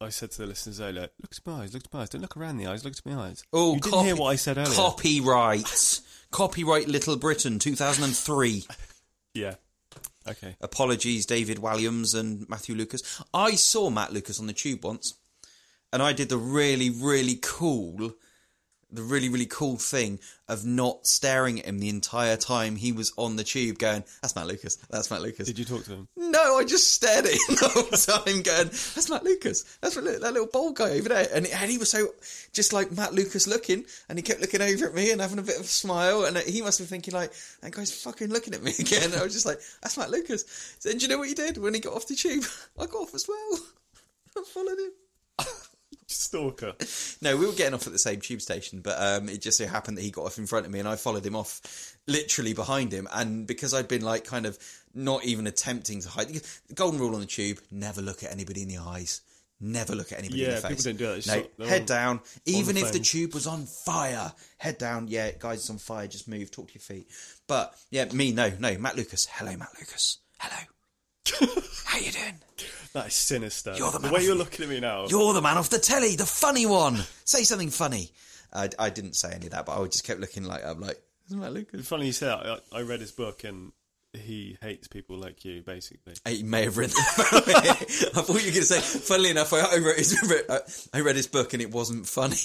[0.01, 2.21] I said to the listeners earlier, "Look at my eyes, look at my eyes, don't
[2.21, 4.57] look around the eyes, look at my eyes." Oh, you didn't hear what I said
[4.57, 4.75] earlier.
[4.75, 6.01] Copyright,
[6.31, 8.65] copyright, Little Britain, two thousand and three.
[9.39, 9.55] Yeah.
[10.27, 10.55] Okay.
[10.61, 13.23] Apologies, David Walliams and Matthew Lucas.
[13.33, 15.15] I saw Matt Lucas on the tube once,
[15.93, 18.13] and I did the really, really cool,
[18.91, 23.13] the really, really cool thing of not staring at him the entire time he was
[23.17, 24.77] on the tube, going, "That's Matt Lucas.
[24.89, 26.07] That's Matt Lucas." Did you talk to him?
[26.17, 29.63] No, I just stared at him the whole time, going, "That's Matt Lucas.
[29.81, 32.07] That's that little, bald guy over there." And, and he was so
[32.51, 35.43] just like Matt Lucas looking, and he kept looking over at me and having a
[35.43, 38.53] bit of a smile, and he must have been thinking like, "That guy's fucking looking
[38.53, 40.45] at me again." I was just like, "That's Matt Lucas."
[40.79, 42.45] So, and do you know what he did when he got off the tube?
[42.79, 43.59] I got off as well.
[44.37, 44.91] I followed him.
[46.13, 46.73] Stalker.
[47.21, 49.67] No, we were getting off at the same tube station, but um, it just so
[49.67, 52.53] happened that he got off in front of me, and I followed him off, literally
[52.53, 53.07] behind him.
[53.11, 54.57] And because I'd been like kind of
[54.93, 58.63] not even attempting to hide, the golden rule on the tube: never look at anybody
[58.63, 59.21] in the eyes.
[59.61, 60.77] Never look at anybody in Yeah, the face.
[60.77, 61.17] people don't do that.
[61.17, 61.27] It's
[61.59, 62.19] No, head on- down.
[62.45, 65.09] Even the if the tube was on fire, head down.
[65.09, 66.07] Yeah, guys, it's on fire.
[66.07, 66.49] Just move.
[66.49, 67.07] Talk to your feet.
[67.45, 68.77] But yeah, me, no, no.
[68.77, 69.25] Matt Lucas.
[69.29, 70.19] Hello, Matt Lucas.
[70.39, 70.63] Hello.
[71.85, 72.35] How you doing?
[72.93, 73.75] That is sinister.
[73.77, 75.05] You're the the way of- you're looking at me now.
[75.07, 76.97] You're the man off the telly, the funny one.
[77.25, 78.11] Say something funny.
[78.51, 80.99] I, I didn't say any of that, but I just kept looking like I'm like,
[81.27, 81.81] isn't that Lucas?
[81.81, 82.61] It's funny you say that.
[82.73, 83.71] I, I read his book and
[84.13, 86.15] he hates people like you, basically.
[86.27, 88.11] He may have written that.
[88.15, 91.15] I thought you were going to say, funnily enough, I, I, wrote his, I read
[91.15, 92.35] his book and it wasn't funny.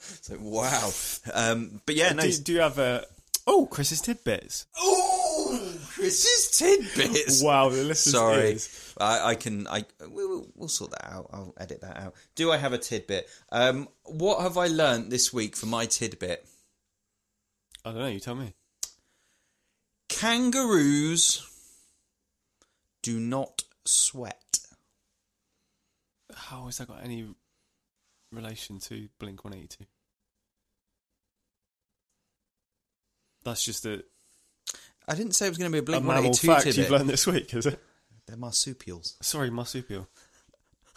[0.00, 0.90] so, wow.
[1.32, 2.22] Um, but yeah, no.
[2.22, 3.06] Do, do you have a.
[3.46, 4.66] Oh, Chris's tidbits.
[4.76, 7.42] Oh, Chris's tidbits.
[7.42, 8.94] Wow, the listeners' Sorry, ears.
[8.98, 9.66] I, I can.
[9.66, 11.30] I we'll, we'll sort that out.
[11.32, 12.14] I'll edit that out.
[12.34, 13.28] Do I have a tidbit?
[13.50, 16.46] Um, what have I learnt this week for my tidbit?
[17.82, 18.52] I don't know, you tell me.
[20.10, 21.48] Kangaroos
[23.02, 24.58] do not sweat.
[26.34, 27.26] How has that got any
[28.32, 29.86] relation to Blink 182?
[33.44, 34.02] That's just a,
[35.08, 36.78] I didn't say it was going to be a a Blink mammal 182 fact tidbit.
[36.78, 37.78] you've learned this week, is it?
[38.26, 39.16] They're marsupials.
[39.22, 40.08] Sorry, marsupial.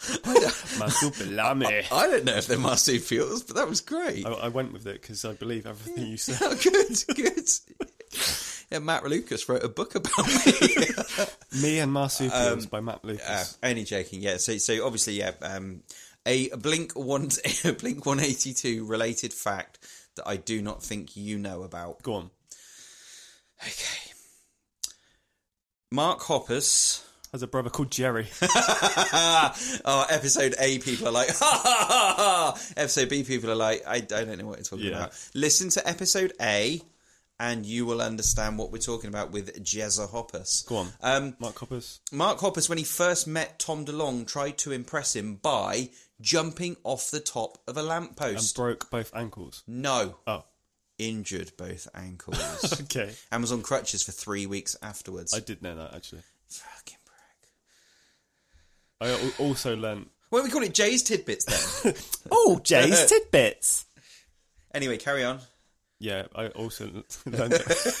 [0.00, 1.86] Marsupilami.
[1.92, 4.26] I don't know if they're marsupials, but that was great.
[4.26, 6.38] I, I went with it because I believe everything you said.
[6.42, 7.48] Oh, good, good.
[8.70, 10.86] Yeah, Matt Lucas wrote a book about me.
[11.62, 13.58] Me and Marsupials by Matt Lucas.
[13.62, 14.22] Uh, only joking.
[14.22, 14.38] Yeah.
[14.38, 15.32] So, so obviously, yeah.
[15.42, 15.82] Um,
[16.24, 17.28] a Blink one,
[17.78, 19.78] Blink one eighty two related fact
[20.16, 22.02] that I do not think you know about.
[22.02, 22.30] Go on.
[23.62, 24.10] Okay.
[25.92, 27.04] Mark Hoppus.
[27.32, 28.26] Has a brother called Jerry.
[28.42, 32.60] oh, episode A people are like, ha ha ha ha.
[32.76, 34.96] Episode B people are like, I, I don't know what you're talking Yeah.
[34.96, 35.30] about.
[35.34, 36.82] Listen to episode A,
[37.38, 40.66] and you will understand what we're talking about with Jezza Hoppus.
[40.66, 40.88] Go on.
[41.02, 42.00] Um, Mark Hoppus.
[42.10, 47.10] Mark Hoppus, when he first met Tom DeLonge, tried to impress him by jumping off
[47.12, 48.56] the top of a lamppost.
[48.58, 49.62] And broke both ankles.
[49.68, 50.44] no, Oh,
[51.08, 52.38] injured both ankles.
[52.82, 53.12] okay.
[53.32, 55.32] and was on crutches for three weeks afterwards.
[55.34, 56.22] I did know that actually.
[56.48, 57.50] Fucking prick.
[59.00, 60.10] I al- also learnt.
[60.28, 61.44] Why don't we call it Jay's tidbits
[61.82, 61.94] then?
[62.30, 63.86] Oh, Jay's tidbits.
[64.74, 65.40] anyway, carry on.
[65.98, 66.84] Yeah, I also
[67.26, 67.94] learned that,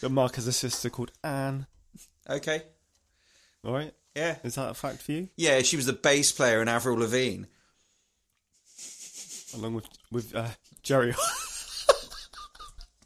[0.00, 1.66] that Mark has a sister called Anne.
[2.28, 2.62] Okay.
[3.64, 4.36] All right, Yeah.
[4.44, 5.28] is that a fact for you?
[5.36, 7.44] Yeah, she was the bass player in Avril Lavigne.
[9.54, 10.48] Along with with uh,
[10.82, 11.14] Jerry.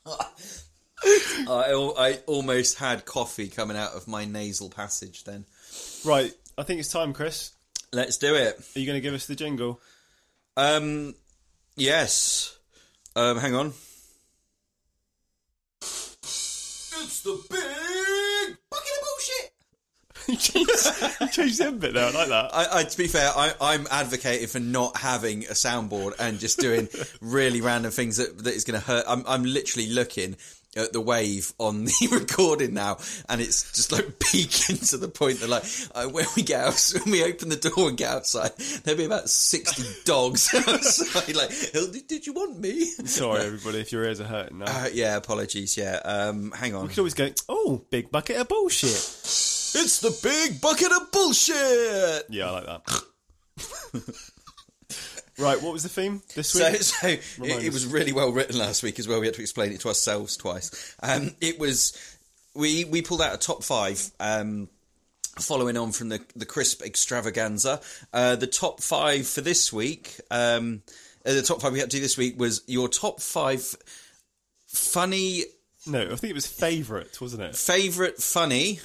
[1.49, 5.45] I, I almost had coffee coming out of my nasal passage then.
[6.05, 7.53] right, I think it's time, Chris.
[7.93, 8.59] Let's do it.
[8.77, 9.81] Are you going to give us the jingle?
[10.57, 11.15] Um,
[11.77, 12.59] yes.
[13.17, 13.73] Um, hang on.
[15.81, 17.88] It's the big bucket of bullshit.
[20.33, 22.05] you changed, changed bit there.
[22.05, 22.51] I like that.
[22.53, 26.59] I, I, to be fair, I, I'm advocating for not having a soundboard and just
[26.59, 26.89] doing
[27.23, 29.07] really random things that, that is going to hurt.
[29.09, 30.37] I'm, I'm literally looking
[30.77, 32.99] at the wave on the recording now,
[33.29, 35.65] and it's just like peaking to the point that like
[35.95, 39.07] uh, when we get out, when we open the door and get outside, there'll be
[39.07, 41.35] about sixty dogs outside.
[41.35, 42.85] Like, "Oh, did, did you want me?
[42.85, 44.67] Sorry, everybody, if your ears are hurting now.
[44.67, 45.77] Uh, yeah, apologies.
[45.77, 46.83] Yeah, um, hang on.
[46.83, 49.58] we could always go, oh, big bucket of bullshit.
[49.81, 52.27] It's the big bucket of bullshit.
[52.29, 53.03] Yeah, I like that.
[55.39, 56.83] right, what was the theme this week?
[56.83, 59.21] so it, it was really well written last week as well.
[59.21, 60.97] We had to explain it to ourselves twice.
[61.03, 61.97] Um, it was
[62.55, 64.11] we we pulled out a top five.
[64.19, 64.69] Um,
[65.39, 67.81] following on from the the crisp extravaganza,
[68.13, 70.17] uh, the top five for this week.
[70.31, 70.83] Um,
[71.25, 73.77] uh, the top five we had to do this week was your top five
[74.67, 75.45] funny
[75.87, 77.57] no, I think it was favourite, wasn't it?
[77.57, 78.81] favorite funny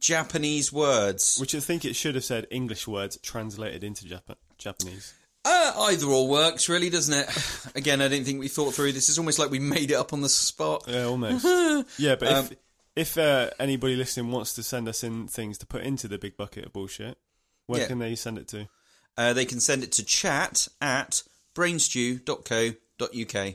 [0.00, 1.38] Japanese words.
[1.38, 5.14] Which I think it should have said English words translated into Jap- Japanese.
[5.44, 7.28] Uh, either or works, really, doesn't it?
[7.74, 8.92] Again, I didn't think we thought through.
[8.92, 10.84] This is almost like we made it up on the spot.
[10.86, 11.44] Yeah, almost.
[11.98, 12.52] yeah, but Um, if
[12.94, 16.36] if uh, anybody listening wants to send us in things to put into the big
[16.36, 17.18] bucket of bullshit,
[17.66, 17.86] where Yeah.
[17.88, 18.68] can they send it to?
[19.16, 21.22] Uh, they can send it to chat at
[21.54, 22.74] brainstew.co.uk.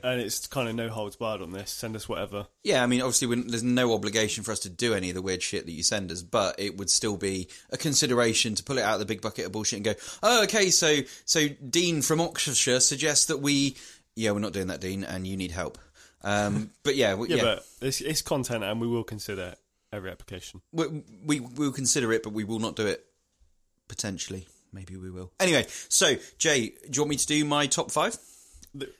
[0.02, 1.70] And it's kind of no holds barred on this.
[1.70, 2.46] Send us whatever.
[2.62, 5.42] Yeah, I mean, obviously, there's no obligation for us to do any of the weird
[5.42, 8.82] shit that you send us, but it would still be a consideration to pull it
[8.82, 12.20] out of the big bucket of bullshit and go, oh, okay, so so Dean from
[12.20, 13.76] Oxfordshire suggests that we,
[14.16, 15.78] yeah, we're not doing that, Dean, and you need help.
[16.22, 19.54] Um, but yeah, we, Yeah, yeah, but it's, it's content, and we will consider
[19.92, 20.60] every application.
[20.72, 20.86] we,
[21.24, 23.04] we will consider it, but we will not do it.
[23.88, 25.32] Potentially, maybe we will.
[25.40, 28.18] Anyway, so Jay, do you want me to do my top five?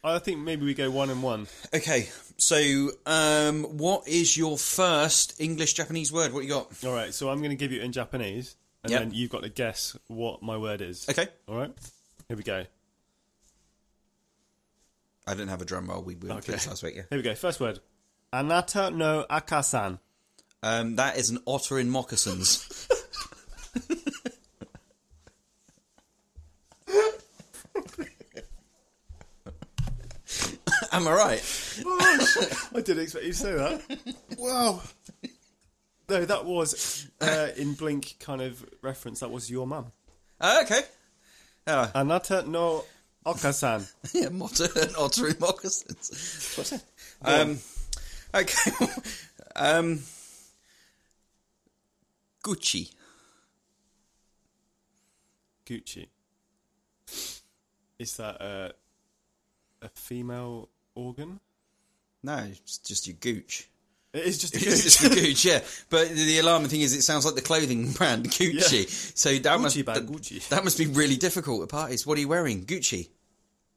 [0.02, 1.46] I think maybe we go one and one.
[1.74, 6.32] Okay, so um, what is your first English Japanese word?
[6.32, 6.72] What you got?
[6.84, 9.00] All right, so I'm going to give you in Japanese, and Yep.
[9.02, 11.06] then you've got to guess what my word is.
[11.08, 11.72] Okay, All right,
[12.28, 12.64] here we go.
[15.26, 16.02] I didn't have a drum roll.
[16.02, 16.52] We through Okay.
[16.52, 16.96] last week.
[16.96, 17.02] Yeah.
[17.10, 17.34] Here we go.
[17.34, 17.80] First word.
[18.32, 19.98] Anata no akasan.
[20.62, 22.88] Um, that is an otter in moccasins.
[30.92, 31.62] Am I right?
[31.86, 34.16] I didn't expect you to say that.
[34.38, 34.82] wow.
[36.08, 39.20] No, that was uh, in Blink kind of reference.
[39.20, 39.92] That was your mum.
[40.40, 40.80] Uh, okay.
[41.66, 42.84] Oh, Anata no
[43.26, 43.86] Okasan.
[44.14, 46.54] yeah, otter, an otter moccasins.
[46.56, 46.84] What's that?
[47.22, 47.58] Um,
[48.34, 48.70] okay.
[49.54, 50.00] um,
[52.42, 52.94] Gucci.
[55.66, 56.06] Gucci.
[57.98, 58.72] Is that a,
[59.82, 61.40] a female organ?
[62.22, 63.68] No, it's just your gooch.
[64.12, 65.60] It is just a It's just the Gooch, yeah.
[65.90, 68.88] But the alarming thing is, it sounds like the clothing brand Gucci.
[69.16, 70.48] So that must bag, that, Gucci.
[70.48, 72.06] that must be really difficult at parties.
[72.06, 72.64] What are you wearing?
[72.64, 73.08] Gucci.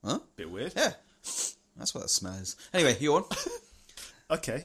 [0.04, 0.20] Huh?
[0.38, 0.74] Bit weird.
[0.76, 0.94] Yeah,
[1.78, 2.56] that's what that smells.
[2.74, 3.24] Anyway, you on?
[4.32, 4.64] Okay.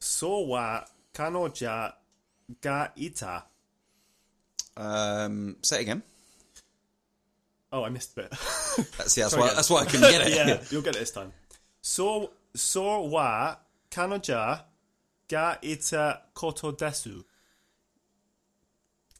[0.00, 0.82] So wa
[1.14, 1.92] kanoja
[2.60, 3.44] ga ita.
[4.76, 6.02] Um, say it again.
[7.72, 8.34] Oh, I missed a bit.
[8.98, 9.24] That's yeah.
[9.24, 9.54] That's why.
[9.54, 10.34] That's why I couldn't get it.
[10.34, 11.32] yeah, you'll get it this time.
[11.80, 13.56] So so wa
[13.90, 14.62] kanoja
[15.28, 17.24] ga ita koto desu.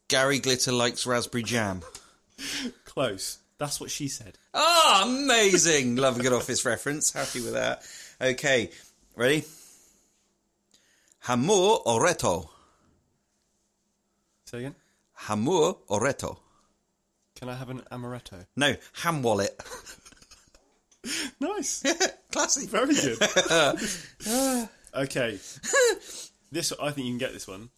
[0.09, 1.83] Gary Glitter likes raspberry jam.
[2.85, 3.39] Close.
[3.59, 4.39] That's what she said.
[4.55, 5.97] Ah, amazing!
[5.97, 7.13] Love a good office reference.
[7.13, 7.83] Happy with that.
[8.21, 8.71] Okay,
[9.15, 9.45] ready?
[11.27, 12.49] Hamur or reto?
[14.47, 14.75] Say again.
[15.27, 16.39] Hamur or reto?
[17.41, 18.47] Can I have an amaretto?
[18.57, 19.61] No, ham wallet.
[21.41, 21.83] Nice.
[22.31, 22.67] Classy.
[22.67, 23.19] Very good.
[24.95, 25.39] okay.
[26.53, 27.71] This I think you can get this one.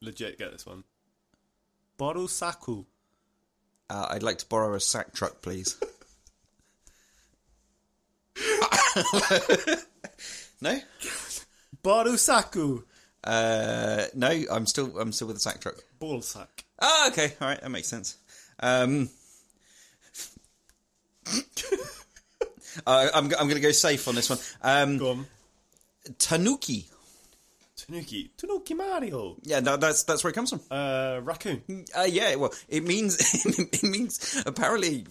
[0.00, 0.84] Legit get this one.
[1.98, 2.86] Borusaku.
[3.90, 5.76] Uh, I'd like to borrow a sack truck, please.
[10.62, 10.80] no,
[11.84, 12.82] Borusaku.
[13.24, 14.42] uh, no.
[14.50, 15.74] I'm still, I'm still with the sack truck.
[15.98, 16.64] Ball sack.
[16.80, 18.16] Ah, okay, all right, that makes sense.
[18.60, 19.08] Um,
[22.86, 24.38] uh, I'm, I'm going to go safe on this one.
[24.62, 25.26] Um, Go on.
[26.18, 26.86] tanuki.
[27.76, 28.30] Tanuki.
[28.36, 29.36] Tanuki Mario.
[29.42, 30.60] Yeah, that's that's where it comes from.
[30.70, 31.62] Uh, raccoon.
[31.96, 33.16] Uh, yeah, well, it means
[33.46, 35.06] it means apparently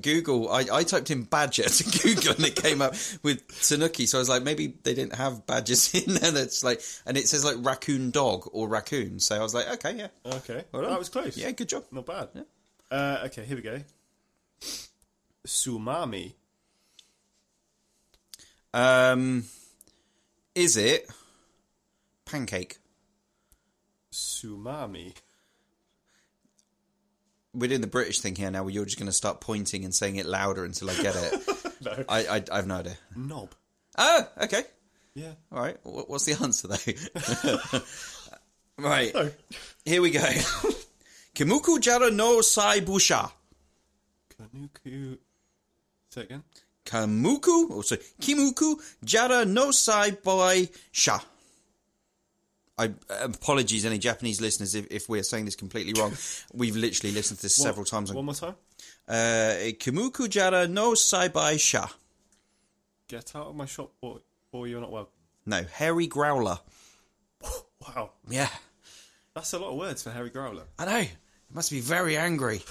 [0.00, 0.50] Google.
[0.50, 4.06] I, I typed in badger to Google and it came up with tanuki.
[4.06, 6.30] So I was like, maybe they didn't have badgers in there.
[6.30, 9.18] That's like, and it says like raccoon dog or raccoon.
[9.18, 10.64] So I was like, okay, yeah, Okay.
[10.72, 11.36] Well that was close.
[11.36, 11.84] yeah, good job.
[11.90, 12.28] Not bad.
[12.90, 13.80] Uh, okay, here we go.
[15.46, 16.34] Sumami.
[18.74, 19.44] Um,
[20.54, 21.08] is it
[22.24, 22.78] pancake?
[24.12, 25.14] Sumami.
[27.52, 29.94] We're doing the British thing here now, where you're just going to start pointing and
[29.94, 31.42] saying it louder until I get it.
[31.82, 32.04] No.
[32.10, 32.98] I, I I have no idea.
[33.16, 33.54] Knob.
[33.96, 34.64] Oh, okay.
[35.14, 35.32] Yeah.
[35.50, 35.78] All right.
[35.82, 37.78] What's the answer though?
[38.86, 39.12] right.
[39.14, 39.30] Oh.
[39.86, 40.20] Here we go.
[41.34, 43.30] Kimuku jara no sai busha.
[44.38, 45.18] Kanuku.
[46.10, 46.42] Say it again.
[46.84, 51.18] Kamuku, or sorry, Kimuku jara no sai boy sha.
[52.78, 56.14] I apologies, any Japanese listeners, if, if we're saying this completely wrong.
[56.54, 58.10] We've literally listened to this several times.
[58.12, 58.54] One more time.
[59.06, 61.86] uh, Kimuku jara no sai bai sha.
[63.06, 64.20] Get out of my shop, or,
[64.52, 65.12] or you're not welcome.
[65.46, 66.58] No, hairy growler.
[67.96, 68.10] Wow.
[68.28, 68.48] Yeah,
[69.34, 70.64] That's a lot of words for Harry Growler.
[70.78, 70.98] I know.
[70.98, 71.10] It
[71.54, 72.62] must be very angry.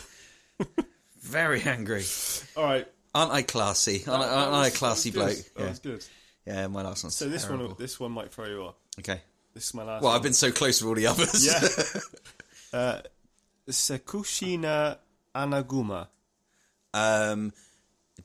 [1.22, 2.04] very angry.
[2.58, 2.88] All right.
[3.16, 4.04] Aren't I classy?
[4.08, 5.30] Aren't, I- That aren't I a classy that bloke?
[5.30, 5.46] good.
[5.56, 5.70] That Yeah.
[5.70, 6.06] was good.
[6.46, 7.68] yeah, my last one's So this terrible.
[7.70, 8.76] one, this one might throw you off.
[9.00, 9.22] Okay.
[9.54, 10.02] This is my last.
[10.04, 10.18] Well, one.
[10.18, 11.46] I've been so close with all the others.
[12.74, 12.80] Yeah.
[12.80, 13.02] uh,
[13.70, 14.98] Sekushina
[15.36, 16.08] Anaguma.
[16.94, 17.54] um,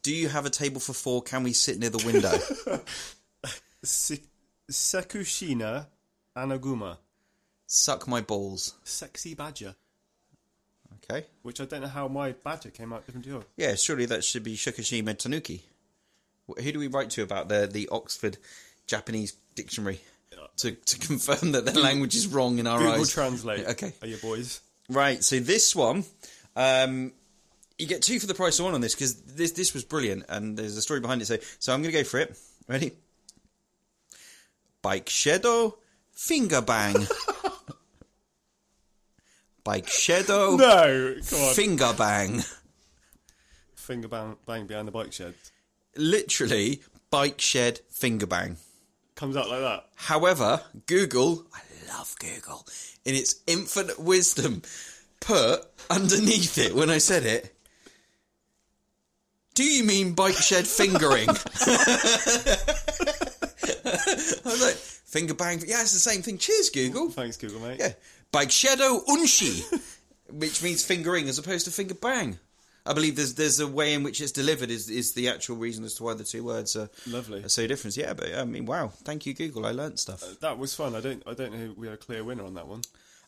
[0.03, 1.23] do you have a table for four?
[1.23, 2.81] Can we sit near the window?
[3.85, 4.23] Se-
[4.71, 5.87] Sekushina
[6.37, 6.99] Anaguma.
[7.67, 8.75] Suck my balls.
[8.85, 9.75] Sexy badger.
[11.11, 11.27] Okay.
[11.43, 13.45] Which I don't know how my badger came out different to yours.
[13.57, 15.63] Yeah, surely that should be Shukashima Tanuki.
[16.47, 18.39] Who do we write to about the the Oxford
[18.87, 20.01] Japanese dictionary
[20.59, 23.11] to to confirm that their language is wrong in our Google eyes?
[23.11, 23.67] Translate.
[23.67, 23.93] Okay.
[24.03, 24.61] Are you boys?
[24.91, 26.05] Right, so this one,
[26.57, 27.13] um,
[27.79, 30.25] you get two for the price of one on this because this this was brilliant
[30.29, 31.27] and there's a story behind it.
[31.27, 32.39] So so I'm going to go for it.
[32.69, 32.93] Ready?
[34.83, 35.79] Bike Shadow
[36.13, 36.95] Finger Bang.
[39.65, 41.55] Bike Shadow No, come on.
[41.55, 42.43] Finger Bang.
[43.75, 45.35] Finger bang, bang behind the bike shed.
[45.97, 48.57] Literally, Bike Shed Finger Bang.
[49.15, 49.85] Comes out like that.
[49.95, 52.67] However, Google, I love Google,
[53.05, 54.63] in its infinite wisdom,
[55.21, 57.55] put underneath it when I said it,
[59.55, 61.29] do you mean bike shed fingering?
[61.29, 61.35] I
[64.45, 65.61] was like, finger bang.
[65.65, 66.39] Yeah, it's the same thing.
[66.39, 67.11] Cheers, Google.
[67.11, 67.79] Thanks, Google, mate.
[67.79, 67.93] Yeah.
[68.35, 69.63] Bike shadow unshi,
[70.31, 72.39] which means fingering as opposed to finger bang.
[72.85, 75.85] I believe there's there's a way in which it's delivered is is the actual reason
[75.85, 77.43] as to why the two words are, Lovely.
[77.45, 77.97] are so different.
[77.97, 79.65] Yeah, but I mean, wow, thank you, Google.
[79.65, 80.23] I learnt stuff.
[80.41, 80.95] That was fun.
[80.95, 81.23] I don't.
[81.27, 81.73] I don't know.
[81.79, 82.83] We had a clear winner on that one.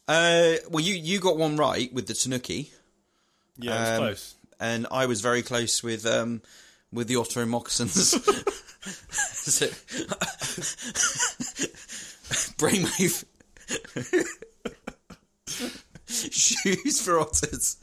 [0.08, 2.70] Uh, well, you you got one right with the Tanuki,
[3.56, 4.34] Yeah, it was Um, close.
[4.60, 6.42] and I was very close with um
[6.92, 8.14] with the Otto moccasins.
[9.46, 9.66] So-
[12.58, 13.24] Brainwave
[16.30, 17.76] shoes for otters.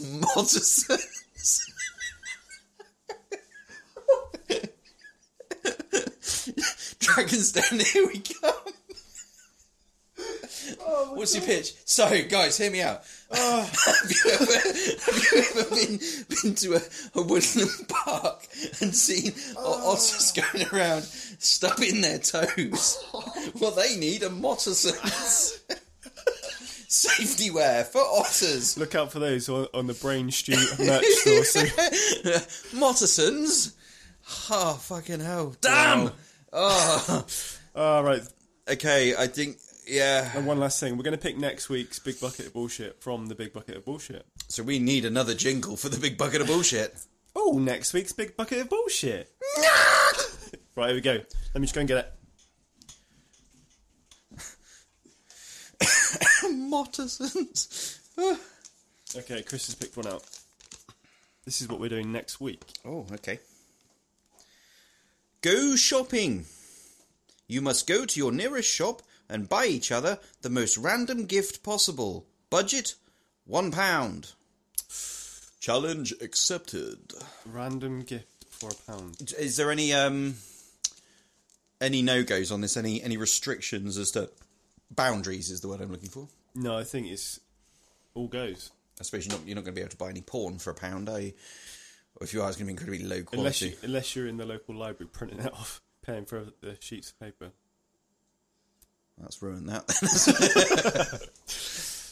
[0.00, 1.70] Moccasins.
[6.98, 8.52] Dragon's Den, here we come.
[11.14, 11.74] What's your pitch?
[11.84, 13.02] So, guys, hear me out.
[13.30, 15.98] have you ever, have you ever been
[16.28, 16.80] been to a,
[17.18, 18.46] a woodland park
[18.80, 23.02] and seen o- otters going around stubbing their toes?
[23.58, 25.60] What they need are moccasins.
[26.88, 28.78] Safety wear for otters.
[28.78, 31.44] Look out for those on, on the Brain Stew merch store.
[31.44, 31.68] soon.
[34.50, 35.54] Oh, fucking hell.
[35.60, 36.10] Damn!
[36.50, 37.04] Oh.
[37.08, 37.24] Ah.
[37.76, 38.22] All ah, right.
[38.70, 40.30] Okay, I think, yeah.
[40.34, 43.26] And one last thing, we're going to pick next week's big bucket of bullshit from
[43.26, 44.24] the big bucket of bullshit.
[44.48, 46.94] So we need another jingle for the big bucket of bullshit.
[47.36, 49.30] Oh, next week's big bucket of bullshit.
[50.76, 51.18] right, here we go.
[51.52, 52.12] Let me just go and get it.
[56.50, 58.00] Moccasins.
[59.16, 60.24] Okay, Chris has picked one out.
[61.44, 62.62] This is what we're doing next week.
[62.84, 63.38] Oh, okay.
[65.40, 66.46] Go shopping.
[67.46, 71.62] You must go to your nearest shop and buy each other the most random gift
[71.62, 72.26] possible.
[72.50, 72.94] Budget
[73.44, 74.32] one pound.
[75.60, 77.12] Challenge accepted.
[77.46, 79.32] Random gift for a pound.
[79.38, 80.36] Is there any um
[81.80, 82.76] any no goes on this?
[82.76, 84.30] Any any restrictions as to
[84.94, 85.50] boundaries?
[85.50, 86.28] Is the word I'm looking for.
[86.54, 87.40] No, I think it's
[88.14, 88.70] all goes.
[89.00, 90.70] I suppose you're not you're not going to be able to buy any porn for
[90.70, 91.32] a pound, are you?
[92.16, 93.38] Or if you are, it's going to be incredibly low quality.
[93.38, 97.10] Unless, you, unless you're in the local library printing it off, paying for the sheets
[97.10, 97.50] of paper.
[99.18, 99.84] That's ruined that.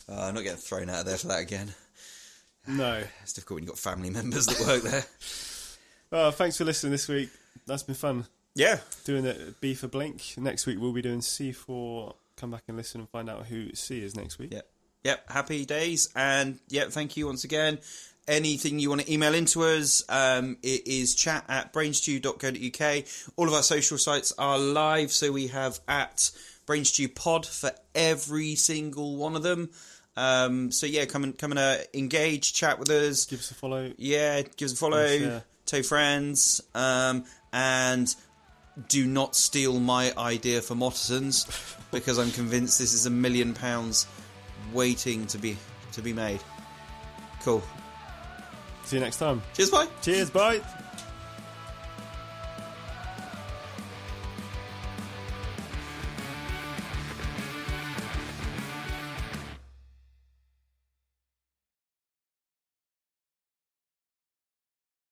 [0.08, 1.72] uh, I'm not getting thrown out of there for that again.
[2.66, 3.02] No.
[3.22, 5.04] It's difficult when you've got family members that work there.
[6.14, 7.30] Oh, thanks for listening this week.
[7.66, 8.26] That's been fun.
[8.54, 8.80] Yeah.
[9.06, 10.34] Doing it B for Blink.
[10.36, 12.16] Next week we'll be doing C for.
[12.42, 14.52] Come back and listen and find out who C is next week.
[14.52, 14.68] Yep.
[15.04, 15.30] Yep.
[15.30, 16.08] Happy days.
[16.16, 17.78] And yep, thank you once again.
[18.26, 23.04] Anything you want to email into us, um, it is chat at brainstew.co.uk.
[23.36, 26.32] All of our social sites are live, so we have at
[26.66, 29.70] brainstewpod for every single one of them.
[30.16, 33.24] Um, so yeah, come and come and uh, engage, chat with us.
[33.26, 33.92] Give us a follow.
[33.98, 38.12] Yeah, give us a follow, tell friends, um, and
[38.88, 41.46] do not steal my idea for moccasins
[41.90, 44.06] because I'm convinced this is a million pounds
[44.72, 45.56] waiting to be
[45.92, 46.40] to be made.
[47.42, 47.62] Cool.
[48.84, 49.42] See you next time.
[49.54, 49.88] Cheers, bye.
[50.00, 50.60] Cheers, bye.